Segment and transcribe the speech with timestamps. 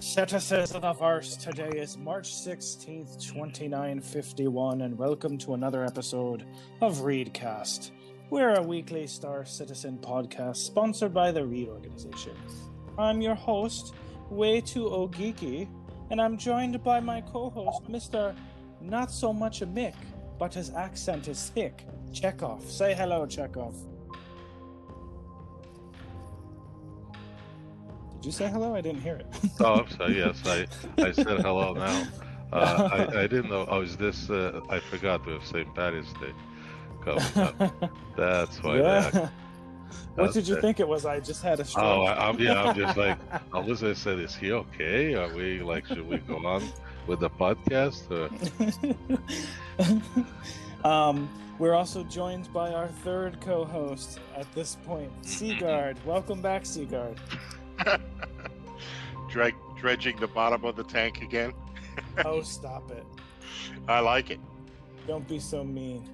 [0.00, 6.44] Citizens of the Verse, today is March 16th, 2951, and welcome to another episode
[6.82, 7.92] of REEDcast.
[8.28, 12.36] We're a weekly Star Citizen podcast sponsored by the REED Organization.
[12.98, 13.94] I'm your host,
[14.28, 15.66] Way Too Geeky,
[16.10, 18.36] and I'm joined by my co host, Mr.
[18.82, 19.94] Not So Much a Mick,
[20.38, 22.68] but his accent is thick, Chekov.
[22.68, 23.74] Say hello, Chekov.
[28.26, 28.74] You say hello?
[28.74, 29.26] I didn't hear it.
[29.60, 30.18] Oh, I'm sorry.
[30.18, 30.66] Yes, I,
[31.00, 32.04] I said hello now.
[32.52, 33.64] Uh, I, I didn't know.
[33.68, 34.28] Oh, is this?
[34.28, 35.72] Uh, I forgot we have St.
[35.76, 36.32] Patty's Day
[37.04, 37.92] coming up.
[38.16, 38.78] That's why.
[38.78, 39.10] Yeah.
[39.10, 39.32] that-
[40.16, 41.06] What did you think it was?
[41.06, 42.08] I just had a Oh, stroke.
[42.08, 42.62] I, I'm yeah.
[42.64, 43.16] I'm just like
[43.52, 44.18] Alyssa said.
[44.18, 45.14] Is he okay?
[45.14, 45.86] Are we like?
[45.86, 46.68] Should we go on
[47.06, 48.10] with the podcast?
[48.10, 48.26] Or...
[50.88, 51.28] um,
[51.60, 55.96] we're also joined by our third co-host at this point, Sigard.
[56.04, 57.18] Welcome back, Sigard.
[59.28, 61.52] Dreg- dredging the bottom of the tank again.
[62.26, 63.06] Oh, stop it!
[63.88, 64.38] I like it.
[65.06, 66.06] Don't be so mean.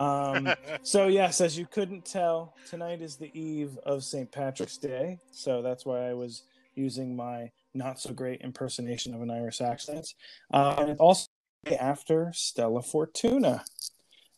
[0.00, 0.48] Um,
[0.82, 4.30] so yes, as you couldn't tell, tonight is the eve of St.
[4.30, 6.42] Patrick's Day, so that's why I was
[6.74, 10.14] using my not so great impersonation of an Irish accent.
[10.52, 11.28] Uh, and also
[11.78, 13.64] after Stella Fortuna.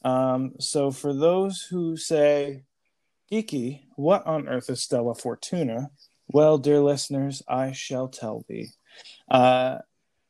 [0.05, 2.65] Um, so for those who say,
[3.31, 5.91] "Geeky, what on earth is Stella Fortuna?"
[6.33, 8.69] Well, dear listeners, I shall tell thee.
[9.29, 9.79] Uh,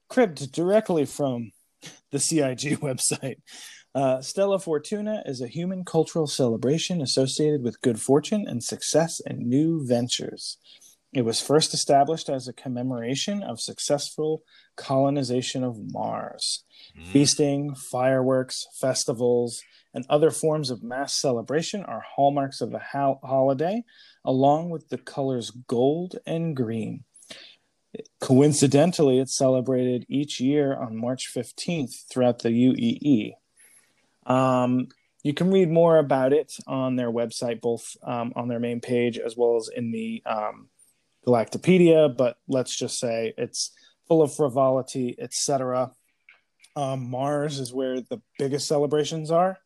[0.09, 1.53] cribbed directly from
[2.11, 3.37] the CIG website.
[3.95, 9.47] Uh, Stella Fortuna is a human cultural celebration associated with good fortune and success in
[9.47, 10.57] new ventures.
[11.13, 14.43] It was first established as a commemoration of successful
[14.77, 16.65] colonization of Mars.
[17.13, 19.61] Feasting, fireworks, festivals,
[19.93, 23.85] and other forms of mass celebration are hallmarks of the ho- holiday,
[24.25, 27.05] along with the colors gold and green.
[28.21, 33.33] Coincidentally, it's celebrated each year on March 15th throughout the UEE.
[34.33, 34.89] Um,
[35.23, 39.19] you can read more about it on their website, both um, on their main page
[39.19, 40.69] as well as in the um,
[41.27, 42.17] Galactapedia.
[42.17, 43.73] But let's just say it's
[44.07, 45.91] full of frivolity, etc.
[46.77, 49.59] Um, Mars is where the biggest celebrations are,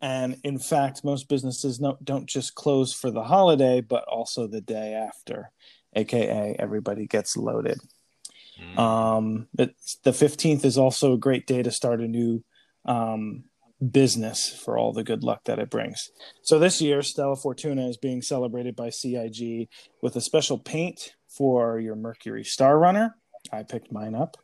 [0.00, 4.60] and in fact, most businesses no, don't just close for the holiday, but also the
[4.60, 5.50] day after,
[5.94, 7.78] aka everybody gets loaded.
[8.60, 8.78] Mm.
[8.78, 9.72] Um, but
[10.04, 12.42] the 15th is also a great day to start a new
[12.84, 13.44] um,
[13.90, 16.10] business for all the good luck that it brings.
[16.42, 19.68] So this year, Stella Fortuna is being celebrated by CIG
[20.02, 23.16] with a special paint for your Mercury Star Runner.
[23.52, 24.36] I picked mine up.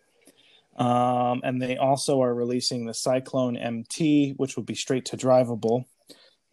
[0.77, 5.85] Um, and they also are releasing the Cyclone MT, which will be straight to drivable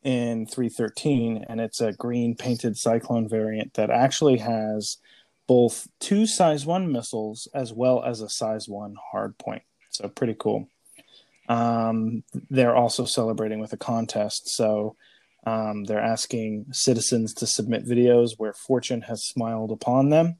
[0.01, 1.45] in 313.
[1.47, 4.97] And it's a green painted Cyclone variant that actually has
[5.47, 9.63] both two size one missiles as well as a size one hard point.
[9.89, 10.67] So pretty cool.
[11.50, 14.47] Um, they're also celebrating with a contest.
[14.47, 14.95] So
[15.45, 20.38] um, they're asking citizens to submit videos where fortune has smiled upon them.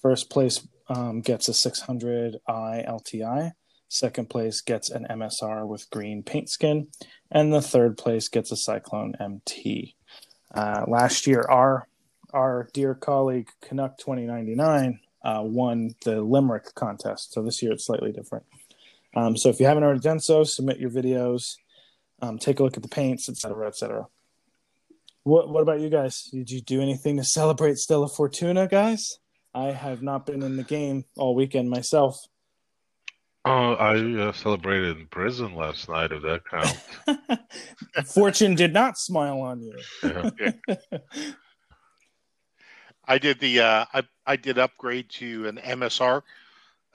[0.00, 3.52] First place um, gets a 600 i LTI.
[3.88, 6.88] Second place gets an MSR with green paint skin,
[7.30, 9.94] and the third place gets a Cyclone MT.
[10.52, 11.86] Uh, last year, our
[12.32, 17.32] our dear colleague Canuck 2099 uh, won the Limerick contest.
[17.32, 18.44] So this year it's slightly different.
[19.14, 21.56] Um, so if you haven't already done so, submit your videos,
[22.20, 24.06] um, take a look at the paints, etc., etc.
[25.22, 26.24] What What about you guys?
[26.32, 29.18] Did you do anything to celebrate Stella Fortuna, guys?
[29.54, 32.26] I have not been in the game all weekend myself.
[33.46, 36.10] Oh, I uh, celebrated in prison last night.
[36.12, 38.12] If that counts.
[38.14, 39.78] Fortune did not smile on you.
[40.02, 40.52] Yeah.
[43.06, 46.22] I did the uh, I I did upgrade to an MSR.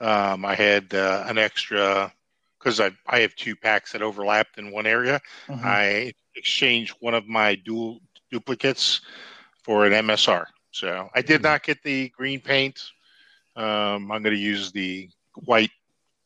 [0.00, 2.12] Um, I had uh, an extra
[2.58, 5.20] because I I have two packs that overlapped in one area.
[5.48, 5.64] Mhm.
[5.64, 8.00] I exchanged one of my dual
[8.32, 9.02] duplicates
[9.62, 10.46] for an MSR.
[10.72, 11.44] So I did Hmm.
[11.46, 12.82] not get the green paint.
[13.56, 15.08] Um, I'm going to use the
[15.44, 15.70] white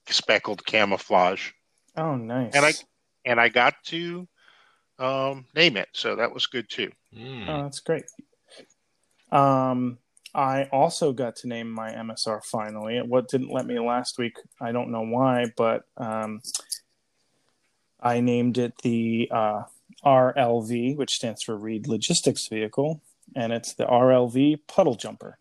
[0.06, 1.50] speckled camouflage,
[1.96, 2.55] Oh, nice.
[2.55, 2.75] and I
[3.25, 4.29] and I got to
[4.99, 6.91] um, name it, so that was good too.
[7.17, 7.49] Mm.
[7.49, 8.05] Oh, that's great.
[9.32, 9.99] Um,
[10.35, 13.00] I also got to name my MSR finally.
[13.02, 16.43] What didn't let me last week, I don't know why, but um,
[18.00, 19.62] I named it the uh,
[20.05, 23.00] RLV, which stands for Reed Logistics Vehicle,
[23.34, 25.38] and it's the RLV Puddle Jumper.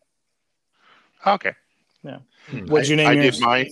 [1.25, 1.53] Okay.
[2.49, 2.65] Hmm.
[2.67, 3.69] What'd you name I, I did mine.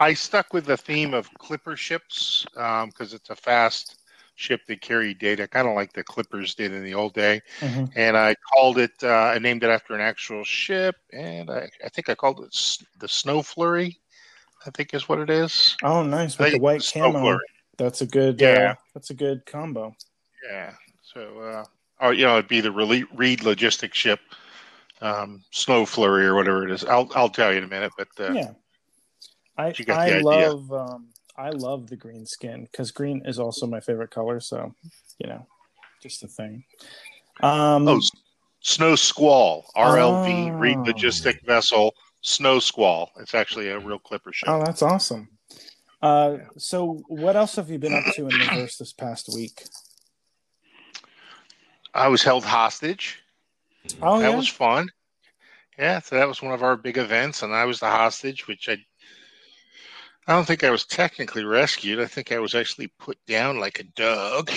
[0.00, 3.96] I stuck with the theme of clipper ships because it's a fast
[4.36, 7.42] ship that carried data, kind of like the Clippers did in the old day.
[7.60, 11.68] hmm And I called it, uh, I named it after an actual ship, and I,
[11.84, 13.98] I think I called it S- the Snow Flurry.
[14.66, 15.76] I think is what it is.
[15.82, 17.20] Oh, nice with the white Snow camo.
[17.20, 17.46] Flurry.
[17.76, 18.40] That's a good.
[18.40, 18.48] Yeah.
[18.70, 19.94] Uh, that's a good combo.
[20.48, 20.72] Yeah.
[21.02, 21.64] So, uh,
[22.00, 24.20] or you know, it'd be the Reed Logistics ship,
[25.00, 26.84] um, Snow Flurry or whatever it is.
[26.84, 27.92] I'll I'll tell you in a minute.
[27.96, 28.50] But uh, yeah.
[29.56, 33.38] I you got the I love um I love the green skin because green is
[33.38, 34.40] also my favorite color.
[34.40, 34.74] So
[35.18, 35.46] you know,
[36.02, 36.64] just a thing.
[37.40, 38.00] Um, oh,
[38.60, 40.84] Snow Squall, RLV Reed Oh.
[40.84, 43.10] Logistic Vessel, Snow Squall.
[43.20, 44.48] It's actually a real Clipper ship.
[44.48, 45.28] oh, that's awesome.
[46.00, 49.64] Uh, so what else have you been up to in the verse this past week?
[51.98, 53.18] I was held hostage.
[54.00, 54.88] Oh that yeah, was fun.
[55.78, 58.68] Yeah, so that was one of our big events, and I was the hostage, which
[58.68, 58.78] I
[60.28, 62.00] I don't think I was technically rescued.
[62.00, 64.50] I think I was actually put down like a dog.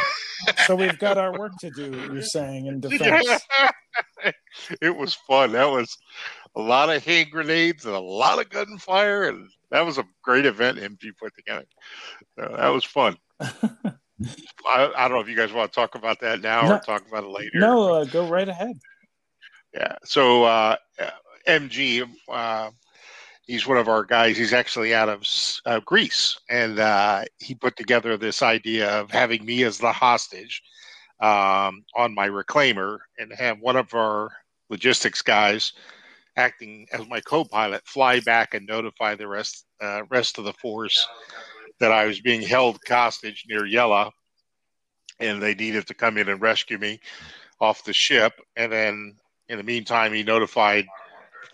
[0.66, 1.90] so we've got our work to do.
[2.12, 3.40] You're saying in defense.
[4.82, 5.52] it was fun.
[5.52, 5.96] That was
[6.54, 10.46] a lot of hand grenades and a lot of gunfire, and that was a great
[10.46, 11.64] event MG put together.
[12.38, 13.16] So that was fun.
[14.66, 16.74] I, I don't know if you guys want to talk about that now No.
[16.76, 17.58] or talk about it later.
[17.58, 18.78] no, uh, go right ahead.
[19.74, 19.96] Yeah.
[20.04, 20.76] So uh,
[21.46, 22.70] MG, uh,
[23.46, 24.36] he's one of our guys.
[24.36, 25.22] He's actually out of
[25.66, 30.62] uh, Greece, and uh, he put together this idea of having me as the hostage
[31.20, 34.30] um, on my reclaimer, and have one of our
[34.70, 35.72] logistics guys
[36.36, 41.06] acting as my co-pilot fly back and notify the rest uh, rest of the force
[41.80, 44.10] that I was being held hostage near Yela,
[45.20, 47.00] and they needed to come in and rescue me
[47.60, 49.16] off the ship, and then
[49.48, 50.86] in the meantime, he notified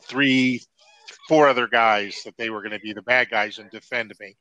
[0.03, 0.61] three,
[1.29, 4.37] four other guys that they were going to be the bad guys and defend me.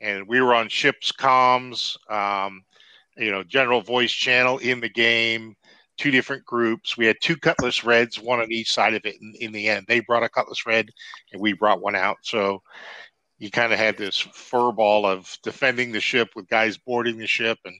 [0.00, 2.64] And we were on ship's comms, um,
[3.16, 5.54] you know, general voice channel in the game,
[5.98, 6.96] two different groups.
[6.96, 9.16] We had two Cutlass Reds, one on each side of it.
[9.20, 10.88] In, in the end, they brought a Cutlass Red,
[11.32, 12.16] and we brought one out.
[12.22, 12.62] So
[13.42, 17.58] you kind of had this furball of defending the ship with guys boarding the ship
[17.64, 17.74] and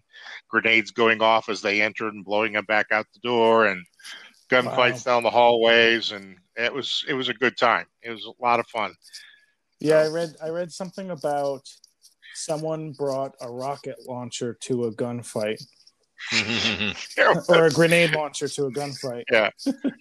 [0.51, 3.87] grenades going off as they entered and blowing them back out the door and
[4.51, 7.87] gunfights down the hallways and it was it was a good time.
[8.03, 8.93] It was a lot of fun.
[9.79, 11.63] Yeah, I read I read something about
[12.35, 15.63] someone brought a rocket launcher to a gunfight
[17.49, 19.25] or a grenade launcher to a gunfight.
[19.31, 19.51] Yeah.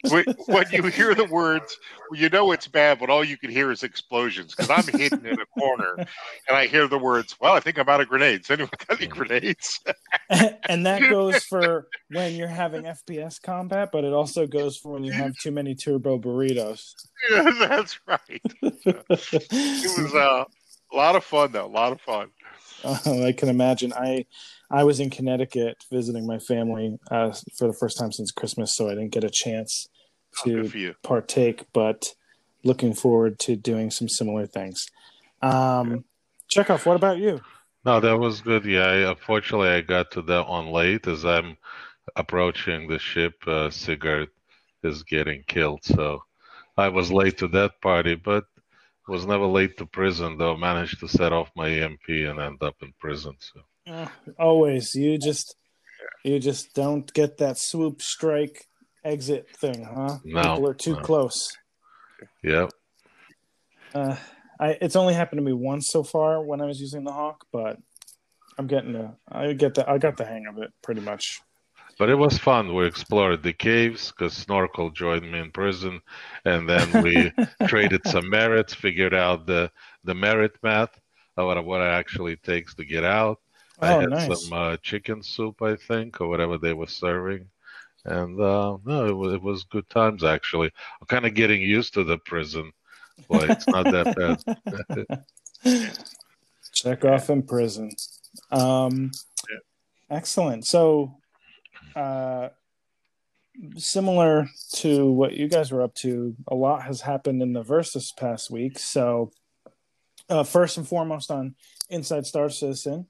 [0.10, 1.78] When, when you hear the words
[2.14, 5.40] you know it's bad but all you can hear is explosions because i'm hidden in
[5.40, 6.08] a corner and
[6.50, 9.80] i hear the words well i think i'm out of grenades anyone got any grenades
[10.70, 15.04] and that goes for when you're having FPS combat, but it also goes for when
[15.04, 16.94] you have too many turbo burritos.
[17.30, 20.44] yeah, that's right it was uh,
[20.92, 22.30] a lot of fun though a lot of fun
[22.84, 23.94] Oh, I can imagine.
[23.94, 24.26] I
[24.70, 28.88] I was in Connecticut visiting my family uh, for the first time since Christmas, so
[28.88, 29.88] I didn't get a chance
[30.40, 31.66] Oh, to for partake.
[31.74, 32.14] But
[32.64, 34.86] looking forward to doing some similar things.
[35.42, 36.06] Um,
[36.54, 37.42] Chekov, what about you?
[37.84, 38.66] No, that was good.
[38.66, 41.58] Yeah, I, unfortunately, I got to that one late as I'm
[42.16, 43.36] approaching the ship.
[43.48, 44.28] Uh, Sigard
[44.84, 46.24] is getting killed, so
[46.78, 48.46] I was late to that party, but
[49.08, 50.38] was never late to prison.
[50.38, 53.36] Though managed to set off my EMP and end up in prison.
[53.40, 54.08] So Uh,
[54.40, 55.56] always, you just
[56.24, 58.66] you just don't get that swoop strike
[59.04, 60.20] exit thing, huh?
[60.24, 61.02] No, People are too no.
[61.02, 61.58] close.
[62.44, 62.68] yeah,
[63.94, 64.16] Uh,
[64.60, 67.46] I it's only happened to me once so far when I was using the hawk,
[67.52, 67.78] but
[68.58, 71.42] I'm getting the I get the I got the hang of it pretty much.
[72.02, 72.74] But it was fun.
[72.74, 76.02] We explored the caves because Snorkel joined me in prison,
[76.46, 77.32] and then we
[77.68, 79.70] traded some merits, figured out the
[80.04, 81.00] the merit math
[81.38, 83.40] of what, it actually takes to get out.
[83.80, 84.48] I Oh, had nice.
[84.48, 87.46] some uh, chicken soup, I think, or whatever they were serving,
[88.06, 90.72] and uh, no, it was it was good times actually.
[91.02, 92.72] I'm kind of getting used to the prison,
[93.30, 94.40] but it's not that
[95.64, 95.86] bad.
[96.74, 97.92] Check off in prison.
[98.50, 99.12] Um,
[100.10, 100.66] Excellent.
[100.66, 101.21] So,
[101.96, 102.50] uh,
[103.78, 107.94] similar to what you guys were up to, a lot has happened in the verse
[107.94, 108.80] this past week.
[108.80, 109.32] So,
[110.30, 111.56] uh, first and foremost, on
[111.90, 113.08] Inside Star Citizen,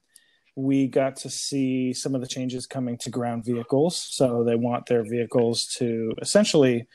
[0.54, 4.08] we got to see some of the changes coming to ground vehicles.
[4.10, 6.86] So, they want their vehicles to essentially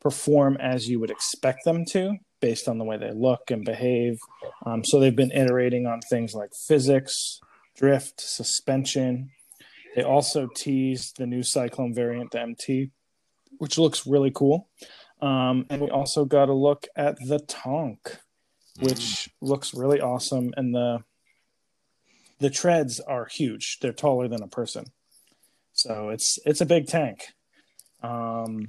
[0.00, 4.18] perform as you would expect them to based on the way they look and behave.
[4.66, 7.40] Um, so they've been iterating on things like physics,
[7.76, 9.30] drift, suspension.
[9.94, 12.90] They also teased the new Cyclone variant, the MT,
[13.58, 14.68] which looks really cool.
[15.20, 18.18] Um, and we also got a look at the Tonk,
[18.78, 20.52] which looks really awesome.
[20.56, 21.02] And the
[22.38, 23.78] the treads are huge.
[23.80, 24.86] They're taller than a person,
[25.72, 27.34] so it's it's a big tank.
[28.02, 28.68] Um,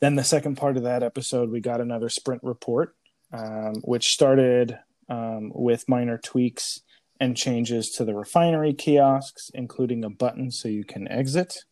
[0.00, 2.96] then the second part of that episode, we got another sprint report,
[3.32, 4.76] um, which started
[5.08, 6.80] um, with minor tweaks
[7.24, 11.64] and changes to the refinery kiosks, including a button so you can exit.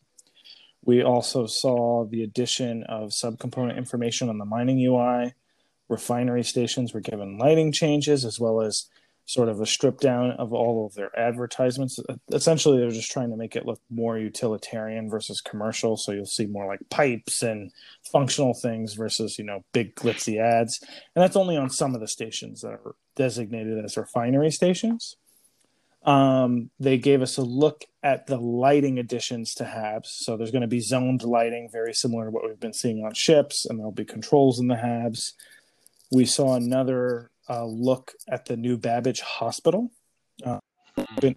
[0.84, 5.34] We also saw the addition of subcomponent information on the mining UI.
[5.88, 8.88] Refinery stations were given lighting changes as well as
[9.24, 12.00] sort of a strip down of all of their advertisements.
[12.32, 15.96] Essentially, they're just trying to make it look more utilitarian versus commercial.
[15.96, 17.70] So you'll see more like pipes and
[18.10, 20.80] functional things versus, you know, big glitzy ads.
[21.14, 25.16] And that's only on some of the stations that are designated as refinery stations.
[26.04, 30.06] Um, they gave us a look at the lighting additions to HABs.
[30.06, 33.14] So there's going to be zoned lighting, very similar to what we've been seeing on
[33.14, 35.32] ships, and there'll be controls in the HABs.
[36.10, 39.92] We saw another uh, look at the new Babbage Hospital,
[40.44, 40.58] uh,
[41.20, 41.36] been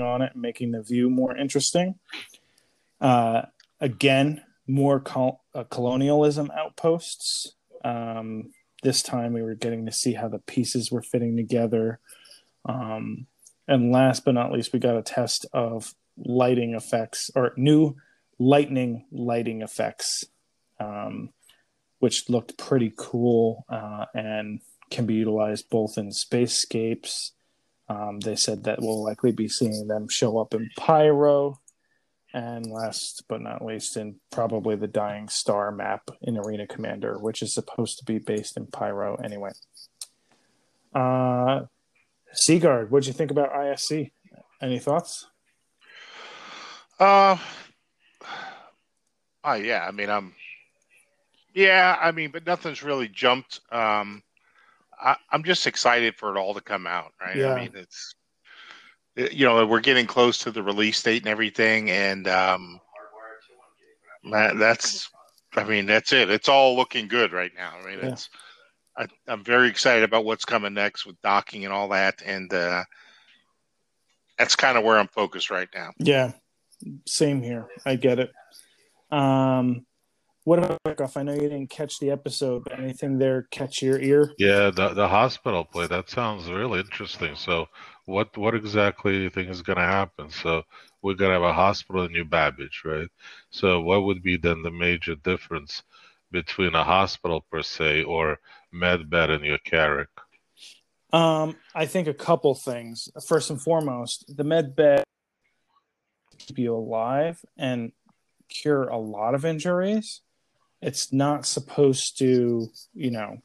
[0.00, 1.94] on it, making the view more interesting.
[3.00, 3.42] Uh,
[3.80, 7.54] again, more col- uh, colonialism outposts.
[7.84, 8.50] Um,
[8.82, 12.00] this time we were getting to see how the pieces were fitting together.
[12.64, 13.26] Um,
[13.70, 17.94] and last but not least, we got a test of lighting effects or new
[18.38, 20.24] lightning lighting effects,
[20.80, 21.30] um,
[22.00, 24.60] which looked pretty cool uh, and
[24.90, 27.30] can be utilized both in spacescapes.
[27.88, 31.60] Um, they said that we'll likely be seeing them show up in Pyro,
[32.34, 37.40] and last but not least, in probably the Dying Star map in Arena Commander, which
[37.40, 39.50] is supposed to be based in Pyro anyway.
[40.92, 41.66] Uh,
[42.32, 44.10] Sigard, what'd you think about ISC?
[44.62, 45.26] Any thoughts?
[46.98, 47.36] Uh,
[49.44, 49.86] oh yeah.
[49.86, 50.34] I mean, I'm.
[51.54, 53.60] Yeah, I mean, but nothing's really jumped.
[53.72, 54.22] Um,
[55.00, 57.36] I, am just excited for it all to come out, right?
[57.36, 57.54] Yeah.
[57.54, 58.14] I mean, it's
[59.16, 62.80] you know we're getting close to the release date and everything, and um,
[64.30, 65.10] that, that's
[65.56, 66.30] I mean that's it.
[66.30, 67.72] It's all looking good right now.
[67.82, 68.10] I mean, yeah.
[68.10, 68.28] it's
[68.96, 72.84] I, am very excited about what's coming next with docking and all that, and uh,
[74.38, 75.90] that's kind of where I'm focused right now.
[75.98, 76.32] Yeah,
[77.06, 77.68] same here.
[77.84, 78.32] I get it.
[79.10, 79.86] Um,
[80.44, 81.16] what about Off?
[81.16, 84.32] I know you didn't catch the episode, but anything there catch your ear?
[84.38, 87.36] Yeah, the the hospital play that sounds really interesting.
[87.36, 87.66] So,
[88.06, 90.30] what what exactly do you think is going to happen?
[90.30, 90.62] So,
[91.02, 93.08] we're going to have a hospital in New Babbage, right?
[93.50, 95.82] So, what would be then the major difference
[96.30, 98.38] between a hospital per se or
[98.72, 100.08] med bed your Carrack?
[101.12, 103.08] Um, I think a couple things.
[103.26, 105.04] First and foremost, the med bed
[106.38, 107.92] keep you alive and
[108.48, 110.22] cure a lot of injuries
[110.82, 113.38] it's not supposed to, you know,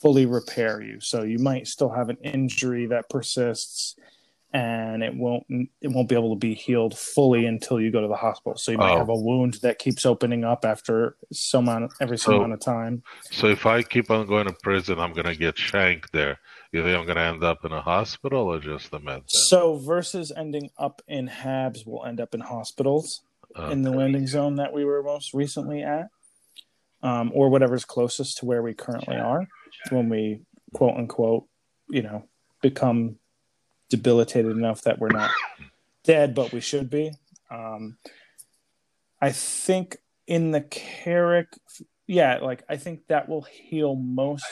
[0.00, 1.00] fully repair you.
[1.00, 3.96] So you might still have an injury that persists
[4.52, 5.44] and it won't
[5.80, 8.56] it won't be able to be healed fully until you go to the hospital.
[8.56, 8.98] So you might oh.
[8.98, 13.02] have a wound that keeps opening up after some amount every so, amount of time.
[13.30, 16.38] So if I keep on going to prison, I'm gonna get shanked there.
[16.72, 19.24] You think I'm gonna end up in a hospital or just the med?
[19.26, 23.22] So versus ending up in HABs, we'll end up in hospitals
[23.54, 23.70] okay.
[23.70, 26.08] in the landing zone that we were most recently at
[27.02, 29.46] um, or whatever's closest to where we currently are
[29.90, 30.40] when we
[30.72, 31.44] quote unquote,
[31.88, 32.24] you know,
[32.62, 33.16] become
[33.88, 35.30] debilitated enough that we're not
[36.04, 37.12] dead, but we should be.
[37.50, 37.96] Um,
[39.20, 41.48] I think in the Carrack,
[42.06, 44.46] yeah, like I think that will heal most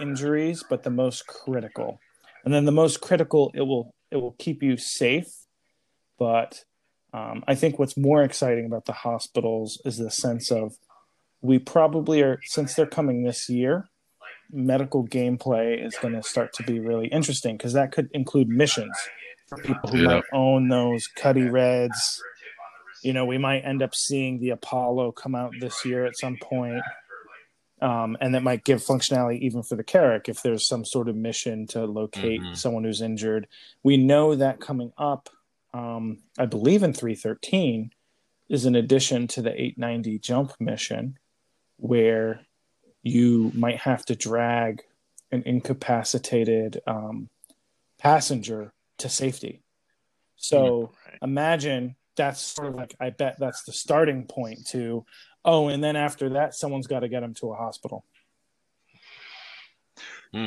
[0.00, 1.98] injuries, but the most critical.
[2.44, 5.28] And then the most critical, it will it will keep you safe.
[6.18, 6.64] But
[7.12, 10.76] um, I think what's more exciting about the hospitals is the sense of
[11.40, 13.88] we probably are since they're coming this year
[14.50, 18.96] medical gameplay is going to start to be really interesting because that could include missions
[19.48, 20.06] for people who yeah.
[20.06, 22.22] might own those Cutty Reds
[23.02, 26.36] you know we might end up seeing the apollo come out this year at some
[26.40, 26.82] point
[27.80, 31.16] um, and that might give functionality even for the Carrack if there's some sort of
[31.16, 32.54] mission to locate mm-hmm.
[32.54, 33.48] someone who's injured.
[33.82, 35.28] We know that coming up,
[35.74, 37.90] um, I believe in 313,
[38.48, 41.18] is an addition to the 890 jump mission
[41.76, 42.45] where
[43.06, 44.82] you might have to drag
[45.30, 47.28] an incapacitated um,
[47.98, 49.62] passenger to safety.
[50.36, 51.18] So right.
[51.22, 55.04] imagine that's sort of like I bet that's the starting point to
[55.44, 58.04] oh, and then after that, someone's got to get him to a hospital.
[60.32, 60.46] Hmm.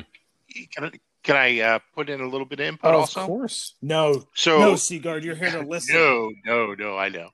[0.75, 0.91] Can I,
[1.23, 2.93] can I uh, put in a little bit of input?
[2.93, 3.21] Oh, also?
[3.21, 3.75] Of course.
[3.81, 4.23] No.
[4.33, 5.95] So no, Sigard, you're here to listen.
[5.95, 6.97] No, no, no.
[6.97, 7.29] I know.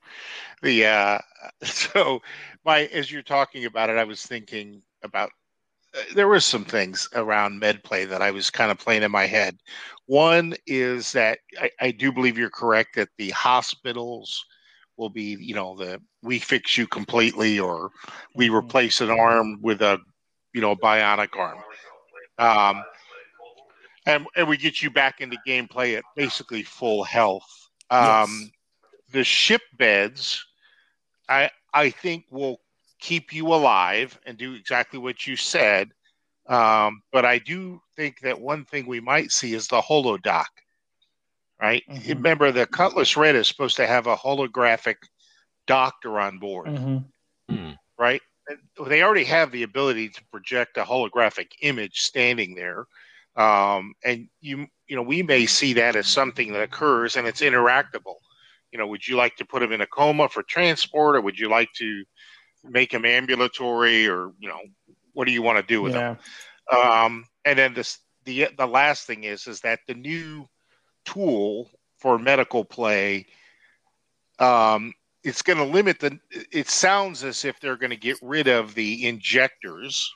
[0.62, 1.18] The uh,
[1.64, 2.22] so
[2.64, 5.30] my as you're talking about it, I was thinking about
[6.14, 9.26] there were some things around med play that I was kind of playing in my
[9.26, 9.58] head.
[10.06, 14.44] One is that I, I do believe you're correct that the hospitals
[14.96, 17.90] will be, you know, the we fix you completely or
[18.34, 18.56] we Mhm.
[18.58, 19.98] replace an arm with a,
[20.52, 21.58] you know, bionic arm.
[22.38, 22.84] Um,
[24.06, 27.68] and, and we get you back into gameplay at basically full health.
[27.90, 28.50] Um, Yes.
[29.12, 30.44] The ship beds,
[31.28, 32.60] I I think will
[32.98, 35.90] keep you alive and do exactly what you said.
[36.48, 40.46] Um, but I do think that one thing we might see is the holodoc.
[41.60, 41.82] Right?
[41.88, 42.08] Mhm.
[42.08, 44.96] Remember, the Cutlass Red is supposed to have a holographic
[45.66, 47.04] doctor on board Mhm.
[47.48, 47.72] Hmm.
[47.98, 48.22] right?
[48.86, 52.86] They already have the ability to project a holographic image standing there,
[53.34, 57.40] um, and you you know we may see that as something that occurs and it's
[57.40, 58.16] interactable.
[58.70, 61.38] You know, would you like to put him in a coma for transport, or would
[61.38, 62.04] you like to
[62.68, 64.60] make him ambulatory, or you know,
[65.12, 66.18] what do you want to do with him?
[66.70, 67.04] Yeah.
[67.04, 70.46] Um, and then this the the last thing is is that the new
[71.04, 73.26] tool for medical play
[74.38, 74.92] um,
[75.22, 78.74] it's going to limit the it sounds as if they're going to get rid of
[78.74, 80.12] the injectors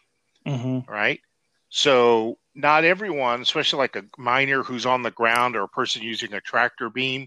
[0.47, 1.21] hmm right
[1.69, 6.33] so not everyone especially like a miner who's on the ground or a person using
[6.35, 7.27] a tractor beam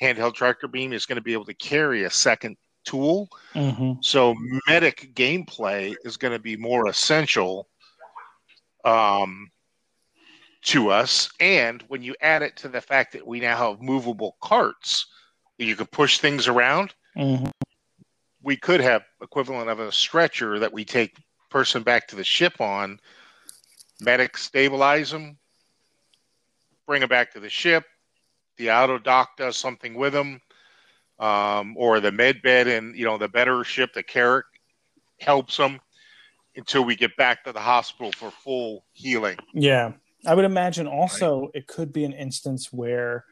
[0.00, 4.34] handheld tractor beam is going to be able to carry a second tool hmm so
[4.66, 7.68] medic gameplay is going to be more essential
[8.84, 9.50] um,
[10.62, 11.30] to us.
[11.38, 15.06] And when you add it to the fact that we now have movable carts
[15.58, 17.46] you can push things around, hmm
[18.42, 21.18] we could have equivalent of a stretcher that we take
[21.50, 22.98] person back to the ship on,
[24.00, 25.36] medic stabilize them,
[26.86, 27.84] bring them back to the ship.
[28.56, 30.40] The auto dock does something with them,
[31.20, 34.46] um, or the med bed and you know the better ship, the Carrack
[35.20, 35.78] helps them
[36.56, 39.36] until we get back to the hospital for full healing.
[39.54, 39.92] Yeah.
[40.26, 43.24] I would imagine also it could be an instance where,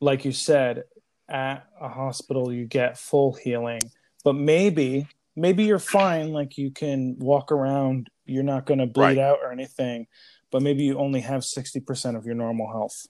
[0.00, 0.84] like you said,
[1.28, 3.80] at a hospital you get full healing,
[4.24, 9.02] but maybe maybe you're fine, like you can walk around, you're not going to bleed
[9.04, 9.18] Right.
[9.18, 10.06] out or anything,
[10.50, 13.06] but maybe you only have sixty percent of your normal health,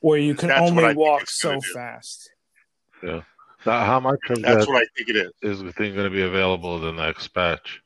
[0.00, 1.60] or you can That's only walk so do.
[1.74, 2.30] fast.
[3.02, 3.24] Now,
[3.64, 5.32] how much of That's that what I think it is.
[5.58, 7.80] is the thing going to be available in the next patch?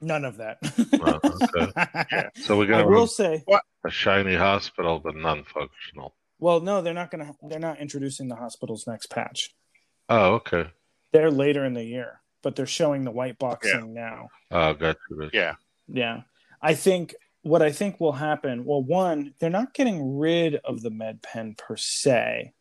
[0.00, 0.58] None of that.
[0.64, 2.28] Okay.
[2.36, 3.44] So we're I going to will have say,
[3.84, 6.14] a shiny hospital, but non-functional.
[6.38, 7.32] well, no, they're not going to.
[7.42, 9.54] They're not introducing the hospital's next patch.
[10.08, 10.66] Oh, okay.
[11.12, 14.28] They're later in the year, but they're showing the white boxing now.
[14.50, 15.16] Oh, got you.
[15.18, 15.40] got you.
[15.40, 15.54] Yeah.
[15.88, 16.20] Yeah.
[16.60, 20.90] I think what I think will happen, well, one, they're not getting rid of the
[20.90, 22.52] med pen per se,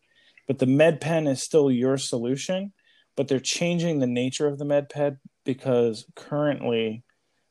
[0.47, 2.73] but the med pen is still your solution,
[3.15, 7.03] but they're changing the nature of the med pen because currently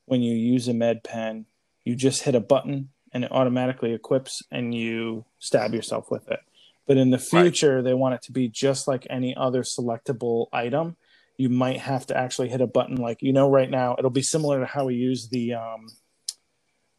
[0.05, 1.45] when you use a med pen,
[1.83, 6.39] you just hit a button and it automatically equips and you stab yourself with it.
[6.87, 10.97] But in the future, they want it to be just like any other selectable item.
[11.37, 13.95] You might have to actually hit a button like you know right now.
[13.97, 15.87] It'll be similar to how we use the um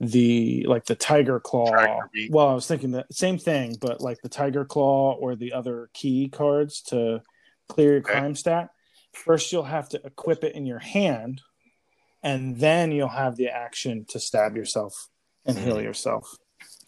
[0.01, 2.03] the like the tiger claw.
[2.31, 5.89] Well, I was thinking the same thing, but like the tiger claw or the other
[5.95, 7.23] key cards to
[7.69, 8.13] clear your Okay.
[8.13, 8.71] crime stat.
[9.13, 11.41] First, you'll have to equip it in your hand,
[12.23, 15.09] and then you'll have the action to stab yourself
[15.47, 16.37] and heal yourself.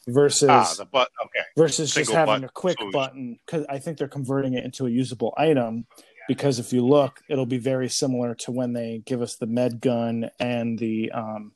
[0.07, 1.09] Versus Ah, the butt.
[1.25, 1.45] Okay.
[1.57, 2.93] versus just having a quick solution.
[2.93, 5.87] button because I think they're converting it into a usable item.
[6.27, 9.81] Because if you look, it'll be very similar to when they give us the med
[9.81, 11.53] gun and the um,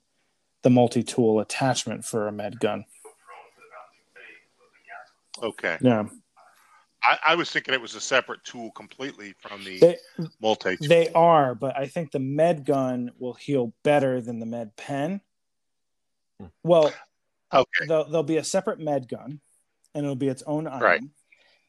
[0.63, 2.85] the multi tool attachment for a med gun.
[5.43, 5.79] Okay.
[5.81, 6.05] Yeah,
[7.03, 9.97] I, I was thinking it was a separate tool completely from the they
[10.41, 10.77] multi.
[10.81, 15.21] they are, but I think the med gun will heal better than the med pen.
[16.63, 16.93] Well,
[17.55, 17.87] Okay.
[17.87, 19.41] there'll, there'll be a separate med gun
[19.95, 21.03] and it'll be its own item Right.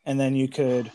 [0.06, 0.89] and then you could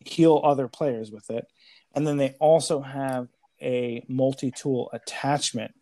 [0.00, 1.46] heal other players with it
[1.94, 3.28] and then they also have
[3.62, 5.72] a multi-tool attachment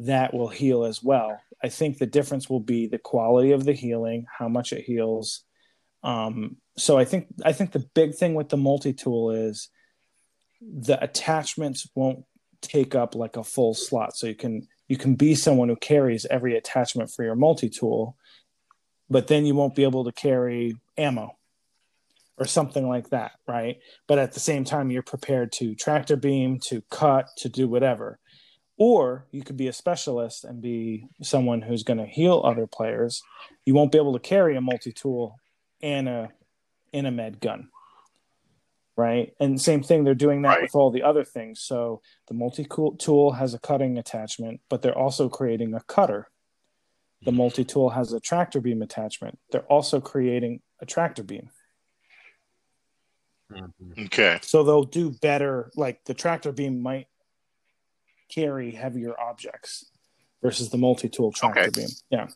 [0.00, 1.40] that will heal as well.
[1.62, 5.44] I think the difference will be the quality of the healing how much it heals.
[6.02, 9.68] Um, so i think i think the big thing with the multi-tool is
[10.60, 12.24] the attachments won't
[12.60, 14.16] take up like a full slot.
[14.16, 18.16] So you can you can be someone who carries every attachment for your multi-tool
[19.10, 21.36] but then you won't be able to carry ammo
[22.38, 23.78] or something like that right?
[24.08, 28.18] But at the same time you're prepared to tractor beam to cut to do whatever
[28.76, 33.22] or you could be a specialist and be someone who's going to heal other players
[33.64, 35.38] you won't be able to carry a multi-tool
[35.82, 36.30] and a
[36.92, 37.68] in a med gun
[38.96, 39.34] right?
[39.40, 40.62] And same thing, they're doing that Right.
[40.62, 41.60] with all the other things.
[41.60, 46.28] So the multi tool has a cutting attachment, but they're also creating a cutter.
[47.24, 49.40] The multi tool has a tractor beam attachment.
[49.50, 51.50] They're also creating a tractor beam.
[53.50, 54.06] Mhm.
[54.06, 54.38] Okay.
[54.42, 55.72] So they'll do better.
[55.74, 57.08] Like the tractor beam might
[58.28, 59.84] carry heavier objects
[60.42, 61.70] versus the multi tool tractor Okay.
[61.74, 61.88] beam.
[62.10, 62.26] Yeah.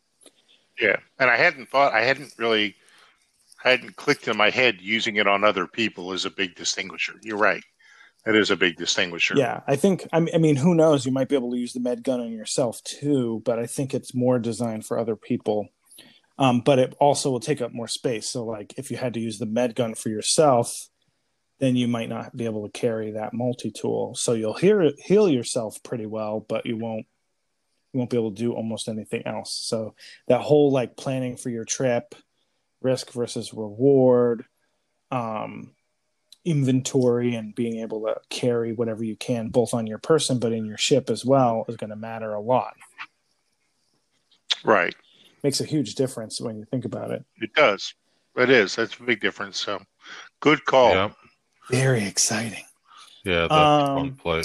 [0.81, 0.97] Yeah.
[1.19, 2.75] And I hadn't thought, I hadn't really,
[3.63, 7.15] hadn't clicked in my head using it on other people is a big distinguisher.
[7.23, 7.63] You're right.
[8.25, 9.35] That is a big distinguisher.
[9.37, 10.07] Yeah, I think.
[10.13, 11.07] I mean, I mean, who knows?
[11.07, 13.95] You might be able to use the med gun on yourself too, but I think
[13.95, 15.69] it's more designed for other people.
[16.37, 18.29] Um, but it also will take up more space.
[18.29, 20.89] So, like, if you had to use the med gun for yourself,
[21.59, 24.15] then you might not be able to carry that multi tool.
[24.15, 27.07] So you'll hear heal yourself pretty well, but you won't
[27.93, 29.53] you won't be able to do almost anything else.
[29.53, 29.95] So
[30.29, 32.15] that whole like planning for your trip,
[32.81, 34.45] risk versus reward,
[35.11, 35.75] um,
[36.45, 40.65] inventory and being able to carry whatever you can both on your person but in
[40.65, 42.75] your ship as well is going to matter a lot
[44.65, 44.95] Right.
[45.43, 47.93] makes a huge difference when you think about it It does.
[48.37, 48.77] It is.
[48.77, 49.59] That's a big difference.
[49.61, 49.83] So
[50.41, 50.91] good call.
[50.91, 51.11] Yeah,
[51.71, 52.65] very exciting.
[53.25, 54.43] Yeah, that's Um, fun play.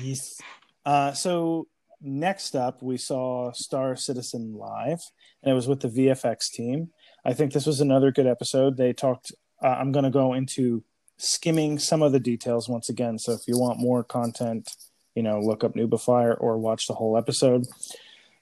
[0.00, 0.40] yes.
[0.84, 1.66] Uh, so
[2.00, 5.00] next up we saw star citizen live
[5.42, 6.90] and it was with the vfx team.
[7.24, 8.76] I think this was another good episode.
[8.76, 10.84] They talked uh, i'm going to go into
[11.16, 13.18] skimming some of the details once again.
[13.18, 14.70] So if you want more content
[15.14, 17.66] you know look up nubifier or watch the whole episode.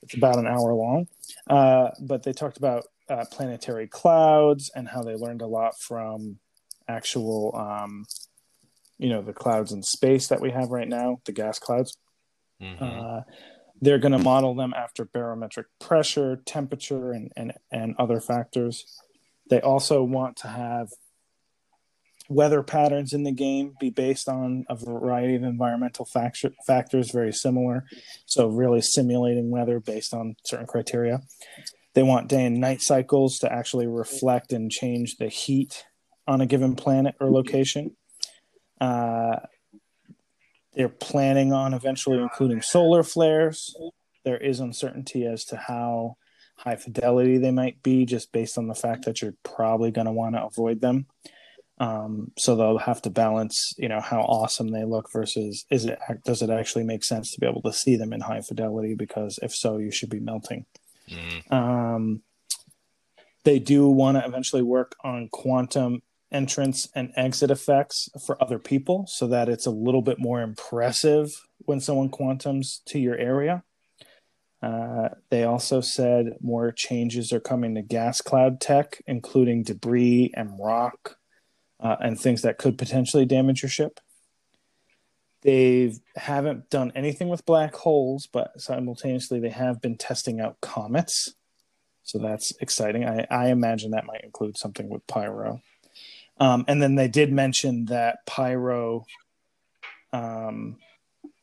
[0.02, 1.08] It's about an hour long.
[1.48, 6.38] Uh, but they talked about uh, planetary clouds and how they learned a lot from
[6.88, 8.04] actual um,
[8.98, 11.96] you know the clouds in space that we have right now the gas clouds
[12.60, 12.80] Mhm.
[12.80, 13.22] uh,
[13.80, 18.98] they're going to model them after barometric pressure, temperature, and, and, and other factors.
[19.50, 20.88] They also want to have
[22.28, 27.32] weather patterns in the game be based on a variety of environmental factor, factors very
[27.32, 27.84] similar.
[28.24, 31.20] So, really simulating weather based on certain criteria.
[31.94, 35.84] They want day and night cycles to actually reflect and change the heat
[36.26, 37.96] on a given planet or location.
[38.80, 39.36] Uh,
[40.74, 43.74] they're planning on eventually including solar flares.
[44.24, 46.16] There is uncertainty as to how
[46.56, 50.12] high fidelity they might be, just based on the fact that you're probably going to
[50.12, 51.06] want to avoid them.
[51.78, 55.98] Um, so they'll have to balance, you know, how awesome they look versus is it
[56.24, 58.94] does it actually make sense to be able to see them in high fidelity?
[58.94, 60.64] Because if so, you should be melting.
[61.08, 61.52] Mhm.
[61.52, 62.22] Um,
[63.44, 69.06] they do want to eventually work on quantum entrance and exit effects for other people
[69.06, 73.62] so that it's a little bit more impressive when someone quantums to your area.
[74.62, 80.58] Uh, they also said more changes are coming to gas cloud tech, including debris and
[80.58, 81.16] rock
[81.80, 84.00] uh, and things that could potentially damage your ship.
[85.42, 91.34] They haven't done anything with black holes, but simultaneously they have been testing out comets.
[92.02, 93.04] So that's exciting.
[93.04, 95.60] I, I imagine that might include something with Pyro.
[96.38, 99.06] Um, and then they did mention that Pyro
[100.12, 100.76] um,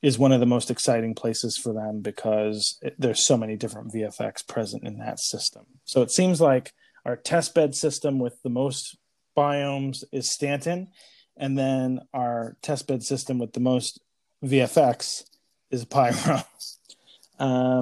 [0.02, 3.94] is one of the most exciting places for them because it, there's so many different
[3.94, 5.66] VFX present in that system.
[5.86, 6.74] So it seems like
[7.06, 8.98] our test bed system with the most
[9.36, 10.90] biomes is Stanton,
[11.36, 14.00] and then our test bed system with the most
[14.44, 15.24] VFX
[15.72, 16.44] is Pyro.
[17.40, 17.82] um,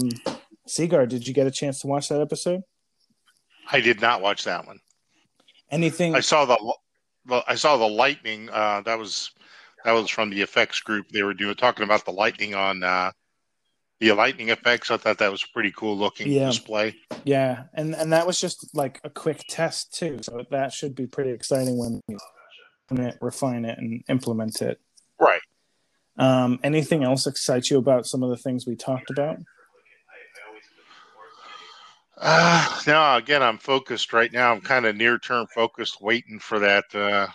[0.67, 2.62] Sigard, did you get a chance to watch that episode?
[3.69, 4.80] I did not watch that one.
[5.69, 6.15] Anything?
[6.15, 6.76] I saw the
[7.28, 8.50] well, I saw the lightning.
[8.52, 9.32] Uh, that was
[9.84, 11.10] that was from the effects group.
[11.10, 13.12] They were doing talking about the lightning on uh,
[14.00, 14.92] the lightning effects.
[14.92, 16.48] I thought that was a pretty cool looking Yeah.
[16.48, 16.96] display.
[17.24, 20.20] Yeah, and and that was just like a quick test too.
[20.24, 22.18] So that should be pretty exciting when we
[22.90, 24.80] refine it, refine it and implement it.
[25.20, 25.42] Right.
[26.18, 29.38] Um, anything else excite you about some of the things we talked about?
[32.22, 34.54] Uh, no, again, I'm focused right now.
[34.54, 37.28] I'm kind of near term focused, waiting for that uh,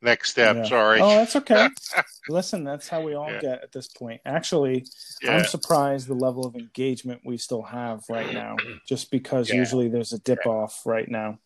[0.00, 0.56] next step.
[0.56, 0.62] Yeah.
[0.64, 1.00] Sorry.
[1.02, 1.68] Oh, that's okay.
[2.28, 3.40] Listen, that's how we all Yeah.
[3.40, 4.20] get at this point.
[4.24, 4.86] Actually,
[5.20, 5.32] yeah.
[5.36, 9.56] I'm surprised the level of engagement we still have right now, just because Yeah.
[9.56, 11.38] usually there's a dip off right now.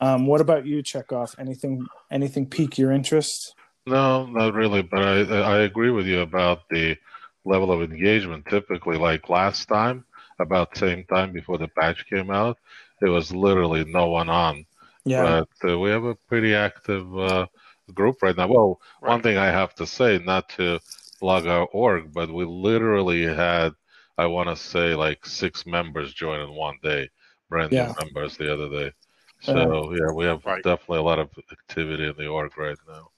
[0.00, 1.34] Um, what about you, Chekov?
[1.38, 3.54] Anything anything pique your interest?
[3.84, 6.96] No, not really, but I I agree with you about the
[7.44, 8.46] level of engagement.
[8.48, 10.04] Typically, like last time,
[10.42, 12.58] about same time before the patch came out,
[13.02, 14.66] it was literally no one on.
[15.04, 17.46] Yeah, But uh, we have a pretty active uh,
[17.94, 18.48] group right now.
[18.48, 20.80] Well, one thing I have to say, not to
[21.20, 23.72] plug our org, but we literally had,
[24.18, 27.10] I want to say, like six members join in one day,
[27.50, 27.92] brand Yeah.
[27.92, 28.92] new members the other day.
[29.40, 30.64] So yeah, we have Right.
[30.64, 33.11] definitely a lot of activity in the org right now.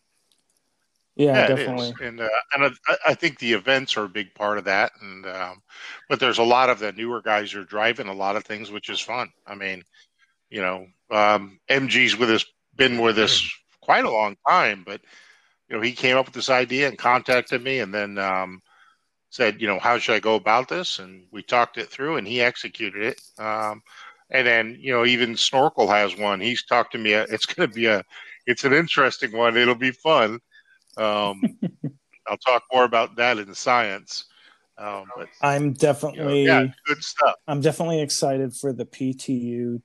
[1.17, 1.95] Yeah, it definitely.
[2.07, 4.93] And uh, and I, I think the events are a big part of that.
[5.01, 5.63] And um,
[6.09, 8.71] but there's a lot of the newer guys who are driving a lot of things,
[8.71, 9.29] which is fun.
[9.47, 9.83] I mean,
[10.51, 12.45] you know, um, MG's with us,
[12.77, 13.49] been with us
[13.81, 15.01] quite a long time, but
[15.69, 18.61] you know, he came up with this idea and contacted me, and then um,
[19.31, 20.99] said, you know, how should I go about this?
[20.99, 23.21] And we talked it through, and he executed it.
[23.39, 23.83] Um,
[24.31, 26.41] and then you know, even Snorkel has one.
[26.41, 27.13] He's talked to me.
[27.13, 28.03] It's going to be a,
[28.47, 29.57] it's an interesting one.
[29.57, 30.41] It'll be fun.
[30.97, 31.59] Um,
[32.27, 34.25] I'll talk more about that in science.
[34.79, 37.35] Um, but I'm you know, definitely yeah, good stuff.
[37.47, 39.83] I'm definitely excited for the PTU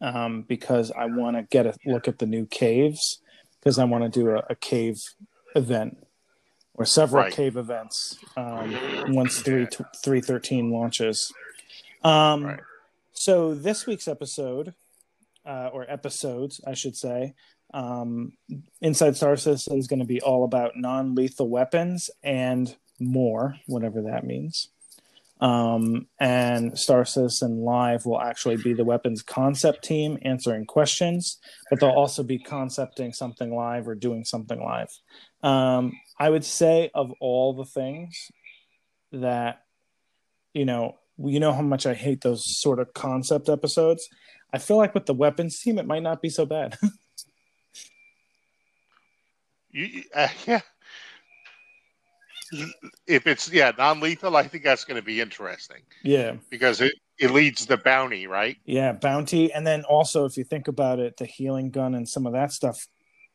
[0.00, 3.20] um, because I want to get a look at the new caves
[3.60, 4.96] because I want to do a, a cave
[5.54, 5.98] event
[6.74, 7.32] or several Right.
[7.32, 8.78] cave events um,
[9.08, 9.68] once three
[10.04, 11.32] three thirteen launches.
[12.02, 12.60] Um, Right.
[13.12, 14.74] So this week's episode,
[15.46, 17.34] uh, or episodes, I should say,
[17.76, 18.32] um,
[18.80, 24.24] Inside Star Citizen is going to be all about non-lethal weapons and more, whatever that
[24.24, 24.70] means.
[25.42, 31.36] Um, and Star Citizen Live will actually be the weapons concept team answering questions,
[31.68, 34.88] but they'll also be concepting something live or doing something live.
[35.42, 38.30] Um, I would say of all the things
[39.12, 39.64] that,
[40.54, 44.08] you know, you know how much I hate those sort of concept episodes.
[44.50, 46.78] I feel like with the weapons team, it might not be so bad.
[49.76, 50.60] You, uh, yeah.
[53.06, 56.36] If it's yeah non-lethal, I think that's going to be interesting yeah.
[56.48, 58.56] because it, it leads the bounty, right?
[58.64, 62.24] Yeah, bounty, and then also if you think about it, the healing gun and some
[62.24, 62.86] of that stuff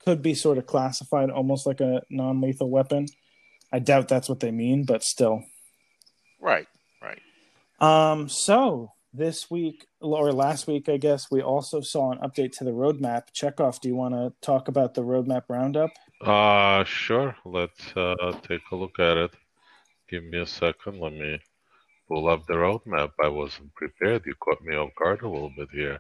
[0.04, 3.06] could be sort of classified almost like a non-lethal weapon.
[3.72, 5.44] I doubt that's what they mean, but still.
[6.40, 6.68] Right,
[7.02, 7.22] right.
[7.82, 12.64] Um, so this week or last week, I guess we also saw an update to
[12.64, 13.24] the roadmap.
[13.34, 15.92] Chekov, do you want to talk about the roadmap roundup?
[16.24, 17.36] Uh, sure.
[17.46, 19.32] Let's uh, take a look at it.
[20.10, 21.00] Give me a second.
[21.00, 21.40] Let me
[22.08, 23.12] pull up the roadmap.
[23.24, 24.24] I wasn't prepared.
[24.26, 26.00] You caught me off guard a little bit here.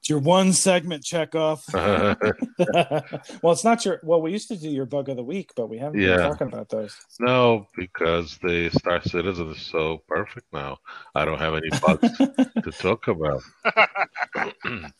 [0.00, 1.62] It's your one segment, Chekov.
[1.72, 2.14] yeah,
[3.42, 4.00] well, it's not your.
[4.02, 6.16] Well, we used to do your bug of the week, but we haven't Yeah.
[6.16, 6.94] been talking about those.
[7.18, 10.76] no, because the Star Citizen is so perfect now.
[11.14, 12.18] I don't have any bugs
[12.64, 13.42] to talk about.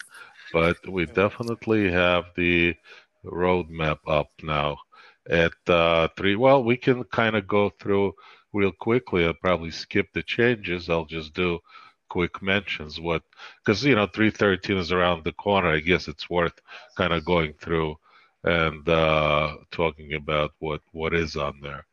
[0.54, 2.74] but we definitely have the
[3.24, 4.78] roadmap up now
[5.28, 6.36] at uh, three.
[6.36, 8.14] Well, we can kind of go through
[8.52, 9.24] real quickly.
[9.26, 10.88] I'll probably skip the changes.
[10.90, 11.60] I'll just do
[12.08, 13.00] quick mentions.
[13.00, 13.22] What
[13.64, 15.68] because you know three thirteen is around the corner.
[15.68, 16.58] I guess it's worth
[16.96, 17.96] kind of going through
[18.44, 21.86] and uh, talking about what what is on there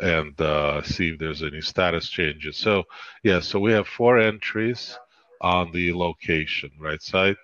[0.00, 2.56] and uh, see if there's any status changes.
[2.56, 2.84] So
[3.22, 4.98] yeah, so we have four entries
[5.40, 7.36] on the location right side.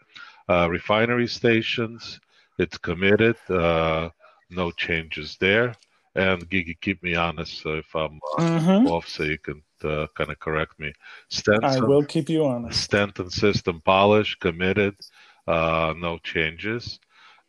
[0.49, 2.21] Uh, refinery stations,
[2.59, 3.37] it's committed.
[3.49, 4.11] Uh,
[4.51, 5.75] no changes there.
[6.15, 8.87] And Gigi, keep me honest so if I'm uh, Mhm.
[8.87, 10.93] off, so you can uh, kind of correct me.
[11.63, 12.83] I will keep you honest.
[12.83, 14.95] Stanton system polish committed.
[15.47, 17.01] Uh, no changes.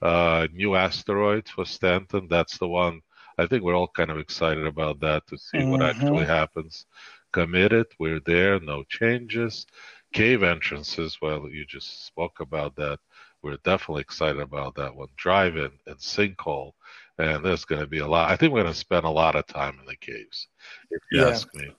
[0.02, 2.28] Uh, new asteroids for Stanton.
[2.30, 3.02] That's the one.
[3.38, 5.90] I think we're all kind of excited about that to see what Mhm.
[5.90, 6.86] actually happens.
[7.32, 7.88] Committed.
[8.00, 8.60] We're there.
[8.60, 9.66] No changes.
[10.14, 11.20] Cave entrances.
[11.22, 13.00] Well, you just spoke about that.
[13.44, 15.10] We're definitely excited about that one.
[15.18, 16.72] Drive-in and sinkhole.
[17.20, 18.32] And there's going to be a lot.
[18.32, 20.48] I think we're going to spend a lot of time in the caves,
[20.90, 21.28] if you Yeah.
[21.28, 21.70] ask me.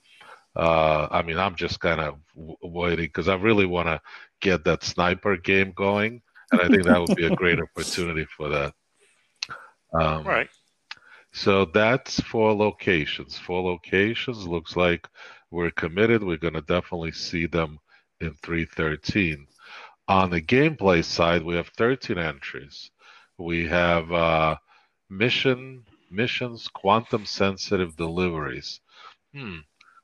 [0.55, 4.00] Uh, I mean, I'm just kind of w- waiting because I really want to
[4.40, 6.22] get that sniper game going,
[6.53, 8.74] and I think that would be a great opportunity for that.
[9.92, 10.48] Um, Right.
[11.33, 13.37] So that's four locations.
[13.37, 15.09] Four locations looks like
[15.50, 16.22] we're committed.
[16.22, 17.81] We're going to definitely see them
[18.20, 19.48] in 313.
[20.09, 22.90] On the gameplay side, we have 13 entries.
[23.38, 24.57] We have uh,
[25.09, 28.81] mission missions, quantum sensitive deliveries.
[29.35, 29.59] Hmm.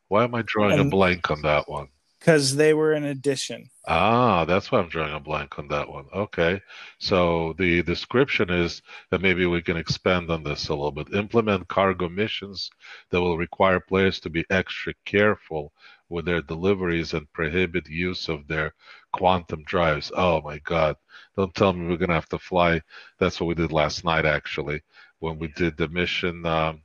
[0.09, 1.89] Why am I drawing a blank on that one?
[2.19, 3.71] Because they were an addition.
[3.87, 6.07] Ah, that's why I'm drawing a blank on that one.
[6.13, 6.61] Okay.
[6.99, 11.15] So the description is that maybe we can expand on this a little bit.
[11.15, 12.71] Implement cargo missions
[13.11, 15.73] that will require players to be extra careful
[16.11, 18.75] with their deliveries and prohibit use of their
[19.13, 20.13] quantum drives.
[20.15, 20.97] Oh my God.
[21.37, 22.83] Don't tell me we're going to have to fly.
[23.19, 24.83] That's what we did last night, actually,
[25.21, 26.83] when we did the mission um,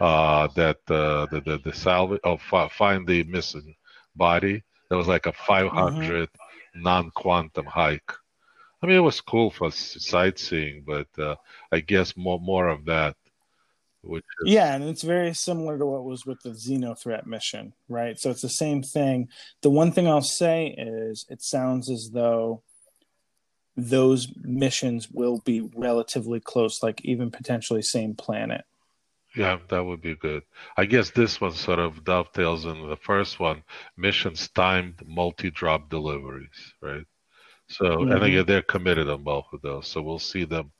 [0.00, 3.76] uh, that uh, the, the, the salvage, oh, fi- find the missing
[4.16, 4.62] body.
[4.90, 6.28] That was like a 500
[6.74, 8.12] non-quantum hike.
[8.82, 11.36] I mean, it was cool for sightseeing, but uh,
[11.70, 13.16] I guess more more of that.
[14.02, 18.18] Which is, Yeah, and it's very similar to what was with the Xenothreat mission, right?
[18.18, 19.28] So it's the same thing.
[19.62, 22.62] The one thing I'll say is it sounds as though
[23.76, 28.64] those missions will be relatively close, like even potentially same planet.
[29.34, 30.42] Yeah, that would be good.
[30.76, 33.62] I guess this one sort of dovetails in the first one.
[33.96, 37.06] Missions timed multi-drop deliveries, right?
[37.68, 38.12] So, mm-hmm.
[38.12, 39.86] and again, they're committed on both of those.
[39.86, 40.72] So we'll see them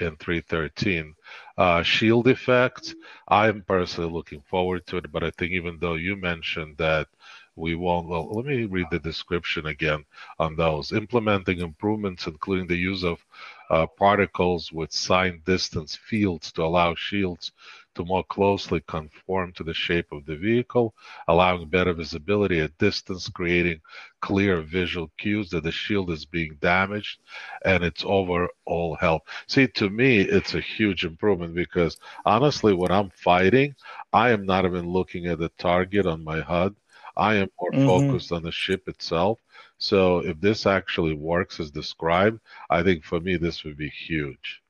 [0.00, 1.14] in 313.
[1.56, 2.94] Uh, shield effect,
[3.28, 7.08] I'm personally looking forward to it, but I think even though you mentioned that
[7.56, 10.04] we won't, well, let me read the description again
[10.38, 10.92] on those.
[10.92, 13.24] Implementing improvements, including the use of
[13.70, 17.52] uh, particles with signed distance fields to allow shields
[17.94, 20.94] to more closely conform to the shape of the vehicle,
[21.28, 23.80] allowing better visibility at distance, creating
[24.20, 27.20] clear visual cues that the shield is being damaged
[27.64, 29.22] and its overall health.
[29.46, 33.74] See, to me, it's a huge improvement because honestly, when I'm fighting,
[34.12, 36.74] I am not even looking at the target on my HUD.
[37.16, 37.86] I am more mm-hmm.
[37.86, 39.38] focused on the ship itself.
[39.78, 44.62] So if this actually works as described, I think for me this would be huge.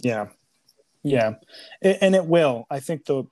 [0.00, 0.28] Yeah,
[1.06, 1.34] yeah,
[1.82, 2.66] and it will.
[2.70, 3.24] I think the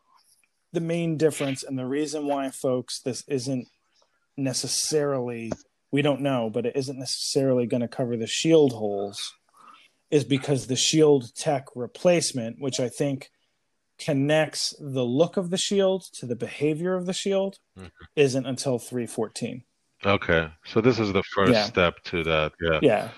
[0.73, 3.69] the main difference and the reason why, folks, this isn't
[4.37, 5.53] necessarily
[5.95, 9.33] we don't know, but it isn't necessarily going to cover the shield holes,
[10.11, 13.31] is because the shield tech replacement, which I think
[14.01, 17.87] connects the look of the shield to the behavior of the shield, mm-hmm.
[18.17, 19.63] isn't until 314.
[20.05, 21.65] Okay, so this is the first yeah.
[21.65, 22.53] step to that.
[22.61, 22.79] Yeah.
[22.83, 23.09] Yeah.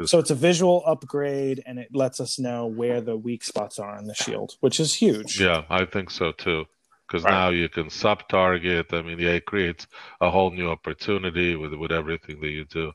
[0.00, 0.10] Is...
[0.10, 3.96] So it's a visual upgrade, and it lets us know where the weak spots are
[3.96, 5.40] in the shield, which is huge.
[5.40, 6.64] Yeah, I think so too.
[7.06, 7.32] Because right.
[7.32, 8.92] now you can sub target.
[8.92, 9.86] I mean, yeah, it creates
[10.20, 12.92] a whole new opportunity with with everything that you do.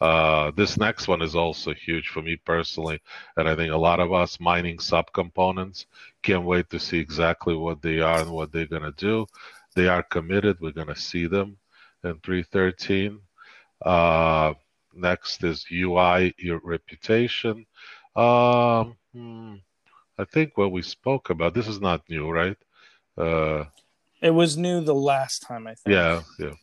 [0.00, 2.98] Uh, this next one is also huge for me personally,
[3.36, 5.84] and I think a lot of us mining subcomponents
[6.22, 9.26] can't wait to see exactly what they are and what they're gonna do.
[9.74, 10.58] They are committed.
[10.60, 11.58] We're gonna see them
[12.02, 13.20] in 313.
[13.84, 14.54] Uh,
[14.94, 17.66] Next is UI, your reputation.
[18.16, 19.54] Um, hmm,
[20.18, 22.56] I think what we spoke about, this is not new, right?
[23.16, 23.64] Uh,
[24.22, 25.94] it was new the last time, I think.
[25.94, 26.54] Yeah, yeah.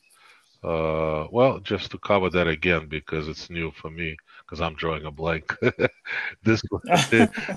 [0.63, 5.05] Uh, well, just to cover that again because it's new for me because I'm drawing
[5.05, 5.55] a blank.
[6.43, 6.61] this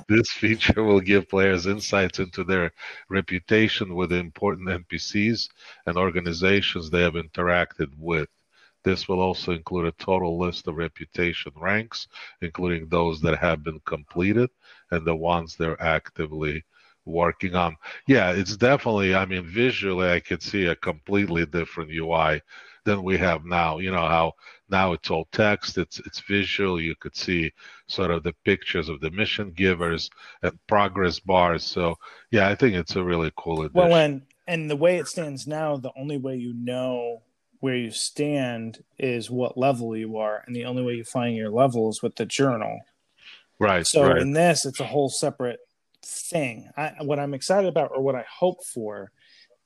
[0.09, 2.73] this feature will give players insights into their
[3.09, 5.49] reputation with important NPCs
[5.87, 8.29] and organizations they have interacted with.
[8.83, 12.09] This will also include a total list of reputation ranks,
[12.41, 14.51] including those that have been completed
[14.91, 16.65] and the ones they're actively
[17.05, 17.77] working on.
[18.07, 22.43] Yeah, it's definitely, I mean, visually, I could see a completely different UI
[22.85, 23.79] than we have now.
[23.79, 24.33] You know how
[24.69, 26.81] now it's all text, it's it's visual.
[26.81, 27.53] You could see
[27.87, 30.11] sort of the pictures of the mission givers
[30.43, 31.65] and progress bars.
[31.65, 31.97] So
[32.31, 33.91] yeah, I think it's a really cool addition.
[33.91, 37.23] Well, and and the way it stands now, the only way you know
[37.61, 41.51] where you stand is what level you are, and the only way you find your
[41.51, 42.81] level is with the journal.
[43.59, 43.87] Right.
[43.87, 44.19] So right.
[44.19, 45.61] in this, it's a whole separate
[46.03, 46.71] thing.
[46.77, 49.13] I, what I'm excited about, or what I hope for,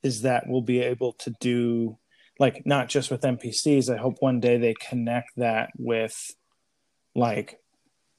[0.02, 1.96] is that we'll be able to do
[2.38, 3.92] like not just with NPCs.
[3.92, 6.34] I hope one day they connect that with
[7.14, 7.60] like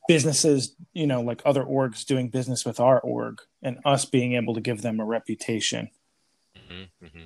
[0.08, 4.54] businesses, you know, like other orgs doing business with our org, and us being able
[4.54, 5.90] to give them a reputation.
[6.58, 7.26] Mm-hmm, mm-hmm.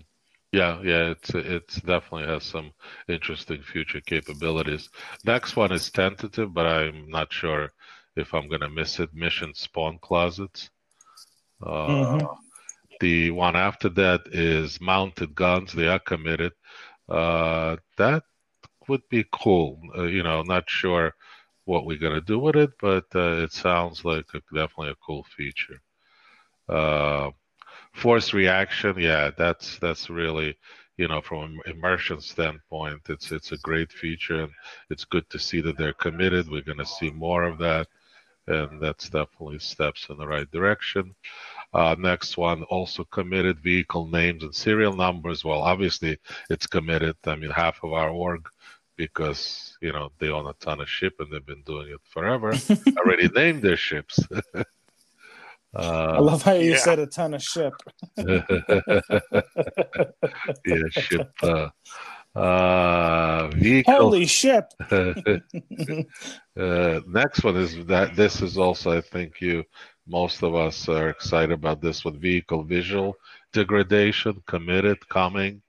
[0.51, 2.71] Yeah, yeah, it's it's definitely has some
[3.07, 4.89] interesting future capabilities.
[5.23, 7.71] Next one is tentative, but I'm not sure
[8.15, 9.13] if I'm gonna miss it.
[9.13, 10.71] Mission spawn closets.
[11.61, 12.25] Uh, mm-hmm.
[12.99, 15.71] The one after that is mounted guns.
[15.71, 16.53] They are committed.
[17.07, 18.23] Uh, that
[18.87, 19.79] would be cool.
[19.95, 21.13] Uh, you know, not sure
[21.65, 25.23] what we're gonna do with it, but uh, it sounds like a, definitely a cool
[25.37, 25.79] feature.
[27.95, 30.57] Uh, force reaction, yeah, that's that's really
[30.97, 34.51] you know from an immersion standpoint, it's it's a great feature, and
[34.89, 36.49] it's good to see that they're committed.
[36.49, 37.87] We're going to see more of that,
[38.47, 41.15] and that's definitely steps in the right direction.
[41.73, 45.45] Uh, next one, also committed vehicle names and serial numbers.
[45.45, 46.17] Well, obviously
[46.49, 47.15] it's committed.
[47.25, 48.47] I mean, half of our org,
[48.97, 52.53] because you know they own a ton of ship and they've been doing it forever,
[52.97, 54.19] already named their ships.
[55.75, 56.77] Uh, I love how you yeah.
[56.77, 57.73] said a ton of ship.
[58.17, 58.41] yeah,
[60.89, 61.31] ship.
[61.43, 61.69] Uh,
[62.35, 63.93] uh, vehicle.
[63.93, 64.65] Holy ship!
[64.91, 65.01] uh,
[67.07, 69.63] next one is that this is also, I think, you
[70.07, 73.15] most of us are excited about this with vehicle visual
[73.53, 75.61] degradation, committed, coming.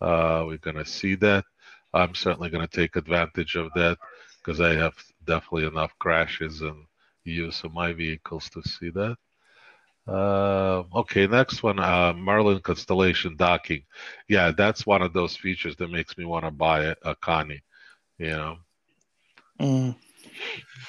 [0.00, 1.44] Uh, we're gonna see that.
[1.92, 3.98] I'm certainly gonna take advantage of that
[4.38, 4.94] because I have
[5.26, 6.86] definitely enough crashes and
[7.24, 9.16] use of my vehicles to see that.
[10.06, 13.82] Uh, okay, next one, uh, Merlin Constellation docking.
[14.28, 17.62] Yeah, that's one of those features that makes me want to buy a, a Connie.
[18.18, 18.56] You know.
[19.60, 19.96] Mm.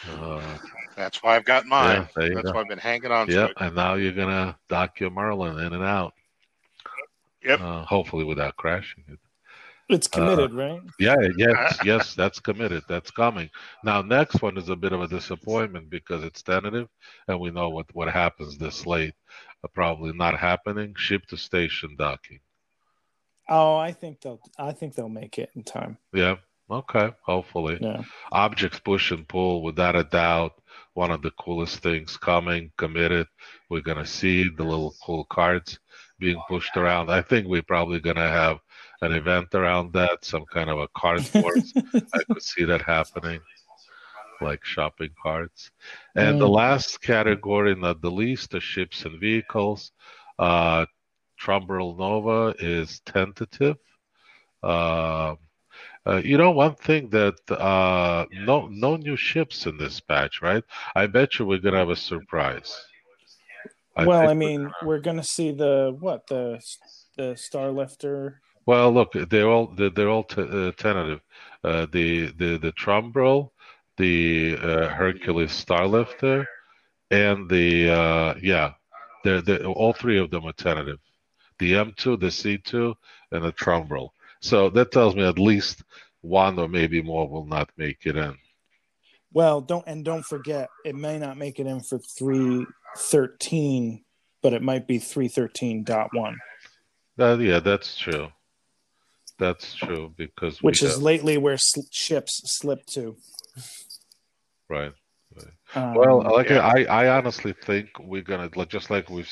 [0.09, 0.41] Uh,
[0.95, 2.07] That's why I've got mine.
[2.17, 2.51] Yeah, That's go.
[2.53, 3.53] why I've been hanging on to yeah, it.
[3.57, 6.13] and now you're gonna dock your Merlin in and out.
[7.43, 7.61] Yep.
[7.61, 9.19] Uh, hopefully without crashing it.
[9.87, 10.81] It's committed, right?
[10.99, 12.83] Yeah, yes, yes, that's committed.
[12.89, 13.49] That's coming.
[13.83, 16.87] Now, next one is a bit of a disappointment because it's tentative,
[17.27, 19.13] and we know what what happens this late.
[19.63, 20.95] Uh, probably not happening.
[20.97, 22.39] Ship to station docking.
[23.47, 24.39] Oh, I think they'll.
[24.57, 25.97] I think they'll make it in time.
[26.13, 26.37] Yeah.
[26.69, 27.11] Okay.
[27.21, 27.77] Hopefully.
[27.79, 28.01] Yeah.
[28.31, 30.53] Objects push and pull, without a doubt,
[30.95, 32.71] one of the coolest things coming.
[32.77, 33.27] Committed.
[33.69, 35.77] We're gonna see the little cool cards
[36.17, 37.11] being pushed around.
[37.11, 38.57] I think we're probably gonna have
[39.05, 41.73] an event around that, some kind of a card wars.
[42.13, 43.39] I could see that happening,
[44.41, 45.71] like shopping carts.
[46.15, 46.55] And the Mm.
[46.55, 49.91] last category, not the least, the ships and vehicles.
[50.39, 50.85] Uh,
[51.41, 53.77] Tumbril Nova is tentative.
[54.63, 55.35] Uh,
[56.07, 60.63] uh, you know, one thing that uh, no no new ships in this batch, right?
[60.95, 62.71] I bet you we're gonna have a surprise.
[63.97, 66.61] I well, I we're mean, gonna- we're gonna see the what the
[67.17, 68.35] the Starlifter.
[68.65, 71.21] Well, look, they're all they're, they're all t- uh, tentative.
[71.63, 73.51] Uh, the the the Tumbril,
[73.97, 76.45] the uh, Hercules Starlifter,
[77.11, 78.73] and the uh, yeah,
[79.23, 80.99] they're, they're all three of them are tentative.
[81.59, 82.93] The M2, the C2,
[83.31, 84.09] and the Tumbril.
[84.41, 85.83] So that tells me at least
[86.21, 88.35] one or maybe more will not make it in.
[89.31, 92.65] Well, don't and don't forget, it may not make it in for three
[92.97, 94.03] thirteen,
[94.41, 96.37] but it might be three thirteen dot one,
[97.17, 98.29] That, yeah, that's true.
[99.37, 103.17] That's true because which is have- lately where sl- ships slip to.
[104.69, 104.91] right.
[105.75, 106.59] Um, Well, like yeah.
[106.65, 109.25] I, I honestly think we're gonna like just like we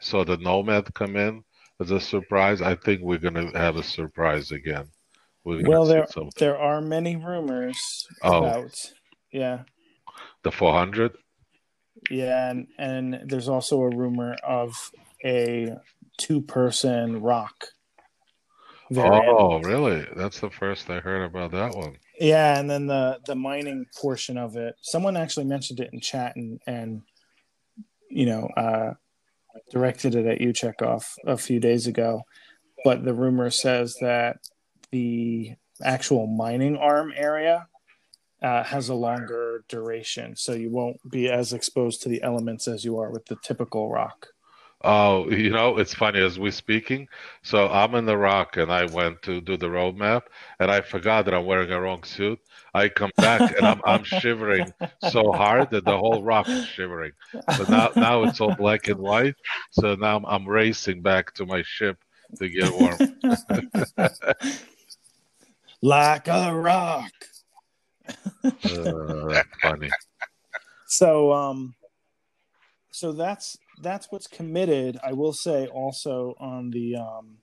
[0.00, 1.42] saw the Nomad come in
[1.80, 2.62] as a surprise.
[2.62, 4.86] I think we're gonna have a surprise again.
[5.44, 6.06] Well, there
[6.38, 7.78] there are many rumors
[8.22, 8.38] Oh.
[8.44, 8.74] about
[9.32, 9.62] yeah
[10.44, 11.16] the 400.
[12.10, 14.72] yeah, and and there's also a rumor of
[15.24, 15.74] a
[16.18, 17.66] two person rock.
[18.96, 20.06] Oh, really?
[20.16, 21.96] That's the first I heard about that one.
[22.18, 24.74] Yeah, and then the the mining portion of it.
[24.80, 27.02] Someone actually mentioned it in chat and and
[28.10, 28.94] you know uh,
[29.70, 32.22] directed it at you, Chekov, a few days ago.
[32.84, 34.38] But the rumor says that
[34.90, 37.68] the actual mining arm area
[38.42, 42.84] uh, has a longer duration, so you won't be as exposed to the elements as
[42.84, 44.28] you are with the typical rock.
[44.84, 47.08] Oh, you know, it's funny as we're speaking.
[47.42, 50.22] So I'm in the rock and I went to do the roadmap
[50.60, 52.38] and I forgot that I'm wearing a wrong suit.
[52.74, 57.12] I come back and I'm I'm shivering so hard that the whole rock is shivering.
[57.56, 59.34] So now now it's all black and white.
[59.72, 61.98] So now I'm, I'm racing back to my ship
[62.38, 62.98] to get warm.
[65.82, 67.10] like a rock.
[68.44, 69.90] Uh, funny.
[70.86, 71.74] so um
[72.98, 77.36] so that's that's what's committed i will say also on the um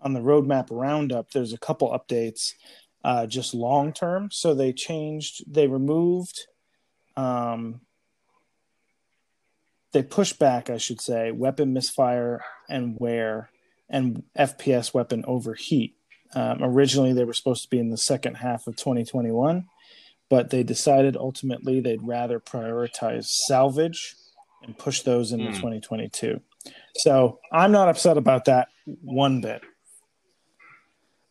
[0.00, 2.52] on the roadmap roundup there's a couple updates
[3.04, 4.30] uh just long term.
[4.30, 6.46] So they changed they removed
[7.16, 7.82] um
[9.92, 13.50] they pushed back i should say weapon misfire and wear
[13.90, 15.94] and fps weapon overheat.
[16.34, 19.66] Um, originally they were supposed to be in the second half of 2021
[20.30, 24.16] but they decided ultimately they'd rather prioritize salvage
[24.64, 25.54] and push those into Hmm.
[25.56, 26.40] 2022.
[26.96, 28.68] So I'm not upset about that
[29.02, 29.62] one bit.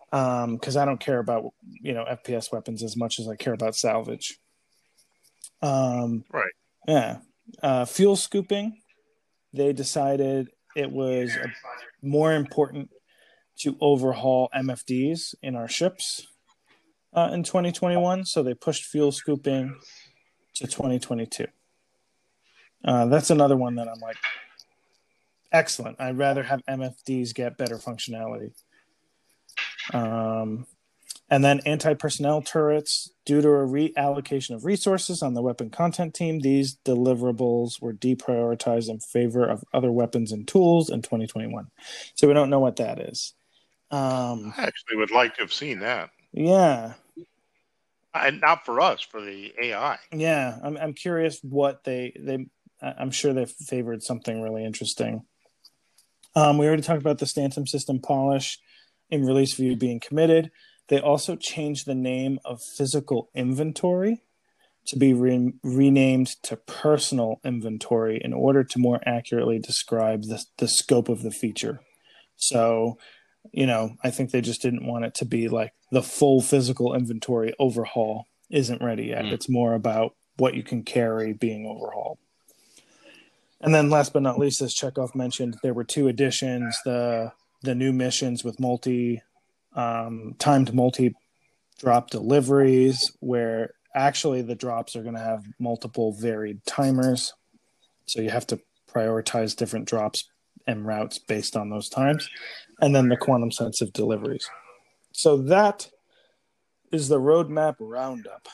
[0.09, 3.75] Because I don't care about you know FPS weapons as much as I care about
[3.75, 4.39] salvage.
[5.61, 6.51] Um, Right.
[6.88, 7.19] Yeah.
[7.61, 8.82] Uh, fuel scooping.
[9.53, 11.47] They decided it was uh
[12.01, 12.89] more important
[13.59, 16.25] to overhaul MFDs in our ships
[17.13, 19.77] uh, in 2021, so they pushed fuel scooping
[20.55, 21.45] to 2022.
[22.84, 24.17] Uh, that's another one that I'm like,
[25.51, 25.99] excellent.
[25.99, 28.53] I'd rather have MFDs get better functionality.
[29.93, 30.65] Um,
[31.29, 36.13] and then anti personnel turrets, due to a reallocation of resources on the weapon content
[36.13, 41.67] team, these deliverables were deprioritized in favor of other weapons and tools in 2021.
[42.15, 43.34] So we don't know what that is.
[43.91, 46.09] Um, I actually would like to have seen that.
[46.34, 46.93] yeah,
[48.13, 49.99] And not for us, for the AI.
[50.11, 52.45] Yeah, I'm I'm curious what they they
[52.82, 55.25] I'm sure they favored something really interesting.
[56.36, 58.57] Um, we already talked about the Stanton system polish
[59.09, 60.51] in release view being committed.
[60.88, 64.23] They also changed the name of physical inventory
[64.88, 70.67] to be re- renamed to personal inventory in order to more accurately describe the, the
[70.67, 71.82] scope of the feature.
[72.36, 72.97] So,
[73.51, 76.95] you know, I think they just didn't want it to be like the full physical
[76.95, 79.25] inventory overhaul isn't ready yet.
[79.25, 79.34] Mm.
[79.34, 82.17] It's more about what you can carry being overhauled.
[83.62, 87.32] And then last but not least, as Chekov mentioned, there were two additions: the
[87.62, 89.22] the new missions with multi
[89.76, 91.16] um, timed multi
[91.80, 97.34] drop deliveries, where actually the drops are going to have multiple varied timers,
[98.05, 98.59] so you have to
[98.91, 100.30] prioritize different drops
[100.68, 102.30] and routes based on those times,
[102.82, 104.49] and then the quantum sensitive deliveries.
[105.12, 105.89] So that
[106.91, 108.47] is the roadmap roundup.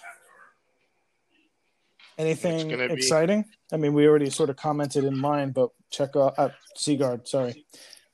[2.17, 3.43] Anything exciting?
[3.43, 3.49] Be...
[3.73, 7.27] I mean, we already sort of commented in mine, but check out uh, Sigard.
[7.27, 7.65] Sorry.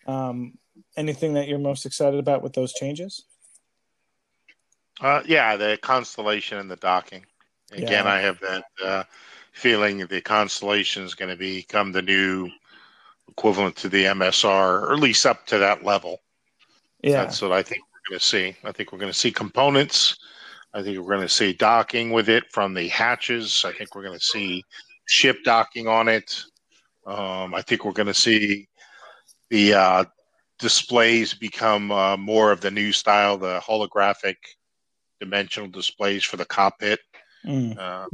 [0.05, 0.57] Um,
[0.97, 3.23] anything that you're most excited about with those changes?
[5.01, 7.25] Uh, yeah, the constellation and the docking.
[7.71, 8.11] Again, yeah.
[8.11, 9.03] I have that uh,
[9.51, 12.49] feeling the constellation is going to become the new
[13.29, 16.21] equivalent to the MSR, or at least up to that level.
[17.01, 18.55] Yeah, that's what I think we're going to see.
[18.63, 20.17] I think we're going to see components.
[20.73, 23.63] I think we're going to see docking with it from the hatches.
[23.65, 24.63] I think we're going to see
[25.05, 26.43] ship docking on it.
[27.05, 28.67] Um, I think we're going to see
[29.49, 30.05] the uh,
[30.59, 34.35] displays become uh, more of the new style, the holographic
[35.19, 36.99] dimensional displays for the cockpit.
[37.45, 37.77] Mm.
[37.77, 38.07] Uh,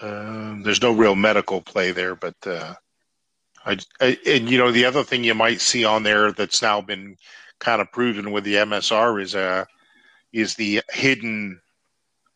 [0.00, 2.74] uh, there's no real medical play there, but uh,
[3.64, 6.80] I, I, and you know the other thing you might see on there that's now
[6.80, 7.16] been
[7.58, 9.64] kind of proven with the MSR is uh
[10.32, 11.60] is the hidden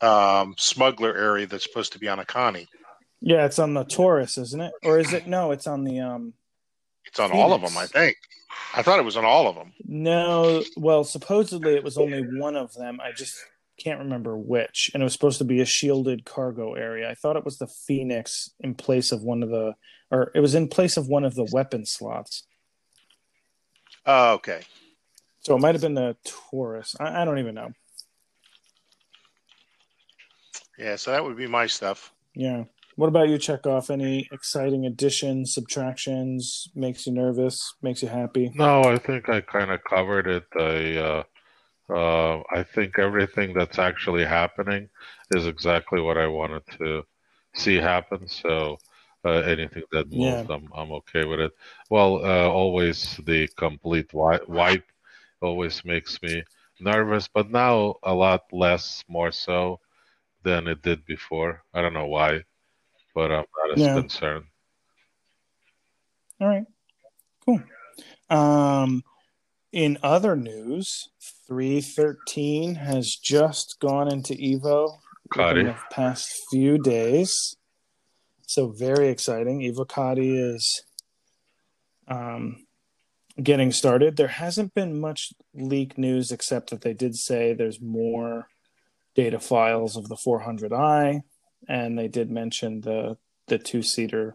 [0.01, 2.68] um, smuggler area that's supposed to be on a Connie.
[3.20, 4.72] Yeah, it's on the Taurus, isn't it?
[4.82, 5.53] Or is it no?
[5.53, 6.34] It's on the um.
[7.05, 7.45] It's on Phoenix.
[7.45, 8.16] all of them, I think.
[8.74, 9.72] I thought it was on all of them.
[9.84, 13.01] No, well, supposedly it was only one of them.
[13.01, 13.36] I just
[13.78, 17.11] can't remember which, and it was supposed to be a shielded cargo area.
[17.11, 19.74] I thought it was the Phoenix in place of one of the,
[20.11, 22.45] or it was in place of one of the weapon slots.
[24.07, 24.62] Oh, okay.
[25.40, 26.97] So it might have been the Taurus.
[26.99, 27.72] I, I don't even know.
[30.82, 32.12] Yeah, so that would be my stuff.
[32.34, 32.64] Yeah.
[32.96, 33.88] What about you, Chekov?
[33.88, 36.68] Any exciting additions, subtractions?
[36.74, 37.74] Makes you nervous?
[37.82, 38.50] Makes you happy?
[38.54, 40.44] No, I think I kind of covered it.
[40.58, 41.22] I uh,
[41.88, 44.88] uh, I think everything that's actually happening
[45.34, 47.04] is exactly what I wanted to
[47.54, 48.26] see happen.
[48.28, 48.78] So
[49.24, 50.54] uh, anything that moves, yeah.
[50.54, 51.52] I'm I'm okay with it.
[51.90, 54.84] Well, uh, always the complete wipe, wipe
[55.40, 56.42] always makes me
[56.80, 59.78] nervous, but now a lot less, more so
[60.43, 61.62] than it did before.
[61.74, 62.43] I don't know why
[63.14, 63.95] but I'm not as yeah.
[63.95, 64.45] concerned.
[66.40, 66.64] All right,
[67.45, 67.62] cool.
[68.30, 69.05] Um,
[69.72, 71.09] in other news,
[71.47, 74.99] 313 has just gone into Evo
[75.36, 77.57] in the past few days.
[78.47, 79.61] So very exciting.
[79.61, 80.82] Evocati is
[82.09, 82.66] um,
[83.40, 84.16] getting started.
[84.16, 88.49] There hasn't been much leak news except that they did say there's more
[89.14, 91.22] data files of the 400i
[91.68, 93.16] and they did mention the
[93.48, 94.34] the two seater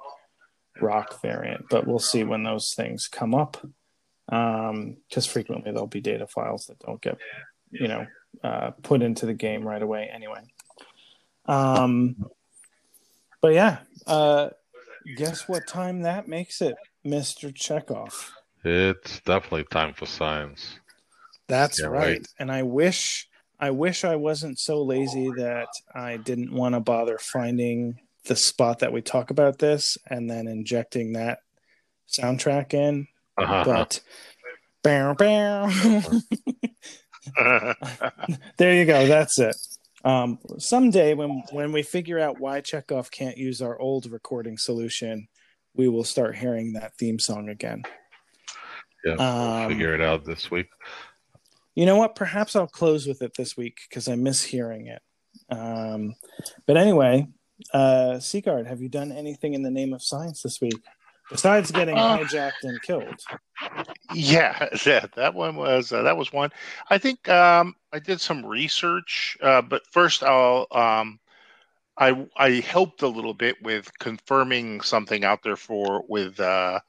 [0.82, 3.66] rock variant, but we'll see when those things come up.
[4.28, 7.18] Because um, frequently there'll be data files that don't get,
[7.72, 8.06] you know,
[8.44, 10.42] uh, put into the game right away anyway.
[11.46, 12.30] Um,
[13.42, 14.50] but yeah, uh,
[15.16, 18.32] guess what time that makes it, Mister Chekov?
[18.66, 20.80] It's definitely time for science.
[21.48, 22.28] That's right.
[22.38, 23.30] And I wish
[23.60, 28.80] I wish I wasn't so lazy that I didn't want to bother finding the spot
[28.80, 31.40] that we talk about this and then injecting that
[32.08, 33.08] soundtrack in.
[33.38, 33.64] Uh-huh.
[33.66, 34.02] But
[34.84, 35.70] bow, bow.
[38.58, 39.08] there you go.
[39.08, 39.56] That's it.
[40.04, 45.28] Um, someday when when we figure out why Chekov can't use our old recording solution,
[45.74, 47.84] we will start hearing that theme song again.
[49.04, 50.68] Yeah, we'll um, figure it out this week.
[51.78, 52.16] You know what?
[52.16, 55.00] Perhaps I'll close with it this week because I miss hearing it.
[55.52, 56.16] Um,
[56.66, 57.28] but anyway,
[57.72, 60.82] uh, Sigard, have you done anything in the name of science this week
[61.30, 63.22] besides getting uh, hijacked and killed?
[64.12, 66.50] Yeah, that that one was uh, that was one.
[66.90, 71.20] I think um, I did some research, uh, but first I'll um,
[71.96, 76.80] I I helped a little bit with confirming something out there for with uh,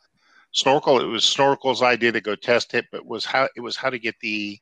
[0.52, 0.98] Snorkel.
[0.98, 3.98] It was Snorkel's idea to go test it, but was how it was how to
[3.98, 4.58] get the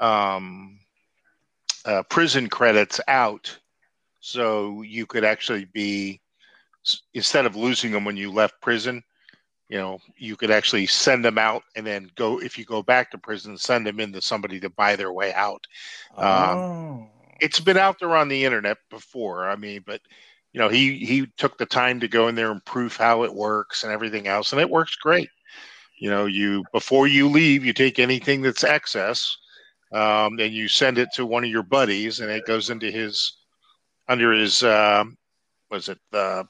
[0.00, 0.78] um,
[1.84, 3.56] uh, prison credits out
[4.20, 6.20] so you could actually be
[7.12, 9.02] instead of losing them when you left prison
[9.68, 13.10] you know you could actually send them out and then go if you go back
[13.10, 15.66] to prison send them into somebody to buy their way out
[16.16, 16.90] um, oh.
[16.92, 17.08] um,
[17.40, 20.00] it's been out there on the internet before i mean but
[20.52, 23.34] you know he he took the time to go in there and prove how it
[23.34, 25.28] works and everything else and it works great
[25.98, 29.36] you know you before you leave you take anything that's excess
[29.94, 33.36] um, and you send it to one of your buddies, and it goes into his
[34.08, 35.04] under his uh,
[35.70, 36.46] was it the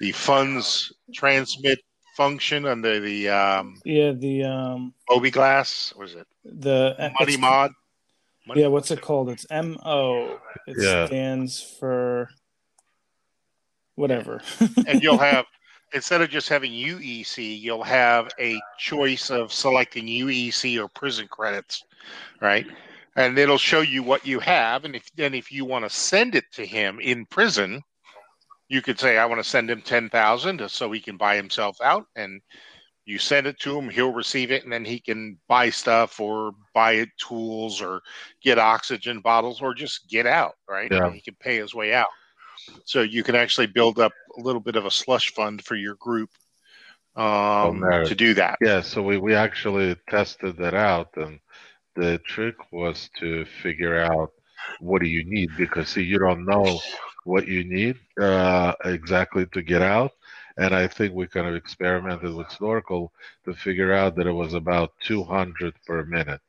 [0.00, 1.78] the funds transmit
[2.16, 4.94] function under the um, yeah the um,
[5.30, 6.26] glass was it?
[6.44, 7.70] the money mod?
[8.46, 9.28] Money yeah what's it called?
[9.28, 11.06] It's mo it Yeah.
[11.06, 12.28] stands for
[13.94, 14.40] whatever.
[14.86, 15.44] And you'll have
[15.94, 21.84] instead of just having UEC, you'll have a choice of selecting UEC or prison credits,
[22.40, 22.66] right?
[23.16, 26.34] And it'll show you what you have, and if then if you want to send
[26.34, 27.82] it to him in prison,
[28.68, 31.76] you could say, "I want to send him ten thousand so he can buy himself
[31.82, 32.40] out," and
[33.04, 36.52] you send it to him, he'll receive it, and then he can buy stuff or
[36.72, 38.00] buy it tools or
[38.42, 40.90] get oxygen bottles or just get out, right?
[40.90, 41.10] Yeah.
[41.10, 42.06] He can pay his way out.
[42.84, 45.94] So you can actually build up a little bit of a slush fund for your
[45.96, 46.30] group
[47.16, 48.08] um, merit.
[48.08, 48.58] to do that.
[48.60, 51.40] Yeah, so we, we actually tested that out, and
[51.94, 54.32] the trick was to figure out
[54.80, 56.80] what do you need because see, you don't know
[57.24, 60.12] what you need uh, exactly to get out,
[60.56, 63.12] and I think we kind of experimented with Snorkel
[63.44, 66.40] to figure out that it was about 200 per minute,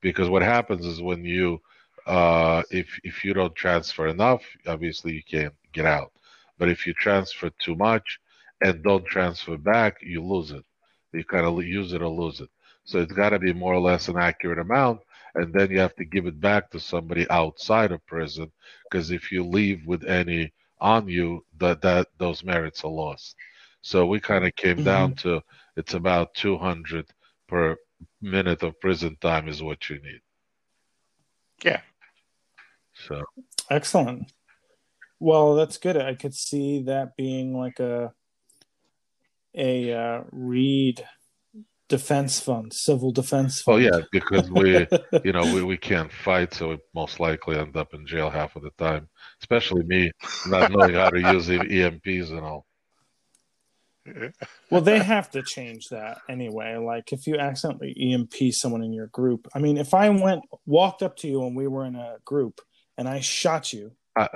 [0.00, 1.60] because what happens is when you
[2.06, 6.12] uh, if if you don't transfer enough, obviously you can't get out,
[6.58, 8.18] but if you transfer too much
[8.60, 10.64] and don't transfer back, you lose it
[11.12, 12.48] you kind of use it or lose it.
[12.84, 15.00] So it's got to be more or less an accurate amount,
[15.34, 18.50] and then you have to give it back to somebody outside of prison,
[18.84, 23.36] because if you leave with any on you, that that those merits are lost.
[23.82, 24.84] So we kind of came mm-hmm.
[24.84, 25.42] down to
[25.76, 27.06] it's about 200
[27.46, 27.76] per
[28.20, 30.20] minute of prison time is what you need.
[31.62, 31.80] Yeah.
[33.06, 33.24] So
[33.70, 34.32] excellent
[35.20, 38.12] well that's good i could see that being like a
[39.54, 41.04] a uh, REED
[41.88, 44.86] defense fund civil defense oh yeah, because we
[45.24, 48.56] you know we, we can't fight, so we most likely end up in jail half
[48.56, 49.08] of the time.
[49.40, 50.10] Especially me
[50.48, 52.66] not knowing how to use the EMPs and all.
[54.70, 59.08] well they have to change that anyway like if you accidentally emp someone in your
[59.08, 62.16] group i mean if i went walked up to you and we were in a
[62.24, 62.58] group
[62.96, 64.26] and i shot you Uh,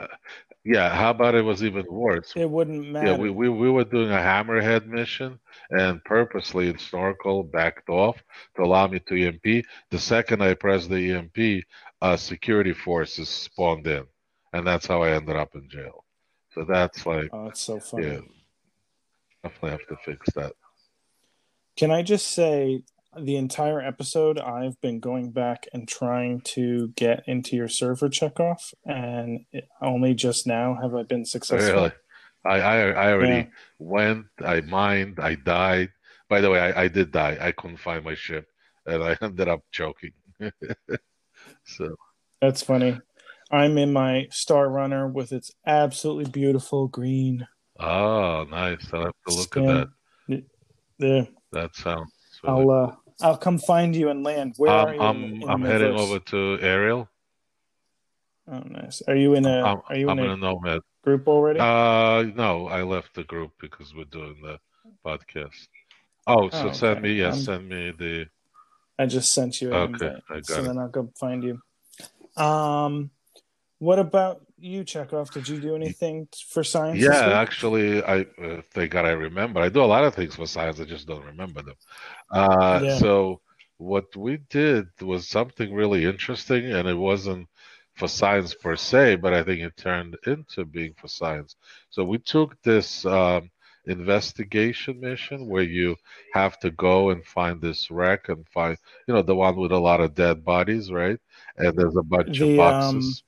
[0.64, 2.32] yeah, how about it was even worse?
[2.36, 5.38] it wouldn't matter Yeah, we, we, we were doing a hammerhead mission
[5.70, 8.22] and purposely in snorkel backed off
[8.56, 9.64] to allow me to EMP.
[9.90, 11.64] The second I pressed the EMP,
[12.00, 14.04] uh, security forces spawned in,
[14.52, 16.04] and that's how I ended up in jail.
[16.54, 18.20] So that's like, oh it's so funny yeah,
[19.42, 20.52] definitely have to fix that.
[21.76, 22.82] Can I just say
[23.18, 28.72] the entire episode I've been going back and trying to get into your server Chekov
[28.86, 31.74] and it, only just now have I been successful.
[31.74, 31.92] Really,
[32.44, 33.46] I I, I already Yeah.
[33.78, 35.90] went, I mined, I died.
[36.28, 37.36] By the way, I, I did die.
[37.40, 38.46] I couldn't find my ship,
[38.86, 40.12] and I ended up choking.
[41.64, 41.94] so
[42.40, 42.98] That's funny.
[43.50, 47.46] I'm in my Star Runner with its absolutely beautiful green.
[47.78, 48.86] Oh, nice.
[48.92, 49.88] I'll have to look at
[50.28, 50.42] that.
[50.98, 51.28] There.
[51.52, 52.10] That sounds.
[52.42, 54.54] really I'll uh I'll come find you and land.
[54.56, 55.00] Where are you?
[55.00, 57.08] I'm, in, in I'm heading over to Arial.
[58.50, 59.02] Oh, nice.
[59.06, 60.80] Are you in a I'm, Are you I'm in a nomad.
[61.04, 61.60] group already?
[61.60, 64.58] Uh, no, I left the group because we're doing the
[65.04, 65.68] podcast.
[66.26, 67.08] Oh, so Oh, send okay.
[67.08, 68.26] me, yeah, send me the.
[68.98, 70.64] I just sent you Okay, invite, I got so it.
[70.64, 71.60] then I'll go find you.
[72.42, 73.10] Um,
[73.78, 75.30] what about you, Chekov?
[75.32, 77.02] Did you do anything for science?
[77.02, 79.60] Yeah, actually, I uh, thank God I remember.
[79.60, 80.80] I do a lot of things for science.
[80.80, 81.76] I just don't remember them.
[82.30, 82.98] Uh, Yeah.
[82.98, 83.40] so
[83.78, 87.48] what we did was something really interesting, and it wasn't
[87.96, 91.56] for science per se, but I think it turned into being for science.
[91.90, 93.50] So we took this um,
[93.86, 95.96] investigation mission where you
[96.34, 98.76] have to go and find this wreck and find,
[99.08, 101.18] you know, the one with a lot of dead bodies, right?
[101.56, 103.22] And there's a bunch The, of boxes.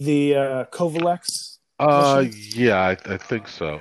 [0.00, 2.40] The uh, Covalex uh, mission?
[2.60, 3.80] yeah, I, I think so.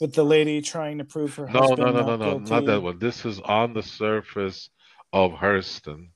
[0.00, 2.50] with the lady trying to prove her No, husband no, no, no, no, guilty.
[2.52, 2.98] not that one.
[2.98, 4.68] This is on the surface
[5.12, 6.08] of Hurston,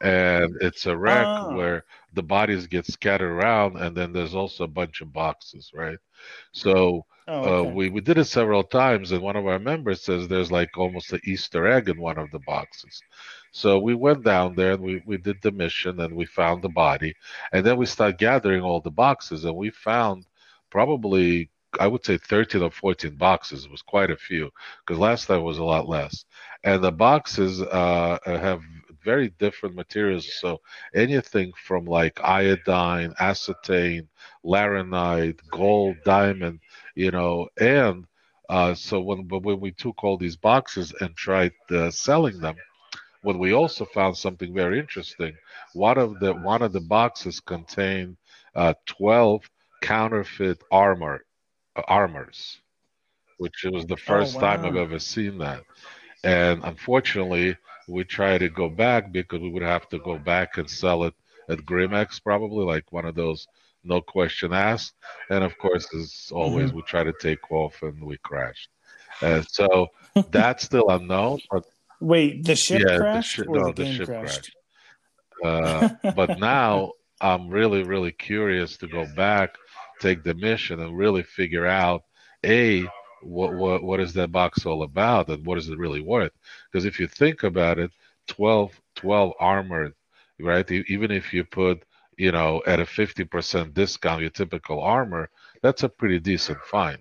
[0.00, 1.54] and it's a wreck Ah.
[1.54, 1.84] where
[2.14, 5.98] the bodies get scattered around, and then there's also a bunch of boxes, right?
[6.52, 10.26] So Oh, uh, we we did it several times, and one of our members says
[10.28, 13.02] there's like almost an Easter egg in one of the boxes.
[13.52, 16.68] So we went down there and we, we did the mission and we found the
[16.68, 17.14] body,
[17.52, 20.26] and then we started gathering all the boxes, and we found
[20.70, 23.64] probably I would say 13 or 14 boxes.
[23.64, 24.50] It was quite a few
[24.86, 26.24] because last time was a lot less.
[26.64, 28.60] And the boxes uh, have
[29.04, 30.32] very different materials.
[30.40, 30.60] So
[30.94, 34.08] anything from like iodine, astatine,
[34.44, 36.60] laranite, gold, diamond,
[36.94, 38.06] you know, and
[38.48, 42.56] uh, so when but when we took all these boxes and tried uh, selling them,
[43.22, 45.36] what we also found something very interesting.
[45.74, 48.16] One of the one of the boxes contained
[48.54, 49.48] uh, 12
[49.82, 51.24] counterfeit armor
[51.76, 52.60] uh, armors,
[53.38, 54.40] which was the first wow.
[54.40, 55.62] time I've ever seen that.
[56.24, 57.56] And unfortunately,
[57.86, 61.14] we tried to go back because we would have to go back and sell it
[61.48, 63.46] at GrimHEX, probably like one of those
[63.84, 64.94] no question asked.
[65.30, 68.68] And of course, as always, we try to take off and we crashed.
[69.22, 69.88] And so
[70.30, 71.40] that's still unknown.
[71.50, 71.64] But
[72.00, 74.56] Wait, the ship yeah, the crashed shi- or no, the the ship crashed?
[75.44, 79.54] uh, but now I'm really, really curious to go back,
[80.00, 82.04] take the mission, and really figure out
[82.44, 82.86] a
[83.22, 86.32] what what what is that box all about, and what is it really worth?
[86.70, 87.90] Because if you think about it,
[88.28, 89.94] 12, 12 armored,
[90.38, 90.70] right?
[90.70, 91.84] Even if you put
[92.16, 95.30] you know at a 50% discount your typical armor,
[95.62, 96.98] that's a pretty decent find.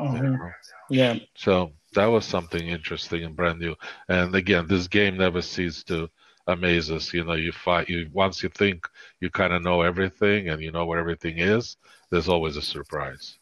[0.00, 0.32] you Mhm.
[0.38, 0.50] know?
[0.90, 1.18] Yeah.
[1.34, 3.74] So that was something interesting and brand new.
[4.08, 6.08] And again, this game never ceases to
[6.46, 7.12] amaze us.
[7.14, 8.86] You know, you fight you once you think
[9.20, 11.76] you kind of know everything and you know where everything is.
[12.10, 13.38] There's always a surprise.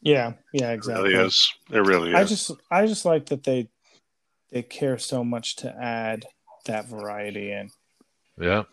[0.00, 0.34] Yeah.
[0.52, 0.72] Yeah.
[0.72, 1.14] exactly.
[1.14, 1.14] It Exactly.
[1.14, 1.52] really is.
[1.70, 2.14] It really is.
[2.16, 3.68] I just I just like that they
[4.50, 6.26] they care so much to add
[6.66, 7.70] that variety in.
[8.40, 8.64] Yeah.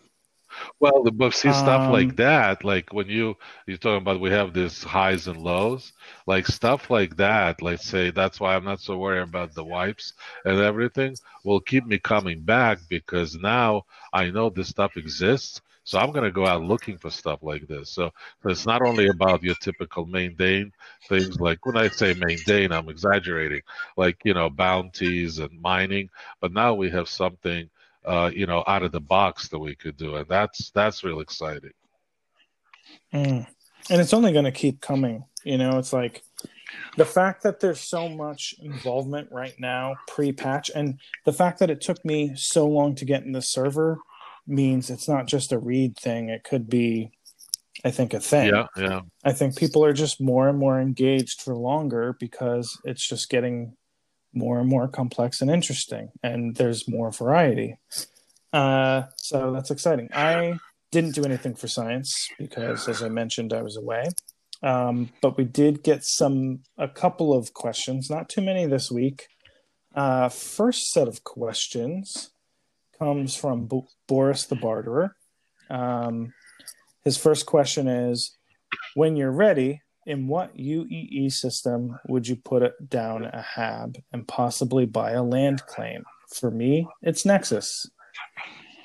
[0.80, 3.36] Well, the- but see stuff Um, like that, like when you
[3.66, 5.92] you're talking about we have these highs and lows,
[6.26, 7.62] like stuff like that.
[7.62, 10.12] Let's say that's why I'm not so worried about the wipes
[10.44, 11.18] and everything.
[11.44, 15.60] Will keep me coming back because now I know this stuff exists.
[15.84, 17.90] So I'm gonna go out looking for stuff like this.
[17.90, 18.10] So,
[18.42, 20.72] so it's not only about your typical mundane
[21.08, 21.40] things.
[21.40, 23.62] Like when I say mundane, I'm exaggerating.
[23.96, 27.68] Like you know bounties and mining, but now we have something
[28.04, 31.20] uh, you know, out of the box that we could do, and that's that's real
[31.20, 31.72] exciting.
[33.12, 33.46] Mm.
[33.88, 35.24] And it's only going to keep coming.
[35.44, 36.22] You know, it's like
[36.96, 41.80] the fact that there's so much involvement right now pre-patch, and the fact that it
[41.80, 43.98] took me so long to get in the server
[44.46, 46.28] means it's not just a REED thing.
[46.28, 47.10] It could be,
[47.84, 48.48] I think, a thing.
[48.48, 53.06] Yeah, yeah, I think people are just more and more engaged for longer because it's
[53.06, 53.76] just getting
[54.32, 57.76] more and more complex and interesting, and there's more variety.
[58.52, 60.08] Uh, so that's exciting.
[60.12, 60.58] I
[60.90, 64.04] didn't do anything for science because, as I mentioned, I was away.
[64.62, 69.28] Um, but we did get some a couple of questions, not too many this week.
[69.94, 72.30] Uh, first set of questions
[72.98, 75.12] comes from Bo- Boris the Barterer.
[75.70, 76.32] Um,
[77.04, 78.36] his first question is
[78.94, 84.86] When you're ready, in what UEE system would you put down a HAB and possibly
[84.86, 86.04] buy a land claim?
[86.34, 87.90] For me, it's Nexus.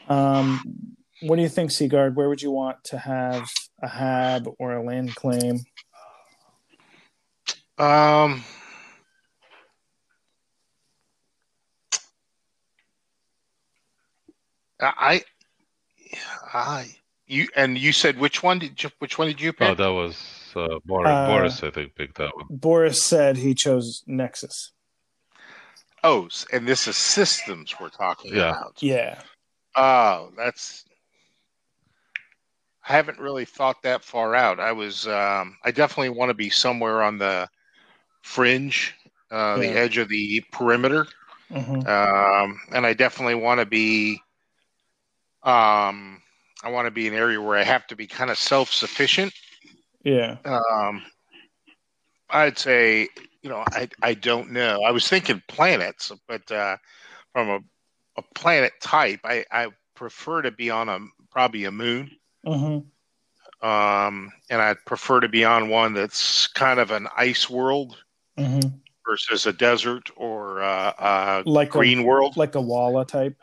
[0.09, 2.15] Um, what do you think, Sigard?
[2.15, 3.49] Where would you want to have
[3.81, 5.59] a HAB or a land claim?
[7.77, 8.43] Um,
[14.79, 15.23] I,
[16.53, 16.95] I,
[17.27, 19.69] you, and you said which one did you, which one did you pick?
[19.69, 21.09] Oh, that was uh, Boris.
[21.09, 22.45] Uh, Boris, I think, picked that one.
[22.49, 24.71] Boris said he chose Nexus.
[26.03, 28.49] oh, and this is systems we're talking Yeah.
[28.49, 28.77] about.
[28.81, 29.21] Yeah.
[29.75, 30.85] Oh, that's.
[32.87, 34.59] I haven't really thought that far out.
[34.59, 35.07] I was.
[35.07, 37.49] Um, I definitely want to be somewhere on the
[38.21, 38.93] fringe,
[39.31, 41.07] uh, the edge of the perimeter.
[41.49, 44.21] hmm um, and I definitely want to be.
[45.43, 46.21] Um,
[46.63, 49.33] I want to be an area where I have to be kind of self sufficient.
[50.05, 50.39] Yeah.
[50.45, 51.03] Um,
[52.29, 53.09] I'd say,
[53.41, 54.81] you know, I I don't know.
[54.83, 56.77] I was thinking planets, but uh,
[57.33, 57.59] from a,
[58.17, 60.99] a planet type, I I prefer to be on a
[61.31, 62.11] probably a moon.
[62.45, 62.91] hmm
[63.61, 67.97] Um, and I'd prefer to be on one that's kind of an ice world
[68.37, 72.35] hmm versus a desert or uh, a Like a, green world.
[72.37, 73.37] like a Wala type.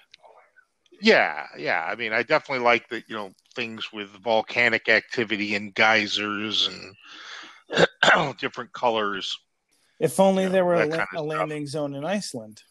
[1.01, 1.85] Yeah, yeah.
[1.85, 8.37] I mean, I definitely like the you know things with volcanic activity and geysers and
[8.39, 9.39] different colors.
[10.01, 12.63] If only Yeah, there were a, la- kind of a landing zone in Iceland.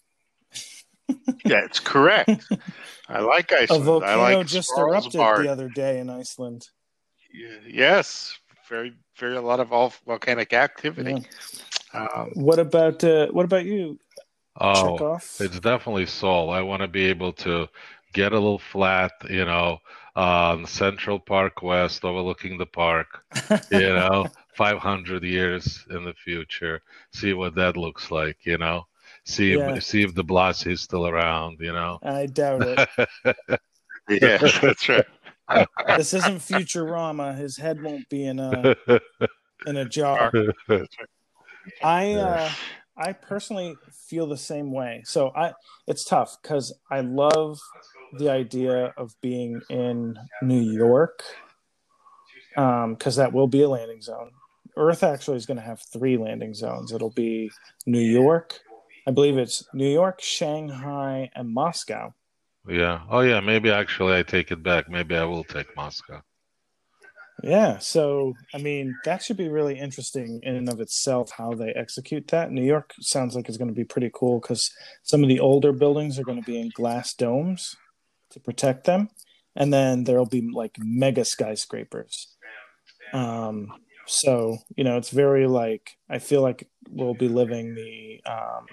[1.45, 2.45] That's correct.
[3.07, 3.83] I like A Iceland.
[3.83, 6.67] I volcano like just erupted the other day in Iceland.
[7.65, 11.25] Yes, very, very a lot of vol- volcanic activity.
[11.93, 13.99] Um, What about uh, what about you?
[14.59, 15.39] Oh, off.
[15.39, 16.49] it's definitely Sol.
[16.49, 17.67] I want to be able to
[18.13, 19.79] get a little flat, you know,
[20.15, 23.23] on Central Park West, overlooking the park.
[23.71, 26.81] You know, 500 years in the future.
[27.13, 28.37] See what that looks like.
[28.45, 28.87] You know,
[29.25, 29.75] see Yeah.
[29.75, 31.57] if see if the Blasi is still around.
[31.59, 31.99] You know.
[32.03, 32.89] I doubt it.
[34.09, 35.05] yeah, that's right.
[35.97, 37.37] This isn't Futurama.
[37.37, 38.75] His head won't be in a
[39.65, 40.31] in a jar.
[41.83, 42.49] I uh,
[42.97, 43.75] I personally
[44.07, 45.01] feel the same way.
[45.05, 45.53] So I,
[45.87, 47.59] it's tough because I love
[48.13, 51.23] the idea of being in New York,
[52.55, 54.31] because um, that will be a landing zone.
[54.77, 56.91] Earth actually is going to have three landing zones.
[56.91, 57.51] It'll be
[57.85, 58.59] New York,
[59.07, 62.13] I believe it's New York, Shanghai, and Moscow.
[62.67, 63.01] Yeah.
[63.09, 63.39] Oh, yeah.
[63.39, 64.89] Maybe actually I take it back.
[64.89, 66.21] Maybe I will take Moscow.
[67.43, 67.79] Yeah.
[67.79, 72.27] So, I mean, that should be really interesting in and of itself how they execute
[72.27, 72.51] that.
[72.51, 75.71] New York sounds like it's going to be pretty cool because some of the older
[75.71, 77.75] buildings are going to be in glass domes
[78.31, 79.09] to protect them.
[79.55, 82.35] And then there'll be like mega skyscrapers.
[83.13, 83.73] Um,
[84.07, 88.65] so, you know, it's very like, I feel like we'll be living the, um,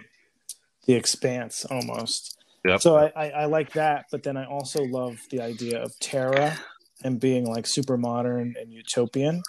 [0.87, 2.39] the expanse almost.
[2.65, 2.81] Yep.
[2.81, 6.59] So I, I, I like that, but then I also love the idea of Terra
[7.03, 9.43] and being like super modern and utopian.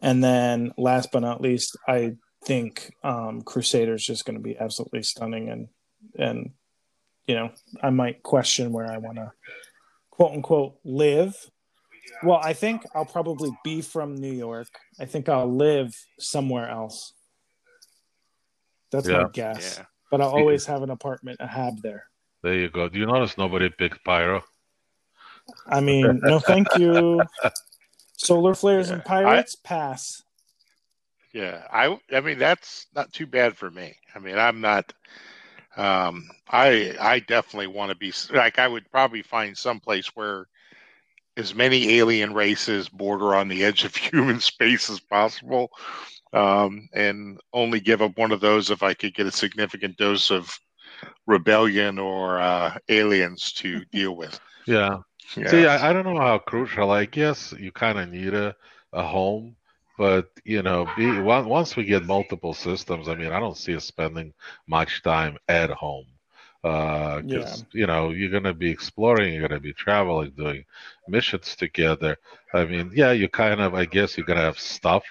[0.00, 4.58] And then last but not least, I think um, Crusader is just going to be
[4.58, 5.68] absolutely stunning and
[6.16, 6.50] and
[7.26, 7.50] you know
[7.82, 9.32] I might question where I want to
[10.10, 11.36] quote unquote live.
[12.22, 14.68] Well, I think I'll probably be from New York.
[15.00, 17.12] I think I'll live somewhere else.
[18.92, 19.22] That's yeah.
[19.22, 19.76] my guess.
[19.78, 19.84] Yeah.
[20.10, 22.04] But I'll always have an apartment, a hab there.
[22.42, 22.88] There you go.
[22.88, 24.44] Do you notice nobody picked Pyro?
[25.66, 27.22] I mean, no, thank you.
[28.16, 30.22] Solar flares yeah, and pirates I, pass.
[31.32, 33.96] Yeah, I I mean that's not too bad for me.
[34.14, 34.92] I mean, I'm not.
[35.76, 40.46] Um, I I definitely want to be like I would probably find some place where
[41.36, 45.70] as many alien races border on the edge of human space as possible,
[46.32, 50.30] um, and only give up one of those if I could get a significant dose
[50.30, 50.56] of
[51.26, 54.38] rebellion or uh, aliens to deal with.
[54.66, 54.98] Yeah,
[55.36, 55.50] yeah.
[55.50, 56.90] See, I, I, don't know how crucial.
[56.90, 58.54] I guess you kind of need a,
[58.92, 59.56] a home,
[59.98, 63.84] but you know, be, once we get multiple systems, I mean, I don't see us
[63.84, 64.32] spending
[64.66, 66.06] much time at home.
[66.62, 67.54] Because uh, yeah.
[67.72, 70.64] you know you're gonna be exploring, you're gonna be traveling, doing
[71.08, 72.16] missions together.
[72.54, 75.04] I mean, yeah, you kind of, I guess, you're gonna have stuff.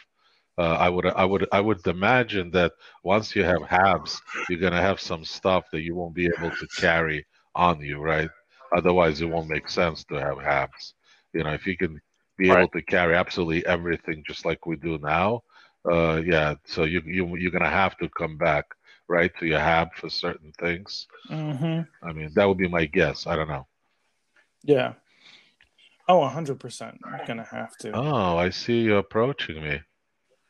[0.57, 2.73] Uh, I would, I would, I would imagine that
[3.03, 4.19] once you have habs,
[4.49, 7.25] you're gonna have some stuff that you won't be able to carry
[7.55, 8.29] on you, right?
[8.75, 10.93] Otherwise, it won't make sense to have habs.
[11.33, 12.01] You know, if you can
[12.37, 12.59] be right.
[12.59, 15.43] able to carry absolutely everything just like we do now,
[15.89, 16.55] uh, yeah.
[16.65, 18.65] So you you you're gonna have to come back
[19.07, 21.07] right to your hab for certain things.
[21.29, 22.07] Mm-hmm.
[22.07, 23.27] I mean, that would be my guess.
[23.27, 23.67] I don't know.
[24.63, 24.93] Yeah.
[26.07, 26.97] Oh, 100%.
[27.05, 27.91] You're going to have to.
[27.93, 29.81] Oh, I see you approaching me.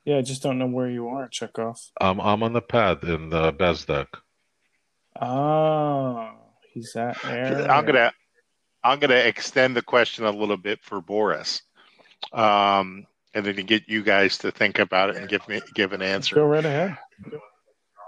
[0.06, 1.92] Yeah, I just don't know where you are, Chekov.
[2.00, 4.08] Um, I'm on the pad in the Bezdek.
[5.20, 6.32] Oh.
[6.74, 7.72] He's that there.
[7.72, 8.12] I'm gonna
[8.84, 11.62] I'm gonna extend the question a little bit for Boris,
[12.32, 15.94] um, and then to get you guys to think about it and give me give
[15.94, 16.36] an answer.
[16.36, 16.98] Go right ahead.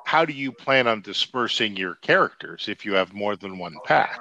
[0.06, 4.20] How do you plan on dispersing your characters if you have more than one pack?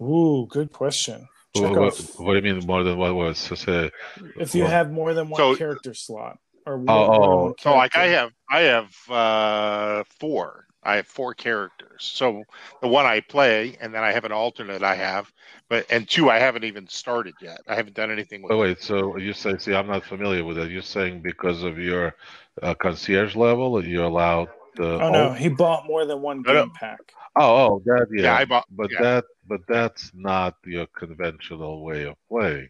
[0.00, 1.26] Ooh, good question.
[1.54, 3.38] What, what, what, do you mean more than what was?
[3.38, 3.90] So say,
[4.36, 7.54] if you have more than one so, character slot, or one, oh, oh.
[7.58, 10.65] so like I have, I have uh, four.
[10.86, 12.04] I have four characters.
[12.04, 12.44] So
[12.80, 15.32] the one I play, and then I have an alternate I have,
[15.68, 17.60] but and two I haven't even started yet.
[17.66, 18.52] I haven't done anything with.
[18.52, 20.70] Oh wait, so you say, see, I'm not familiar with it.
[20.70, 22.14] You're saying because of your
[22.62, 24.48] uh, concierge level, you're allowed.
[24.76, 27.00] The oh no, he bought more than one game pack.
[27.34, 28.22] Oh, oh, that yeah.
[28.22, 29.02] yeah I bought, but yeah.
[29.02, 32.68] that, but that's not your conventional way of playing.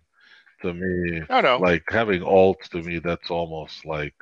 [0.62, 1.58] To me, no, no.
[1.58, 4.14] like having alts to me, that's almost like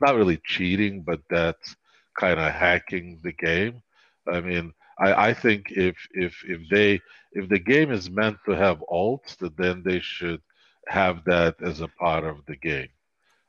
[0.00, 1.76] not really cheating, but that's
[2.18, 3.82] kind of hacking the game.
[4.26, 7.00] I mean, I, I think if if if they
[7.32, 10.40] if the game is meant to have alts, then they should
[10.88, 12.88] have that as a part of the game,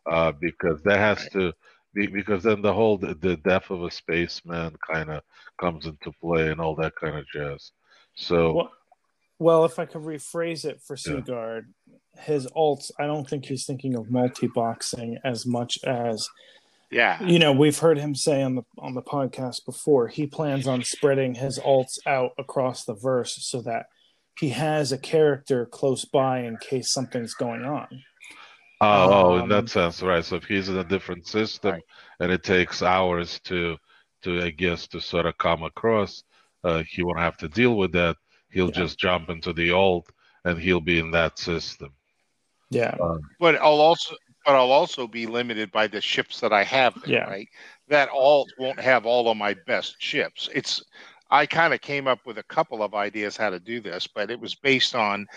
[0.09, 1.53] uh, because that has to
[1.93, 5.21] be because then the whole the, the death of a spaceman kind of
[5.59, 7.71] comes into play and all that kind of jazz.
[8.15, 8.53] So.
[8.53, 8.71] Well,
[9.39, 12.21] well, if I could rephrase it for Sigard, yeah.
[12.21, 16.29] his alts, I don't think he's thinking of multi-boxing as much as
[16.93, 17.23] yeah.
[17.23, 20.83] You know, we've heard him say on the on the podcast before, he plans on
[20.83, 23.87] spreading his alts out across the verse so that
[24.39, 27.87] he has a character close by in case something's going on.
[28.81, 30.23] Oh, um, oh in that um, sense, right.
[30.23, 31.83] So if he's in a different system right.
[32.19, 33.77] and it takes hours to
[34.23, 36.23] to I guess to sort of come across,
[36.63, 38.17] uh, he won't have to deal with that.
[38.49, 38.81] He'll yeah.
[38.81, 40.09] just jump into the alt
[40.45, 41.93] and he'll be in that system.
[42.69, 42.95] Yeah.
[42.99, 44.15] Um, but I'll also
[44.45, 47.29] but I'll also be limited by the ships that I have there, yeah.
[47.29, 47.47] right?
[47.87, 50.49] That all won't have all of my best ships.
[50.53, 50.83] It's
[51.29, 54.29] I kind of came up with a couple of ideas how to do this, but
[54.29, 55.27] it was based on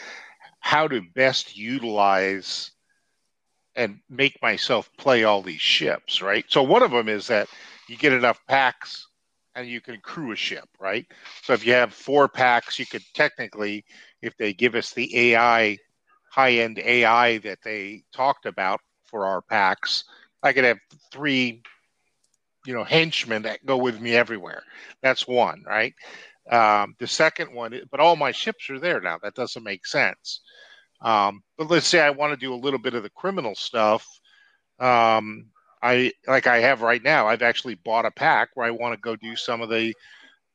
[0.61, 2.73] how to best utilize
[3.77, 6.45] and make myself play all these ships, right?
[6.49, 7.49] So one of them is that
[7.89, 9.07] you get enough packs
[9.55, 11.07] and you can crew a ship, right?
[11.43, 13.85] So if you have four packs, you could technically,
[14.23, 15.79] if they give us the AI,
[16.31, 20.05] high end AI that they talked about for our packs,
[20.43, 20.79] I could have
[21.11, 21.63] three,
[22.67, 24.63] you know, henchmen that go with me everywhere.
[25.03, 25.95] That's one, right?
[26.51, 29.19] Um, the second one, but all my ships are there now.
[29.23, 30.41] That doesn't make sense.
[31.01, 34.07] Um, but let's say I want to do a little bit of the criminal stuff.
[34.79, 35.47] Um,
[35.83, 37.27] I like I have right now.
[37.27, 39.95] I've actually bought a pack where I want to go do some of the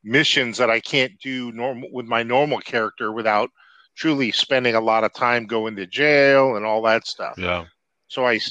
[0.03, 3.49] missions that I can't do normal with my normal character without
[3.95, 7.35] truly spending a lot of time going to jail and all that stuff.
[7.37, 7.65] Yeah.
[8.11, 8.41] So I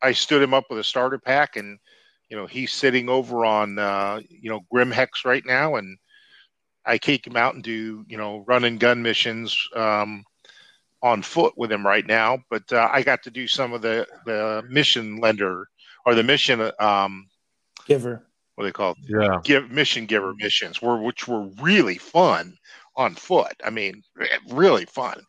[0.00, 1.78] I stood him up with a starter pack, and
[2.30, 5.98] you know he's sitting over on uh, you know GrimHEX right now, and
[6.86, 10.24] I take him out and do you know run and gun missions um,
[11.02, 12.38] on foot with him right now.
[12.48, 15.68] But uh, I got to do some of the the mission lender
[16.06, 17.28] or the mission um,
[17.86, 18.26] giver.
[18.54, 18.98] What they call it?
[19.06, 22.56] Yeah, give mission giver missions were which were really fun
[22.96, 23.52] on foot.
[23.62, 24.02] I mean,
[24.48, 25.22] really fun.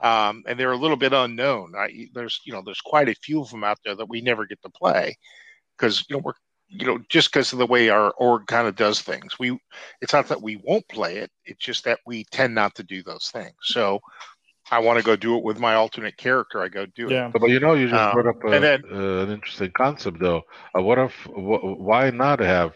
[0.00, 1.74] Um, and they're a little bit unknown.
[1.76, 4.46] I, there's you know there's quite a few of them out there that we never
[4.46, 5.16] get to play
[5.76, 6.32] because you know we're
[6.68, 9.38] you know just because of the way our org kind of does things.
[9.38, 9.58] We
[10.00, 11.30] it's not that we won't play it.
[11.44, 13.54] It's just that we tend not to do those things.
[13.62, 14.00] So
[14.70, 16.62] I want to go do it with my alternate character.
[16.62, 17.26] I go do Yeah.
[17.26, 17.32] it.
[17.32, 20.42] but you know, you just Um, brought up a, then- uh, an interesting concept, though.
[20.76, 21.12] Uh, what if?
[21.26, 22.72] Wh- why not have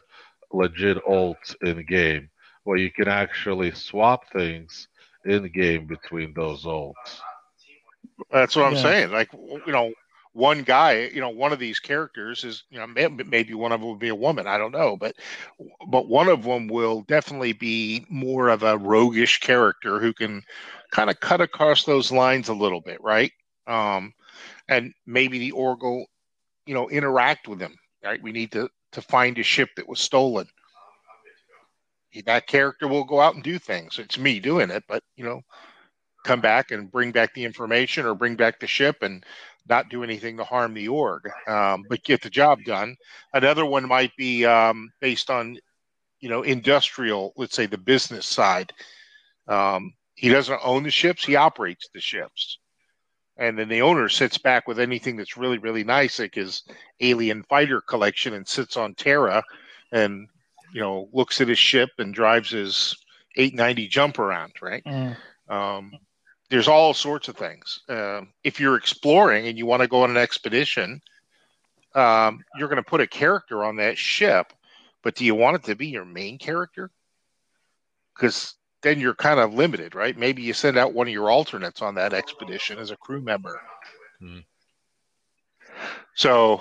[0.52, 2.28] legit alts in game
[2.64, 4.87] where you can actually swap things
[5.24, 7.20] in the game between those alts?
[8.30, 8.76] That's what I'm Yeah.
[8.76, 9.10] saying.
[9.12, 9.92] Like you know,
[10.32, 13.80] one guy, you know, one of these characters is you know may- maybe one of
[13.80, 14.46] them will be a woman.
[14.46, 15.14] I don't know, but
[15.88, 20.42] but one of them will definitely be more of a roguish character who can
[20.90, 23.32] kind of cut across those lines a little bit, right?
[23.66, 24.12] Um,
[24.68, 26.06] and maybe the org will,
[26.66, 27.74] you know, interact with him.
[28.04, 28.22] Right?
[28.22, 30.46] We need to to find a ship that was stolen.
[32.22, 33.98] That character will go out and do things.
[33.98, 35.42] It's me doing it, but you know,
[36.24, 39.24] come back and bring back the information or bring back the ship and
[39.68, 42.96] not do anything to harm the org, um, but get the job done.
[43.34, 45.58] Another one might be um, based on,
[46.20, 48.72] you know, industrial, let's say the business side.
[49.46, 52.58] Um, he doesn't own the ships; he operates the ships,
[53.36, 56.62] and then the owner sits back with anything that's really, really nice, like his
[57.00, 59.42] alien fighter collection, and sits on Terra,
[59.92, 60.28] and
[60.72, 62.96] you know, looks at his ship and drives his
[63.36, 64.84] 890 jump around, right?
[64.84, 65.16] Mm.
[65.48, 65.92] Um,
[66.50, 67.80] there's all sorts of things.
[67.88, 71.00] Um, if you're exploring and you want to go on an expedition,
[71.94, 74.52] um, you're going to put a character on that ship,
[75.02, 76.90] but do you want it to be your main character?
[78.14, 80.16] Because then you're kind of limited, right?
[80.16, 83.60] Maybe you send out one of your alternates on that expedition as a crew member.
[84.20, 84.38] Hmm.
[86.14, 86.60] So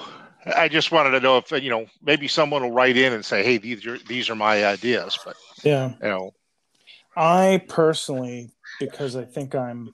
[0.56, 3.44] I just wanted to know if you know maybe someone will write in and say,
[3.44, 5.94] "Hey, these are these are my ideas," but Yeah.
[6.02, 6.32] you know,
[7.16, 9.94] I personally, because I think I'm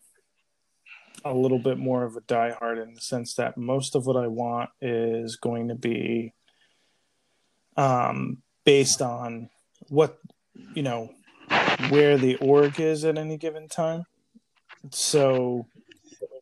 [1.26, 4.28] a little bit more of a diehard in the sense that most of what I
[4.28, 6.34] want is going to be
[7.78, 9.50] um, based on
[9.88, 10.18] what,
[10.76, 11.10] you know,
[11.90, 14.04] where the org is at any given time.
[14.92, 15.68] So,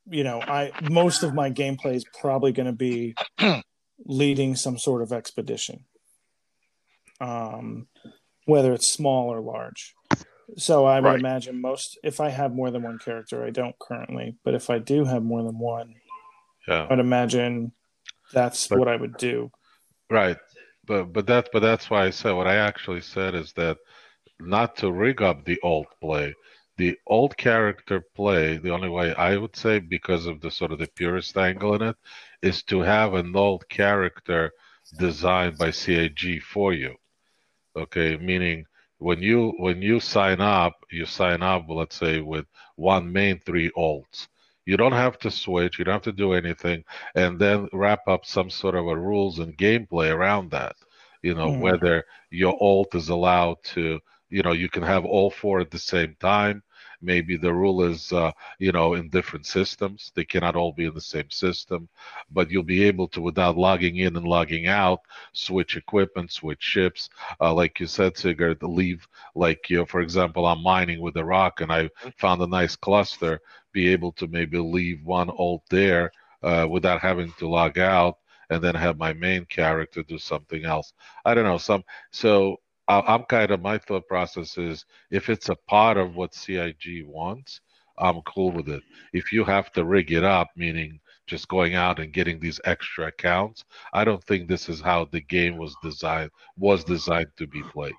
[0.09, 3.15] you know, I most of my gameplay is probably going to be
[4.05, 5.85] leading some sort of expedition,
[7.19, 7.87] um,
[8.45, 9.93] whether it's small or large.
[10.57, 11.19] So I would Right.
[11.19, 14.79] imagine most if I have more than one character, I don't currently, but if I
[14.79, 15.95] do have more than one,
[16.67, 16.83] Yeah.
[16.83, 17.71] I would imagine
[18.33, 19.51] that's But- what I would do.
[20.09, 20.37] Right.
[20.85, 23.77] But but that but that's why I said what I actually said is that
[24.39, 26.33] not to rig up the old play.
[26.81, 30.79] The old character play, the only way I would say because of the sort of
[30.79, 31.97] the purist angle in it,
[32.41, 34.51] is to have an old character
[34.97, 36.97] designed by CIG for you.
[37.75, 38.65] Okay, meaning
[38.97, 43.71] when you when you sign up, you sign up, let's say, with one main three
[43.75, 44.29] olds.
[44.65, 46.83] You don't have to switch, you don't have to do anything
[47.15, 50.75] and then wrap up some sort of a rules and gameplay around that.
[51.21, 51.59] You know, Mhm.
[51.59, 55.79] whether your alt is allowed to, you know, you can have all four at the
[55.79, 56.63] same time.
[57.01, 60.11] Maybe the rule is, uh, you know, in different systems.
[60.15, 61.89] They cannot all be in the same system,
[62.31, 65.01] but you'll be able to, without logging in and logging out,
[65.33, 67.09] switch equipment, switch ships.
[67.39, 71.25] Uh, like you said, Sigard, leave, like, you know, for example, I'm mining with a
[71.25, 73.39] rock and I found a nice cluster,
[73.71, 76.11] be able to maybe leave one alt there
[76.43, 78.17] uh, without having to log out
[78.49, 80.93] and then have my main character do something else.
[81.25, 81.57] I don't know.
[81.57, 82.57] Some so
[82.99, 87.61] I'm kind of my thought process is if it's a part of what CIG wants,
[87.97, 88.83] I'm cool with it.
[89.13, 93.07] If you have to rig it up, meaning just going out and getting these extra
[93.07, 93.63] accounts.
[93.93, 97.93] I don't think this is how the game was designed was designed to be played.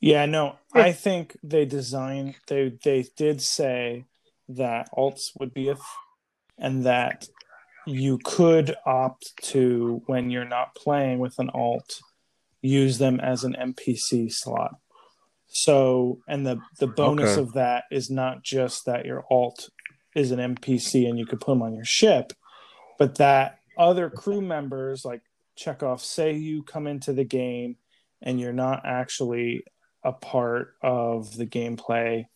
[0.00, 4.06] Yeah, no, I think they designed they they did say
[4.48, 5.84] that alts would be a th-
[6.58, 7.28] and that
[7.86, 12.00] you could opt to when you're not playing with an alt
[12.62, 14.76] use them as an NPC slot.
[15.48, 17.42] So, and the the bonus Okay.
[17.42, 19.68] of that is not just that your alt
[20.14, 22.32] is an NPC and you could put them on your ship,
[22.98, 25.22] but that other crew members like
[25.58, 27.76] Chekov, say you come into the game
[28.22, 29.64] and you're not actually
[30.02, 32.26] a part of the gameplay.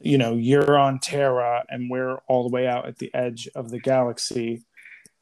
[0.00, 3.70] You know, you're on Terra and we're all the way out at the edge of
[3.70, 4.64] the galaxy.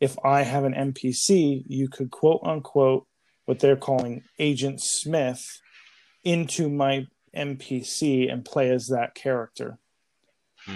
[0.00, 3.07] If I have an NPC, you could quote unquote
[3.48, 5.42] what they're calling Agent Smith
[6.22, 9.78] into my NPC and play as that character.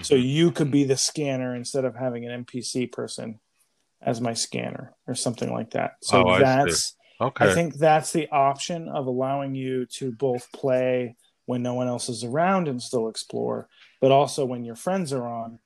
[0.01, 0.25] So Mm-hmm.
[0.25, 3.39] you could be the scanner instead of having an NPC person
[4.01, 5.97] as my scanner or something like that.
[6.01, 7.51] So Oh, I that's okay.
[7.51, 11.15] I think that's the option of allowing you to both play
[11.45, 13.69] when no one else is around and still explore,
[14.01, 15.59] but also when your friends are on.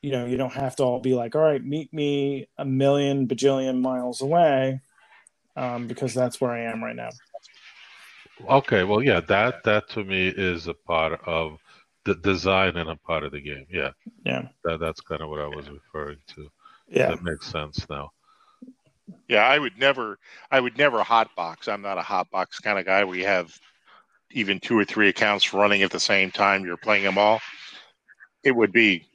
[0.00, 3.26] You know, you don't have to all be like, all right, meet me a million
[3.26, 4.80] bajillion miles away,
[5.56, 7.10] um, because that's where I am right now.
[8.48, 11.58] Okay, well, yeah, that that to me is a part of
[12.04, 13.66] the design and a part of the game.
[13.70, 13.90] Yeah,
[14.24, 14.48] Yeah.
[14.64, 16.48] that that's kind of what I was referring to.
[16.88, 17.08] Yeah.
[17.08, 18.10] That makes sense now.
[19.28, 20.18] Yeah, I would never,
[20.50, 21.68] I would never hotbox.
[21.68, 23.04] I'm not a hotbox kind of guy.
[23.04, 23.58] We have
[24.32, 26.64] even two or three accounts running at the same time.
[26.64, 27.40] You're playing them all.
[28.44, 29.06] It would be,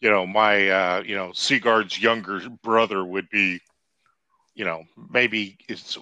[0.00, 3.60] you know, my, uh, you know, Sigard's younger brother would be,
[4.58, 5.96] you know, maybe it's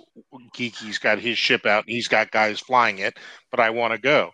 [0.57, 3.19] Geeky's got his ship out and he's got guys flying it,
[3.51, 4.33] but I want to go.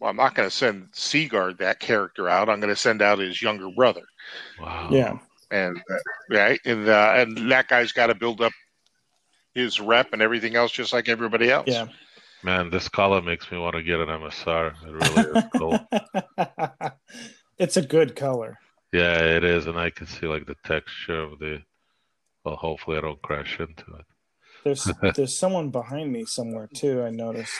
[0.00, 2.48] Well, I'm not going to send Sigard that character out.
[2.48, 4.02] I'm going to send out his younger brother
[4.60, 4.88] Wow.
[4.90, 5.18] Yeah.
[5.52, 5.98] and uh,
[6.30, 8.52] right, and uh, and that guy's got to build up
[9.54, 11.68] his rep and everything else, just like everybody else.
[11.68, 11.86] Yeah.
[12.42, 14.72] Man, this color makes me want to get an MSR.
[14.84, 16.90] It really is cool.
[17.58, 18.58] it's a good color.
[18.92, 21.62] Yeah, it is, and I can see like the texture of the.
[22.44, 24.06] Well, hopefully I don't crash into it.
[24.64, 27.02] There's there's someone behind me somewhere too.
[27.02, 27.52] I noticed.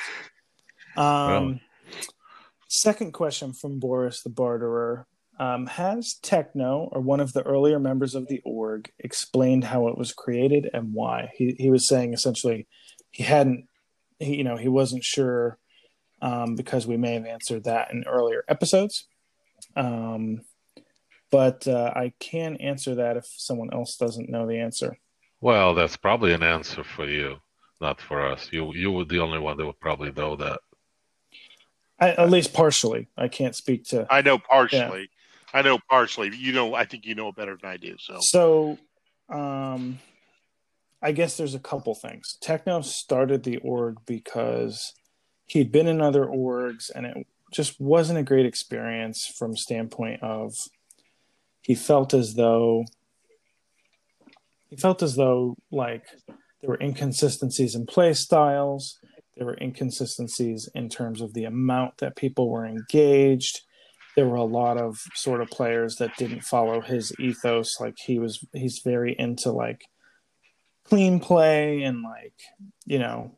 [0.96, 1.60] Um,
[2.68, 5.06] second question from Boris the Barterer:
[5.38, 9.98] um, Has Techno or one of the earlier members of the org explained how it
[9.98, 11.30] was created and why?
[11.34, 12.66] He he was saying essentially
[13.10, 13.66] he hadn't,
[14.18, 15.58] he, you know, he wasn't sure
[16.22, 19.06] um, because we may have answered that in earlier episodes.
[19.76, 20.42] Um,
[21.30, 24.98] but uh, I can answer that if someone else doesn't know the answer.
[25.40, 27.36] Well, that's probably an answer for you,
[27.80, 28.48] not for us.
[28.52, 30.60] You you were the only one that would probably know that.
[31.98, 33.08] I, at least partially.
[33.16, 34.06] I can't speak to.
[34.10, 35.10] I know partially.
[35.52, 36.34] I know partially.
[36.34, 37.96] You know, I think you know better than I do.
[37.98, 38.78] So So,
[39.28, 39.98] um,
[41.02, 42.38] I guess there's a couple things.
[42.40, 44.94] Techno started the org because
[45.46, 50.54] he'd been in other orgs and it just wasn't a great experience from standpoint of
[51.70, 52.84] he felt as though
[54.70, 56.04] he felt as though like
[56.60, 58.98] there were inconsistencies in play styles
[59.36, 63.60] there were inconsistencies in terms of the amount that people were engaged
[64.16, 68.18] there were a lot of sort of players that didn't follow his ethos like he
[68.18, 69.84] was he's very into like
[70.82, 72.34] clean play and like
[72.84, 73.30] you know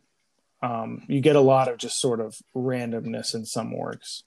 [0.63, 4.23] um, you get a lot of just sort of randomness in some orgs.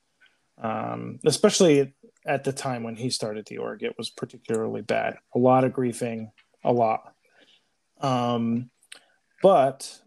[0.62, 1.94] Um, especially
[2.26, 5.72] at the time when he started the org it was particularly bad a lot of
[5.72, 6.30] griefing
[6.64, 7.14] a lot
[8.02, 8.70] um,
[9.42, 10.00] but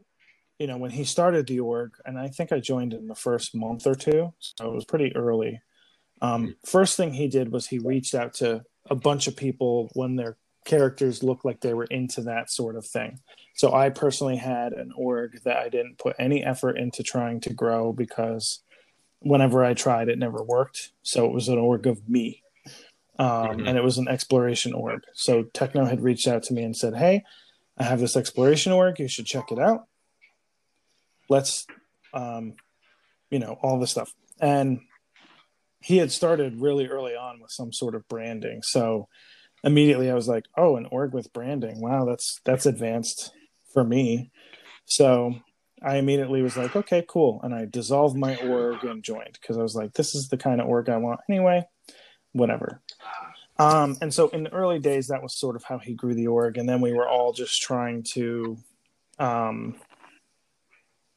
[0.58, 3.54] you know when he started the org and i think i joined in the first
[3.54, 5.60] month or two so it was pretty early
[6.20, 10.16] um, first thing he did was he reached out to a bunch of people when
[10.16, 10.36] their
[10.68, 13.18] characters looked like they were into that sort of thing.
[13.54, 17.54] So I personally had an org that I didn't put any effort into trying to
[17.54, 18.60] grow because
[19.20, 20.92] whenever I tried, it never worked.
[21.02, 22.42] So it was an org of me.
[23.18, 23.68] Um, Mhm.
[23.68, 25.02] And it was an exploration org.
[25.14, 27.24] So Techno had reached out to me and said, Hey,
[27.76, 28.98] I have this exploration org.
[29.00, 29.86] You should check it out.
[31.28, 31.66] Let's,
[32.14, 32.54] um,
[33.30, 34.14] you know, all this stuff.
[34.40, 34.80] And
[35.80, 38.62] he had started really early on with some sort of branding.
[38.62, 39.08] So
[39.62, 41.80] immediately I was like, "Oh, an org with branding.
[41.80, 43.32] Wow, that's that's advanced
[43.72, 44.30] for me."
[44.86, 45.40] So
[45.82, 49.62] I immediately was like, "Okay, cool." And I dissolved my org and joined because I
[49.62, 51.66] was like, "This is the kind of org I want anyway."
[52.32, 52.82] Whatever.
[53.58, 56.28] Um, and so in the early days, that was sort of how he grew the
[56.28, 58.56] org, and then we were all just trying to,
[59.18, 59.76] um,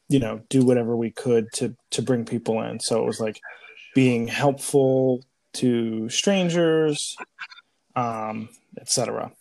[0.09, 2.79] you know, do whatever we could to to bring people in.
[2.79, 3.39] So it was like
[3.93, 5.23] being helpful
[5.53, 7.15] to strangers,
[7.95, 9.31] um, etc.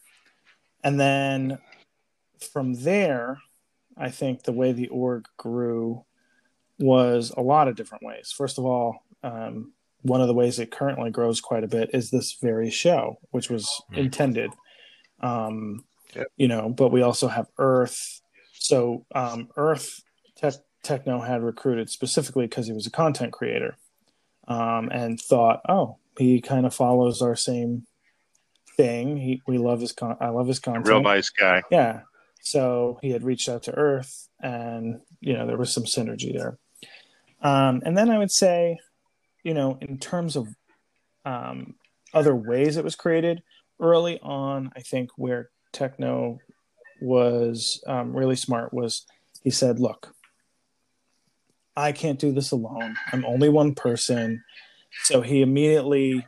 [0.82, 1.58] and then
[2.52, 3.38] from there,
[3.96, 6.04] I think the way the org grew
[6.78, 8.32] was a lot of different ways.
[8.36, 9.72] First of all, um,
[10.02, 13.50] one of the ways it currently grows quite a bit is this very show, which
[13.50, 13.98] was mm.
[13.98, 14.50] intended.
[15.20, 15.84] Um,
[16.14, 16.28] yep.
[16.36, 18.20] You know, but we also have Oearth.
[18.54, 20.02] So um, Oearth
[20.36, 23.76] te- Techno had recruited specifically because he was a content creator,
[24.48, 27.86] um, and thought, oh, he kind of follows our same
[28.76, 29.16] thing.
[29.18, 30.88] He we love his con- I love his content.
[30.88, 31.62] A real nice guy.
[31.70, 32.00] Yeah.
[32.40, 36.58] So he had reached out to Oearth, and you know there was some synergy there.
[37.42, 38.78] Um, and then I would say,
[39.42, 40.48] you know, in terms of
[41.24, 41.74] um,
[42.12, 43.42] other ways it was created,
[43.78, 46.38] early on, I think where Techno
[47.00, 49.06] was um, really smart was
[49.42, 50.14] he said, "Look,
[51.76, 52.96] I can't do this alone.
[53.12, 54.42] I'm only one person."
[55.04, 56.26] So he immediately,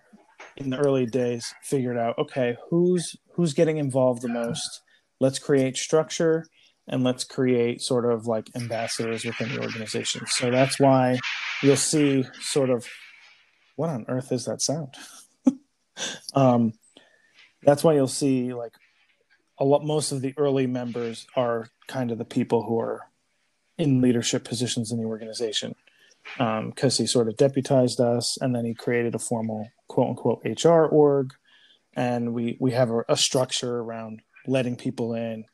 [0.56, 4.82] in the early days, figured out, okay, who's who's getting involved the most.
[5.23, 6.47] Let's create structure
[6.89, 10.27] and let's create sort of like ambassadors within the organization.
[10.27, 11.20] So that's why
[11.62, 12.89] you'll see sort of
[13.77, 14.94] what on earth is that sound?
[16.35, 16.73] um,
[17.62, 18.73] that's why you'll see like
[19.59, 19.85] a lot.
[19.85, 23.03] Most of the early members are kind of the people who are
[23.78, 25.77] in leadership positions in the organization
[26.36, 30.43] because um, he sort of deputized us, and then he created a formal quote unquote
[30.44, 31.32] HR org,
[31.94, 35.44] and we we have a, a structure around letting people in,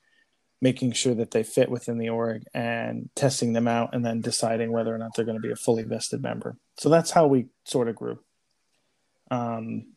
[0.60, 4.72] making sure that they fit within the org, and testing them out, and then deciding
[4.72, 6.56] whether or not they're going to be a fully vested member.
[6.78, 8.18] So that's how we sort of grew.
[9.30, 9.92] Um,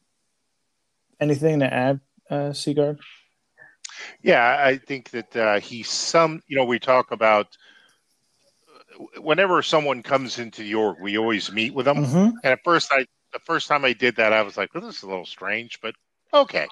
[1.20, 2.00] anything to add,
[2.30, 3.00] uh, Sigard?
[4.22, 6.42] Yeah, I think that uh, he's some.
[6.48, 7.58] You know, we talk about
[9.18, 11.98] whenever someone comes into the org, we always meet with them.
[11.98, 12.38] Mm-hmm.
[12.44, 14.98] And at first, I the first time I did that, I was like, "Well, this
[14.98, 15.96] is a little strange," but
[16.34, 16.68] okay.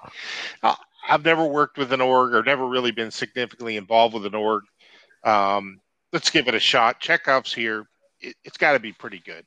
[0.62, 0.76] Uh,
[1.10, 4.64] I've never worked with an org or never really been significantly involved with an org.
[5.24, 5.82] Um,
[6.14, 7.02] let's give it a shot.
[7.02, 7.88] Chekov's here.
[8.22, 9.46] It, it's got to be pretty good.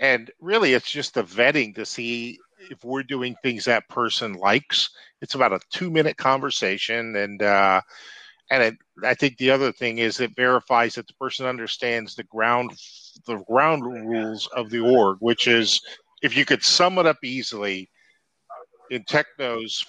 [0.00, 2.38] And really, it's just a vetting to see
[2.70, 4.90] if we're doing things that person likes.
[5.22, 7.80] It's about a two minute conversation, and uh,
[8.50, 8.74] and it,
[9.04, 12.72] I think the other thing is it verifies that the person understands the ground
[13.26, 15.80] the ground rules of the org, which is
[16.22, 17.88] if you could sum it up easily
[18.90, 19.84] in techno's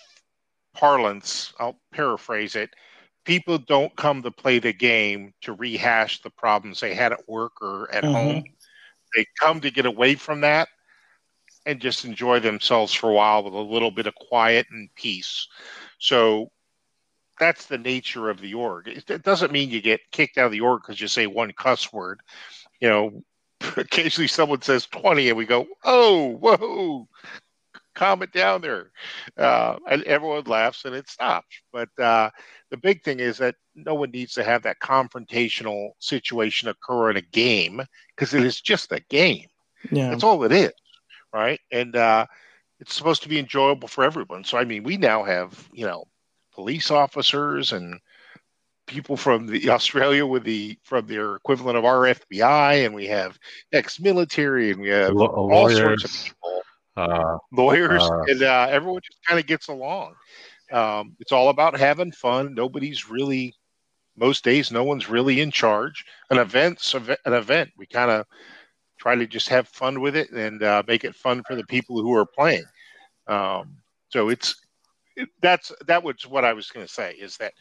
[0.76, 2.70] parlance, I'll paraphrase it.
[3.24, 7.54] People don't come to play the game to rehash the problems they had at work
[7.62, 8.14] or at mm-hmm.
[8.14, 8.44] home.
[9.16, 10.68] They come to get away from that
[11.66, 15.48] and just enjoy themselves for a while with a little bit of quiet and peace.
[15.98, 16.52] So
[17.40, 18.88] that's the nature of the org.
[18.88, 21.92] It, doesn't mean you get kicked out of the org because you say one cuss
[21.92, 22.22] word.
[22.80, 23.24] You know,
[23.78, 27.08] occasionally someone says 20 and we go, oh, whoa,
[27.96, 28.92] calm it down there.
[29.38, 31.62] Uh, and everyone laughs and it stops.
[31.74, 32.30] But uh,
[32.70, 37.18] the big thing is that no one needs to have that confrontational situation occur in
[37.18, 37.82] a game
[38.16, 39.48] because it is just a game.
[39.92, 40.10] Yeah.
[40.10, 40.74] That's all it is.
[41.34, 41.60] Right.
[41.72, 42.26] And uh,
[42.80, 44.44] it's supposed to be enjoyable for everyone.
[44.44, 46.06] So, I mean, we now have, you know,
[46.54, 48.00] police officers and
[48.88, 53.38] people from the Australia with the from their equivalent of our FBI, and we have
[53.72, 56.62] ex-military, and we have L- all lawyers, sorts of people,
[56.98, 60.16] uh, lawyers, uh, and uh, everyone just kind of gets along.
[60.72, 62.54] Um, it's all about having fun.
[62.54, 63.54] Nobody's really
[64.18, 64.72] most days.
[64.72, 66.06] No one's really in charge.
[66.30, 67.72] An event's an event.
[67.78, 68.26] We kind of
[68.98, 72.02] try to just have fun with it and uh, make it fun for the people
[72.02, 72.64] who are playing.
[73.28, 73.78] Um,
[74.10, 74.56] so it's
[75.42, 77.54] that's that was what I was going to say is that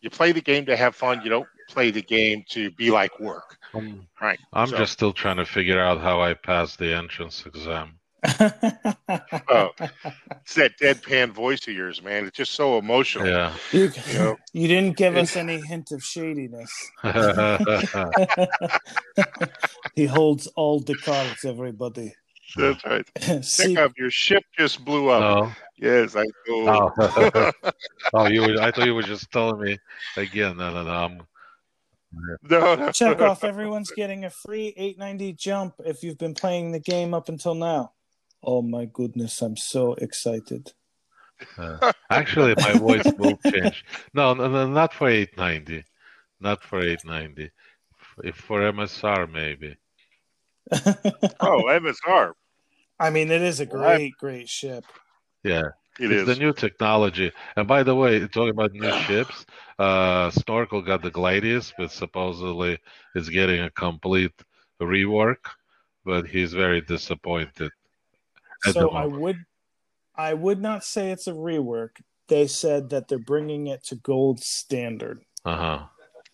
[0.00, 1.20] you play the game to have fun.
[1.22, 3.58] You don't play the game to be like work.
[3.74, 4.38] Um, right.
[4.52, 4.78] I'm so.
[4.78, 7.98] just still trying to figure out how I passed the entrance exam.
[8.24, 12.26] Oh, it's that deadpan voice of yours, man.
[12.26, 13.26] It's just so emotional.
[13.26, 13.54] Yeah.
[13.72, 14.36] You, you, know?
[14.52, 16.70] you didn't give us any hint of shadiness.
[19.94, 22.14] he holds all the cards, everybody.
[22.56, 23.06] That's right.
[23.14, 23.92] Pick up.
[23.98, 25.20] Your ship just blew up.
[25.20, 25.52] No.
[25.76, 26.92] Yes, I know.
[26.98, 27.52] Oh,
[28.14, 29.78] oh you were, I thought you were just telling me
[30.16, 30.56] again.
[30.56, 30.90] No, no, no.
[30.90, 31.18] I'm,
[32.42, 32.88] no, no.
[32.88, 33.44] Chekov.
[33.44, 37.92] Everyone's getting a free 890 jump if you've been playing the game up until now.
[38.42, 40.72] Oh my goodness, I'm so excited.
[41.56, 43.84] Uh, actually, my voice will change.
[44.14, 45.84] No, no, no, not for 890.
[46.40, 47.50] Not for 890.
[48.24, 49.76] If for MSR, maybe.
[51.40, 52.32] oh, MSR.
[53.00, 54.84] I mean, it is a great, great ship.
[55.44, 55.68] Yeah.
[55.98, 56.26] It it's is.
[56.26, 57.32] the new technology.
[57.56, 59.46] And by the way, talking about new ships,
[59.78, 62.78] uh, Snorkel got the Gladius, which supposedly
[63.16, 64.34] is getting a complete
[64.80, 65.44] rework,
[66.04, 67.72] but he's very disappointed.
[68.64, 69.36] So I would,
[70.16, 72.00] I would not say it's a rework.
[72.28, 75.86] they said that they're bringing it to gold standard, Uh huh.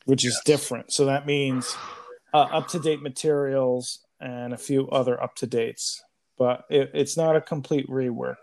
[0.06, 0.92] which is different.
[0.92, 1.76] So that means
[2.32, 6.02] uh, up to date materials and a few other up to dates,
[6.36, 8.36] but it, it's not a complete rework.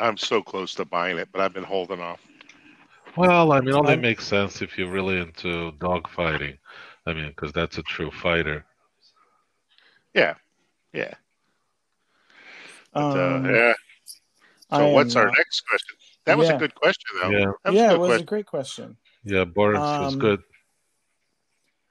[0.00, 2.20] I'm so close to buying it, but I've been holding off.
[3.16, 6.58] Well, I mean, only I'm- makes sense if you're really into dogfighting.
[7.06, 8.64] I mean, because that's a true fighter.
[10.14, 10.34] Yeah,
[10.92, 11.14] yeah,
[12.98, 13.72] but, Um, uh, yeah.
[14.70, 15.96] So am what's our not- next question?
[16.26, 16.56] That was Yeah.
[16.56, 17.30] a good question, though.
[17.30, 17.52] Yeah.
[17.64, 18.96] That was yeah, a it good was a great question.
[19.24, 20.42] Yeah, Boris was Um, good.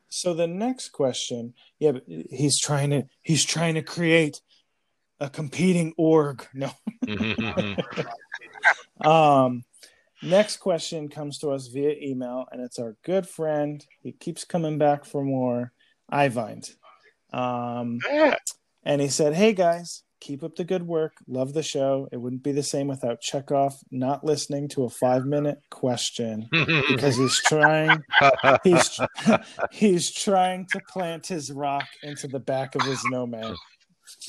[0.09, 1.93] So the next question, yeah,
[2.29, 4.41] he's trying to he's trying to create
[5.19, 6.47] a competing org.
[6.53, 6.71] No.
[9.01, 9.63] Um,
[10.23, 13.85] next question comes to us via email, and it's our good friend.
[14.01, 15.71] He keeps coming back for more.
[16.11, 16.75] Ivind.
[17.31, 18.35] Um, Yeah.
[18.84, 21.14] and he said, "Hey guys, keep up the good work.
[21.27, 22.07] Love the show.
[22.11, 27.15] It wouldn't be the same without Chekov not listening to a five minute question because
[27.18, 28.03] he's trying
[28.64, 28.99] he's
[29.72, 33.56] he's trying to plant his rock into the back of his nomad.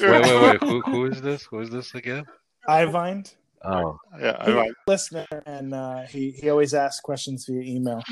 [0.00, 0.62] wait, wait, wait.
[0.62, 1.44] Who, who is this?
[1.44, 2.24] Who is this again?
[2.68, 3.34] Ivind,
[3.64, 7.62] Oh, Yeah, I he's like- a listener, and uh, he he always asks questions via
[7.62, 8.02] email.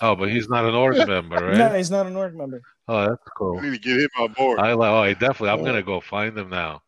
[0.00, 1.56] oh, but he's not an org member, right?
[1.56, 2.60] No, he's not an org member.
[2.88, 3.56] Oh, that's cool.
[3.60, 4.58] we need to get him on board.
[4.58, 4.90] I like.
[4.90, 5.50] Oh, I definitely.
[5.50, 6.82] I'm gonna go find him now.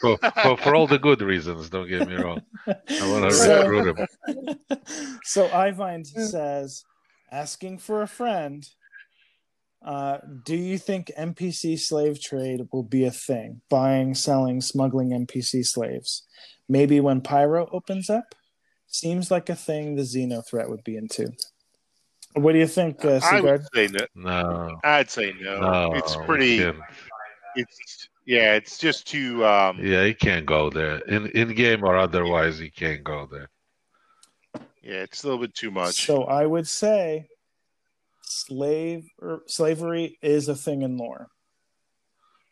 [0.00, 1.68] For, for, for all the good reasons.
[1.70, 2.42] Don't get me wrong.
[2.66, 4.06] I want to So- recruit him.
[5.24, 6.84] so Ivind says,
[7.32, 8.64] asking for a friend.
[9.84, 13.60] Uh, do you think NPC slave trade will be a thing?
[13.68, 16.22] Buying, selling, smuggling NPC slaves.
[16.68, 18.34] Maybe when Pyro opens up?
[18.86, 21.32] Seems like a thing the Xeno threat would be into.
[22.34, 24.06] What do you think, uh, I would say no.
[24.14, 25.60] No, I'd say no.
[25.60, 25.92] no.
[25.94, 26.60] it's pretty.
[27.56, 28.54] It's yeah.
[28.54, 29.44] It's just too.
[29.46, 30.98] Um, Yeah, he can't go there.
[30.98, 33.50] In in game or otherwise, he can't go there.
[34.82, 36.04] yeah, it's a little bit too much.
[36.06, 37.28] So I would say
[38.22, 41.28] slave or slavery is a thing in lore.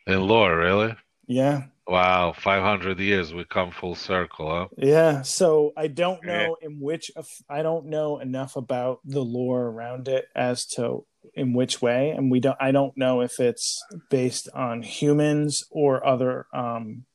[0.07, 0.95] In lore, really?
[1.27, 1.63] Yeah.
[1.87, 4.67] Wow, 500 years, we come full circle, huh?
[4.77, 6.47] Yeah, so I don't Yeah.
[6.47, 7.11] know in which
[7.49, 11.05] I don't know enough about the lore around it as to
[11.35, 12.57] in which way, and we don't.
[12.59, 17.05] I don't know if it's based on humans or other um,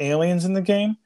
[0.00, 0.96] aliens in the game,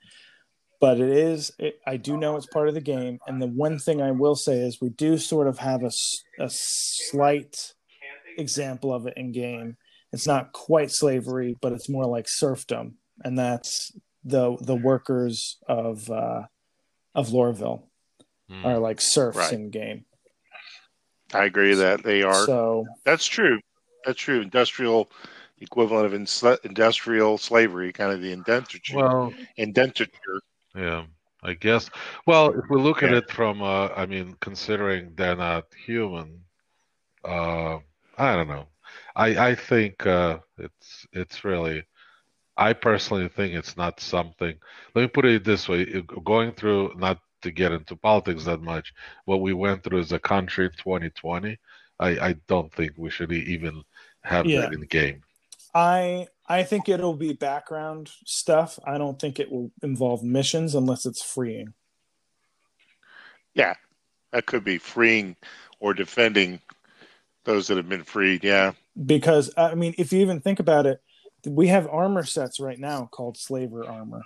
[0.81, 1.53] but it is.
[1.59, 4.37] It, I do know it's part of the game, and the one thing I will
[4.37, 5.91] say is we do sort of have a,
[6.39, 7.75] a slight
[8.39, 9.77] example of it in game.
[10.13, 13.93] It's not quite slavery, but it's more like serfdom, and that's
[14.25, 16.43] the the workers of uh,
[17.15, 17.85] of Lorville
[18.49, 18.67] Hmm.
[18.67, 19.53] are like serfs Right.
[19.53, 20.05] in game.
[21.33, 22.47] I agree that they are.
[22.47, 23.61] So That's true.
[24.05, 24.41] That's true.
[24.41, 25.11] Industrial
[25.61, 28.79] equivalent of insla- industrial slavery, kind of the indenture.
[28.95, 30.07] Well, indenture.
[30.75, 31.05] yeah,
[31.43, 31.91] I guess.
[32.27, 36.41] Well, if we look at it from, uh, I mean, considering they're not human,
[37.25, 37.79] uh,
[38.19, 38.67] I don't know.
[39.15, 41.85] I I think uh, it's it's really.
[42.57, 44.55] I personally think it's not something.
[44.95, 45.87] Let me put it this way:
[46.25, 48.93] going through not to get into politics that much,
[49.25, 51.59] what we went through as a country in 2020,
[51.99, 53.83] I I don't think we should even
[54.23, 54.61] have Yeah.
[54.63, 55.23] that in game.
[55.75, 58.79] I I think it'll be background stuff.
[58.85, 61.75] I don't think it will involve missions unless it's freeing.
[63.55, 63.75] Yeah,
[64.33, 65.37] that could be freeing
[65.81, 66.61] or defending
[67.45, 68.45] those that have been freed.
[68.45, 68.73] Yeah,
[69.07, 71.01] Because I mean, if you even think about it,
[71.47, 74.23] we have armor sets right now called slaver armor.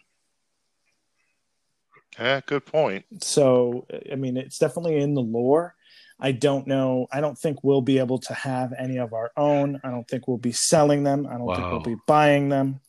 [2.18, 3.04] Yeah, good point.
[3.22, 5.74] So I mean, it's definitely in the lore.
[6.20, 7.08] I don't know.
[7.12, 9.80] I don't think we'll be able to have any of our own.
[9.82, 11.26] I don't think we'll be selling them.
[11.26, 12.80] I don't think we'll be buying them.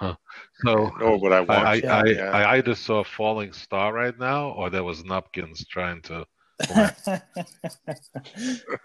[0.00, 0.16] So
[0.64, 1.44] Nor would I.
[1.44, 2.42] I, I, yeah, I.
[2.42, 6.26] I either saw a falling star right now, or there was napkins trying to.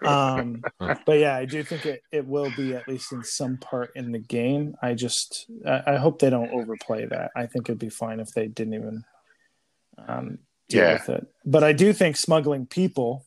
[0.04, 0.62] um,
[1.04, 4.12] but yeah, I do think it, it will be at least in some part in
[4.12, 4.76] the game.
[4.82, 7.32] I just I, I hope they don't overplay that.
[7.36, 9.04] I think it'd be fine if they didn't even
[10.08, 10.38] um,
[10.68, 10.92] deal Yeah.
[10.94, 11.26] with it.
[11.44, 13.26] But I do think smuggling people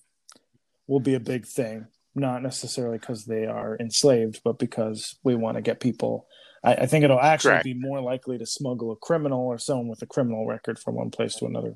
[0.88, 5.58] will be a big thing, not necessarily because they are enslaved, but because we want
[5.58, 6.28] to get people.
[6.64, 7.66] I, I think it'll actually Correct.
[7.66, 11.12] be more likely to smuggle a criminal or someone with a criminal record from one
[11.12, 11.76] place to another.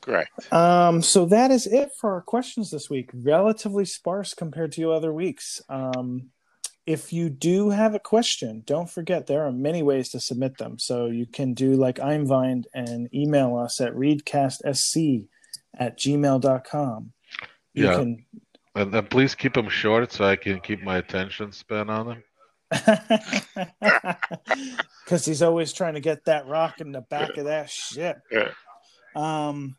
[0.00, 0.52] Correct.
[0.52, 3.08] Um, so that is it for our questions this week.
[3.14, 5.62] Relatively sparse compared to other weeks.
[5.70, 6.30] Um,
[6.86, 10.78] if you do have a question, don't forget there are many ways to submit them.
[10.78, 15.26] So you can do like Ivind and email us at reedcastsc
[15.78, 17.12] at gmail.com.
[17.72, 17.96] You Yeah.
[17.96, 18.24] can
[18.76, 22.22] And then please keep them short so I can keep my attention span on them.
[25.04, 28.18] Because he's always trying to get that rock in the back of that ship.
[28.30, 28.50] Yeah.
[29.14, 29.76] Um,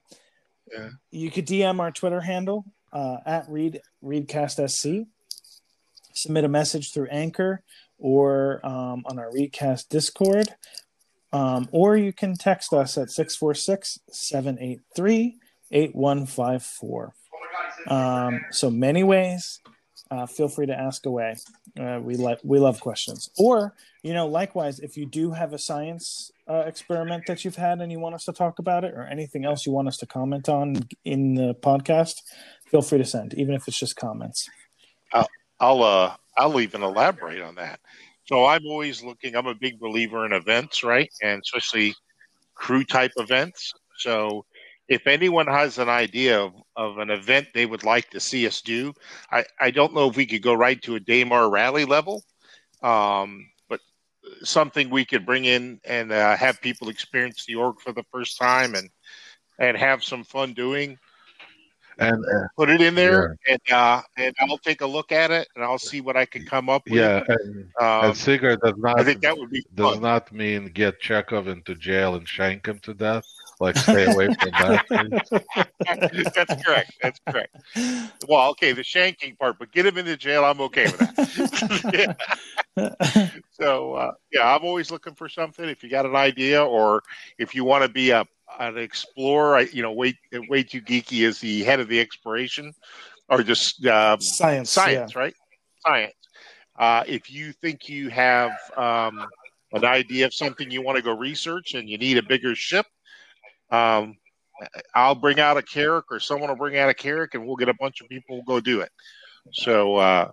[0.72, 0.90] Yeah.
[1.12, 5.06] You could DM our Twitter handle uh, at read reedcastsc.
[6.16, 7.62] Submit a message through Anchor
[7.98, 10.50] or um, on our REEDcast Discord.
[11.34, 15.38] Um, or you can text us at 646 783
[15.72, 17.14] 8154.
[17.88, 19.60] Um, so many ways.
[20.12, 21.36] Uh, feel free to ask away.
[21.80, 23.32] Uh, we like we love questions.
[23.38, 27.82] Or you know, likewise, if you do have a science uh, experiment that you've had
[27.82, 30.06] and you want us to talk about it, or anything else you want us to
[30.06, 32.22] comment on in the podcast,
[32.70, 34.48] feel free to send, even if it's just comments.
[35.60, 37.80] I'll uh I'll even elaborate on that.
[38.26, 39.36] So I'm always looking.
[39.36, 41.94] I'm a big believer in events, right, and especially
[42.56, 43.72] crew type events.
[43.98, 44.46] So
[44.88, 48.62] if anyone has an idea of, of an event they would like to see us
[48.62, 48.94] do,
[49.32, 52.24] I, I don't know if we could go right to a Daymar rally level,
[52.84, 53.80] um, but
[54.44, 58.38] something we could bring in and uh, have people experience the org for the first
[58.38, 58.90] time and
[59.58, 60.98] and have some fun doing
[61.98, 65.48] And uh, put it in there and uh and I'll take a look at it
[65.56, 67.00] and I'll see what I can come up with.
[67.00, 70.02] yeah, and, Um, and Sigard does not I think that would be does fun.
[70.02, 73.24] not mean get Chekov into jail and shank him to death.
[73.60, 75.70] Like stay away from that.
[76.36, 76.92] That's correct.
[77.02, 77.56] That's correct.
[78.28, 80.44] Well, okay, the shanking part, but get him into jail.
[80.44, 82.18] I'm okay with that.
[83.52, 85.64] so uh, yeah, I'm always looking for something.
[85.64, 87.02] If you got an idea, or
[87.38, 88.26] if you want to be a
[88.60, 90.18] an explorer, I, you know, way
[90.50, 92.74] way too geeky is the head of the exploration,
[93.30, 94.70] or just um, Science.
[94.70, 95.34] science, right?
[95.86, 96.14] Science.
[96.78, 99.26] Uh, if you think you have um,
[99.72, 102.86] an idea of something you want to go research and you need a bigger ship,
[103.72, 104.16] um,
[104.94, 107.70] I'll bring out a Carrack or someone will bring out a Carrack and we'll get
[107.70, 108.92] a bunch of people go do it.
[109.52, 110.32] So uh,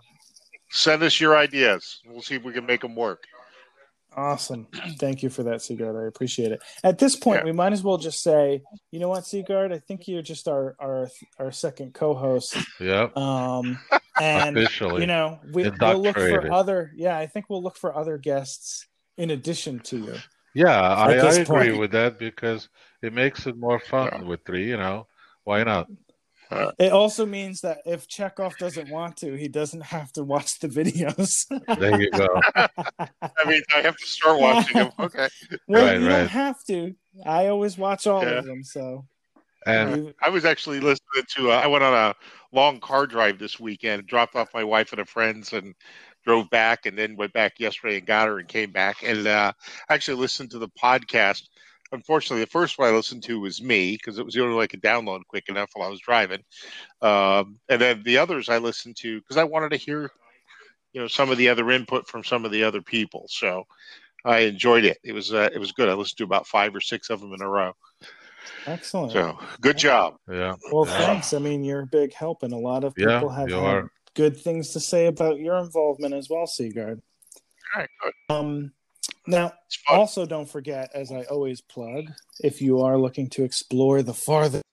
[0.70, 2.00] send us your ideas.
[2.06, 3.24] We'll see if we can make them work.
[4.16, 4.66] Awesome.
[4.98, 5.96] Thank you for that, Sigard.
[5.96, 6.60] I appreciate it.
[6.84, 7.44] At this point, Yeah.
[7.46, 10.76] we might as well just say, you know what, Sigard, I think you're just our
[10.80, 11.08] our
[11.38, 12.56] our second co-host.
[12.80, 13.78] Yep, Um,
[14.20, 15.00] and officially.
[15.00, 16.92] you know, we, we'll look for other.
[16.94, 18.86] Yeah, I think we'll look for other guests
[19.16, 20.14] in addition to you.
[20.54, 22.68] yeah, I, I agree with that because
[23.02, 24.22] it makes it more fun Yeah.
[24.22, 24.68] with three.
[24.68, 25.06] You know,
[25.44, 25.88] why not?
[26.78, 30.68] It also means that if Chekov doesn't want to, he doesn't have to watch the
[30.68, 31.46] videos.
[31.78, 32.26] There you go.
[32.56, 34.90] I mean, I have to start watching them.
[34.98, 35.28] Okay.
[35.68, 36.18] well, Right, you right.
[36.18, 36.94] don't have to.
[37.26, 38.38] I always watch all Yeah.
[38.38, 38.62] of them.
[38.64, 39.06] So
[39.66, 41.52] And I was actually listening to.
[41.52, 42.14] Uh, I went on a
[42.52, 44.06] long car drive this weekend.
[44.06, 45.74] Dropped off my wife and her friend's and
[46.24, 49.02] drove back, and then went back yesterday and got her and came back.
[49.02, 49.52] And uh,
[49.88, 51.42] actually listened to the podcast.
[51.92, 54.64] Unfortunately, the first one I listened to was me because it was the only way
[54.64, 56.42] I could download quick enough while I was driving.
[57.02, 60.10] Um, and then the others I listened to because I wanted to hear,
[60.92, 63.26] you know, some of the other input from some of the other people.
[63.28, 63.64] So
[64.24, 64.98] I enjoyed it.
[65.04, 65.88] It was uh, it was good.
[65.88, 67.72] I listened to about five or six of them in a row.
[68.66, 69.12] excellent.
[69.12, 70.16] So good job.
[70.30, 71.06] yeah, Well, Yeah.
[71.06, 71.32] thanks.
[71.32, 74.36] I mean, you're a big help, and a lot of Yeah, people have had good
[74.36, 77.02] things to say about your involvement as well, Sigard.
[77.74, 78.12] All right, good.
[78.28, 78.72] Um,
[79.26, 79.52] now,
[79.88, 82.06] also don't forget, as I always plug,
[82.40, 84.64] if you are looking to explore the farthest,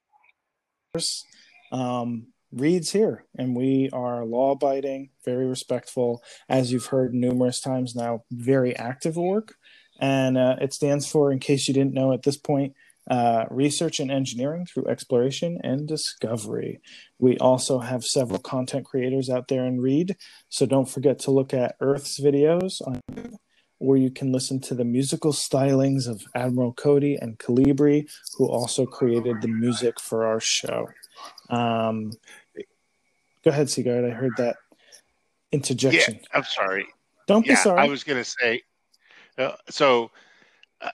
[1.72, 8.24] um, reads here, and we are law-abiding, very respectful, as you've heard numerous times now,
[8.32, 9.56] very active work,
[10.00, 12.74] and uh, it stands for, in case you didn't know at this point,
[13.10, 16.80] uh, research and engineering through exploration and discovery.
[17.18, 20.16] We also have several content creators out there in REED,
[20.50, 23.02] so don't forget to look at Oearth's videos on
[23.80, 28.86] or you can listen to the musical stylings of Admiral Cody and Kalibri, who also
[28.86, 30.90] created the music for our show.
[31.50, 32.12] Um,
[33.44, 34.06] go ahead, Sigard.
[34.06, 34.58] I heard that
[35.52, 36.16] interjection.
[36.16, 36.88] Yeah, I'm sorry.
[37.28, 37.80] Don't be yeah, sorry.
[37.80, 38.62] I was going to say.
[39.38, 40.12] Uh, so,
[40.82, 40.90] uh,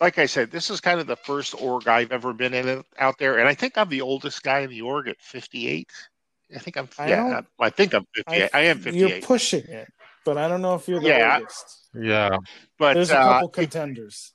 [0.00, 3.18] like I said, this is kind of the first org I've ever been in out
[3.18, 5.88] there, and I think I'm the oldest guy in the org at 58.
[6.54, 6.88] I think I'm.
[6.98, 8.50] I yeah, I, think I'm 58.
[8.52, 8.98] I, am 58.
[8.98, 9.92] You're pushing it,
[10.24, 11.38] but I don't know if you're the Yeah.
[11.38, 11.88] oldest.
[11.94, 12.36] yeah,
[12.78, 14.32] but There's a uh, couple if- contenders.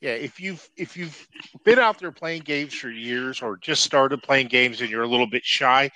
[0.00, 1.26] yeah, if you've if you've
[1.64, 5.08] been out there playing games for years, or just started playing games and you're a
[5.08, 5.90] little bit shy,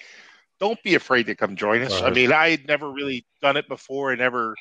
[0.60, 2.00] don't be afraid to come join us.
[2.02, 4.10] I mean, I had never really done it before.
[4.12, 4.54] I never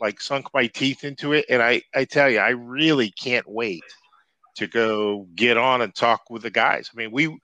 [0.00, 3.82] like sunk my teeth into it, and I I tell you, I really can't wait
[4.56, 6.90] to go get on and talk with the guys.
[6.92, 7.36] I mean, we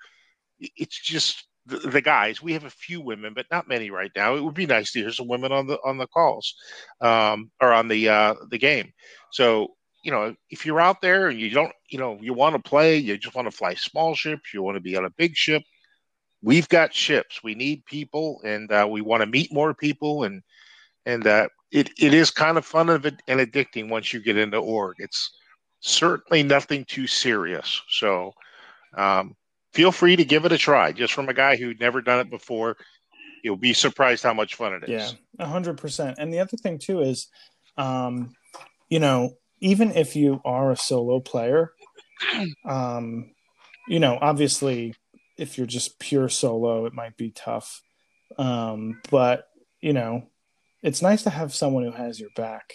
[0.77, 2.43] it's just the, the guys.
[2.43, 4.37] We have a few women, but not many right now.
[4.37, 6.55] It would be nice to hear some women on the on the calls,
[7.01, 8.93] um, or on the uh, the game.
[9.33, 9.69] So
[10.05, 12.99] you know, if you're out there and you don't, you know, you want to play,
[12.99, 15.63] you just want to fly small ships, you want to be on a big ship.
[16.43, 17.43] We've got ships.
[17.43, 20.43] We need people, and uh, we want to meet more people and
[21.07, 24.97] and uh, it it is kind of fun and addicting once you get into org.
[24.99, 25.31] It's
[25.81, 27.83] certainly nothing too serious.
[27.89, 28.33] So
[28.97, 29.35] um,
[29.75, 30.93] feel free to give it a try.
[30.93, 32.77] Just from a guy who'd never done it before,
[33.43, 35.17] you'll be surprised how much fun it is.
[35.39, 36.17] Yeah, hundred percent.
[36.19, 37.29] And the other thing too is,
[37.77, 38.33] um,
[38.89, 41.73] you know, even if you are a solo player,
[42.65, 43.33] um,
[43.89, 44.95] you know, obviously,
[45.37, 47.83] if you're just pure solo, it might be tough.
[48.39, 49.49] Um, but
[49.81, 50.29] you know,
[50.83, 52.75] it's nice to have someone who has your back.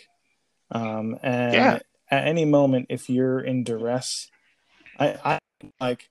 [0.72, 1.80] Um, and yeah.
[2.12, 4.30] at any moment, if you're in duress,
[5.00, 5.40] I, I
[5.80, 6.10] like,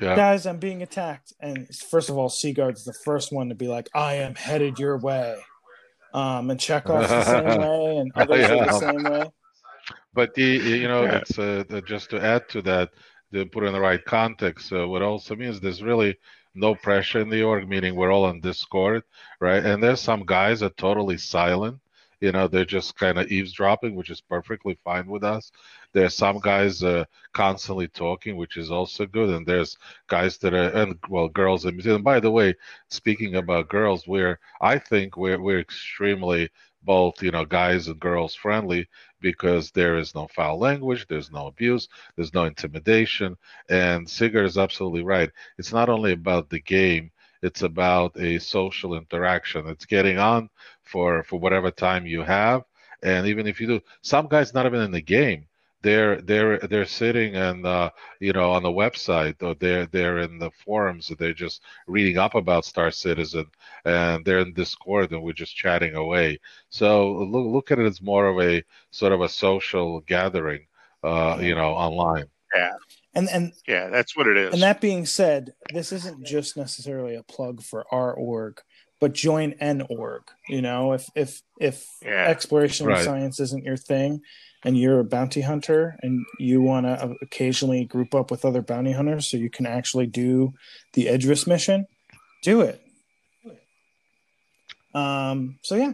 [0.00, 0.16] yeah.
[0.16, 1.32] guys, I'm being attacked.
[1.40, 4.98] And first of all, Sigard's the first one to be like, I am headed your
[4.98, 5.36] way.
[6.12, 8.54] Um, and Chekov's the same way, and others yeah.
[8.54, 9.30] are the same way.
[10.12, 11.16] But the, you know, yeah.
[11.18, 12.90] it's uh, just to add to that,
[13.32, 14.72] to put in the right context.
[14.72, 16.16] Uh, what also means there's really
[16.54, 19.02] no pressure in the org, meaning we're all on Discord,
[19.40, 19.64] right?
[19.64, 21.80] And there's some guys are totally silent.
[22.20, 25.52] You know, they're just kind of eavesdropping, which is perfectly fine with us.
[25.92, 29.30] There's some guys uh, constantly talking, which is also good.
[29.30, 29.76] And there's
[30.08, 31.64] guys that are, and well, girls.
[31.64, 32.54] And by the way,
[32.88, 36.50] speaking about girls, we're, I think we're, we're extremely
[36.82, 38.88] both, you know, guys and girls friendly
[39.20, 43.36] because there is no foul language, there's no abuse, there's no intimidation.
[43.70, 45.30] And Sigard is absolutely right.
[45.58, 47.10] It's not only about the game,
[47.44, 49.66] it's about a social interaction.
[49.68, 50.50] It's getting on
[50.84, 52.64] for for whatever time you have.
[53.02, 55.46] And even if you do, some guys not even in the game,
[55.82, 57.90] they're they're they're sitting and uh,
[58.20, 62.34] you know on the website or they're they're in the forums they're just reading up
[62.34, 63.46] about star citizen
[63.84, 66.38] and they're in discord and we're just chatting away
[66.70, 70.66] so look, look at it as more of a sort of a social gathering
[71.04, 72.72] uh, you know online yeah
[73.14, 77.14] and and yeah that's what it is and that being said this isn't just necessarily
[77.14, 78.60] a plug for our org
[79.00, 82.26] but join an org you know if if if yeah.
[82.26, 83.04] exploration right.
[83.04, 84.20] science isn't your thing
[84.64, 88.92] and you're a bounty hunter and you want to occasionally group up with other bounty
[88.92, 90.54] hunters so you can actually do
[90.94, 91.86] the Idris mission,
[92.42, 92.80] do it.
[94.94, 95.92] Um, so yeah,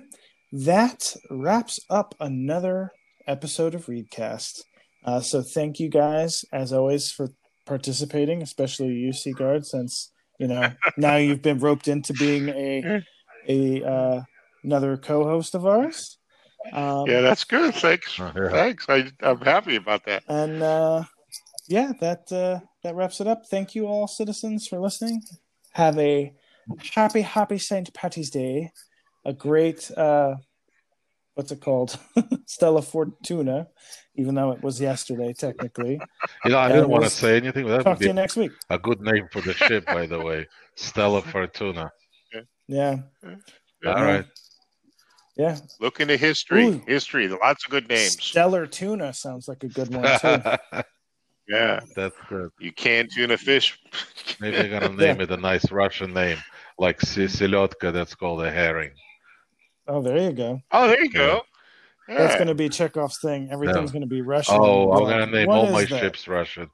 [0.52, 2.92] that wraps up another
[3.26, 4.62] episode of REEDcast.
[5.04, 7.28] Uh, so thank you guys as always for
[7.66, 13.02] participating, especially you, Sigard, since you know now you've been roped into being a
[13.48, 14.22] a uh,
[14.62, 16.18] another co-host of ours.
[16.72, 17.74] Um, yeah, that's good.
[17.74, 18.16] Thanks.
[18.34, 18.86] Thanks.
[18.88, 20.22] I, I'm happy about that.
[20.28, 21.04] And uh,
[21.68, 23.46] yeah, that uh, that wraps it up.
[23.46, 25.22] Thank you all, citizens, for listening.
[25.72, 26.32] Have a
[26.94, 27.92] happy, happy St.
[27.94, 28.72] Patty's Day.
[29.24, 30.36] A great, uh,
[31.40, 31.98] what's it called?
[32.44, 33.66] Stella Fortuna,
[34.14, 35.98] even though it was yesterday, technically.
[36.44, 37.64] You know, I didn't want to say anything.
[37.64, 38.52] But that talk to you next week.
[38.68, 40.46] A good name for the ship, by the way.
[40.74, 41.90] Stella Fortuna.
[42.66, 42.96] Yeah.
[43.22, 43.36] yeah.
[43.86, 44.24] All right.
[45.36, 45.58] Yeah.
[45.80, 46.66] Look into history.
[46.66, 46.82] Ooh.
[46.86, 47.28] History.
[47.28, 48.22] Lots of good names.
[48.22, 50.82] Stellar tuna sounds like a good one too.
[51.48, 51.80] yeah.
[51.96, 52.50] That's good.
[52.58, 53.78] You can tuna fish.
[54.40, 55.22] Maybe they're gonna name yeah.
[55.22, 56.38] it a nice Russian name,
[56.78, 57.92] like Siselotka.
[57.92, 58.92] That's called a herring.
[59.86, 60.60] Oh, there you go.
[60.70, 61.42] Oh, there you go.
[62.08, 62.18] Yeah.
[62.18, 63.50] That's going to be Chekov's thing.
[63.52, 63.92] Everything's yeah.
[63.92, 64.56] going to be Russian.
[64.58, 66.00] Oh, I'm going to name all my that?
[66.00, 66.70] ships Russian.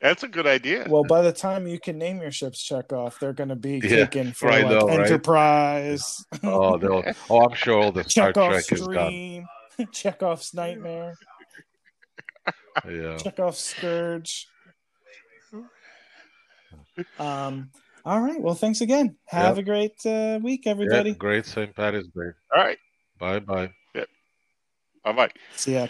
[0.00, 0.86] That's a good idea.
[0.88, 4.04] Well, by the time you can name your ships Chekov, they're going to be yeah,
[4.04, 6.24] taken for like know, Enterprise.
[6.30, 6.44] Right?
[6.44, 9.46] oh, they'll, oh, I'm sure all the Star Chekov's Trek Dream,
[9.78, 9.86] is gone.
[9.92, 11.14] Chekov's Nightmare.
[12.84, 13.16] yeah.
[13.16, 14.46] Chekov's Scourge.
[17.18, 17.70] Um.
[18.04, 18.40] All right.
[18.40, 19.16] Well, thanks again.
[19.26, 19.58] Have yep.
[19.58, 21.10] a great uh, week, everybody.
[21.10, 21.18] Yep.
[21.18, 21.74] Great St.
[21.74, 22.30] Patty's Day.
[22.54, 22.78] All right.
[23.18, 23.70] Bye bye.
[23.94, 24.08] Yep.
[25.04, 25.30] Bye bye.
[25.56, 25.88] See ya.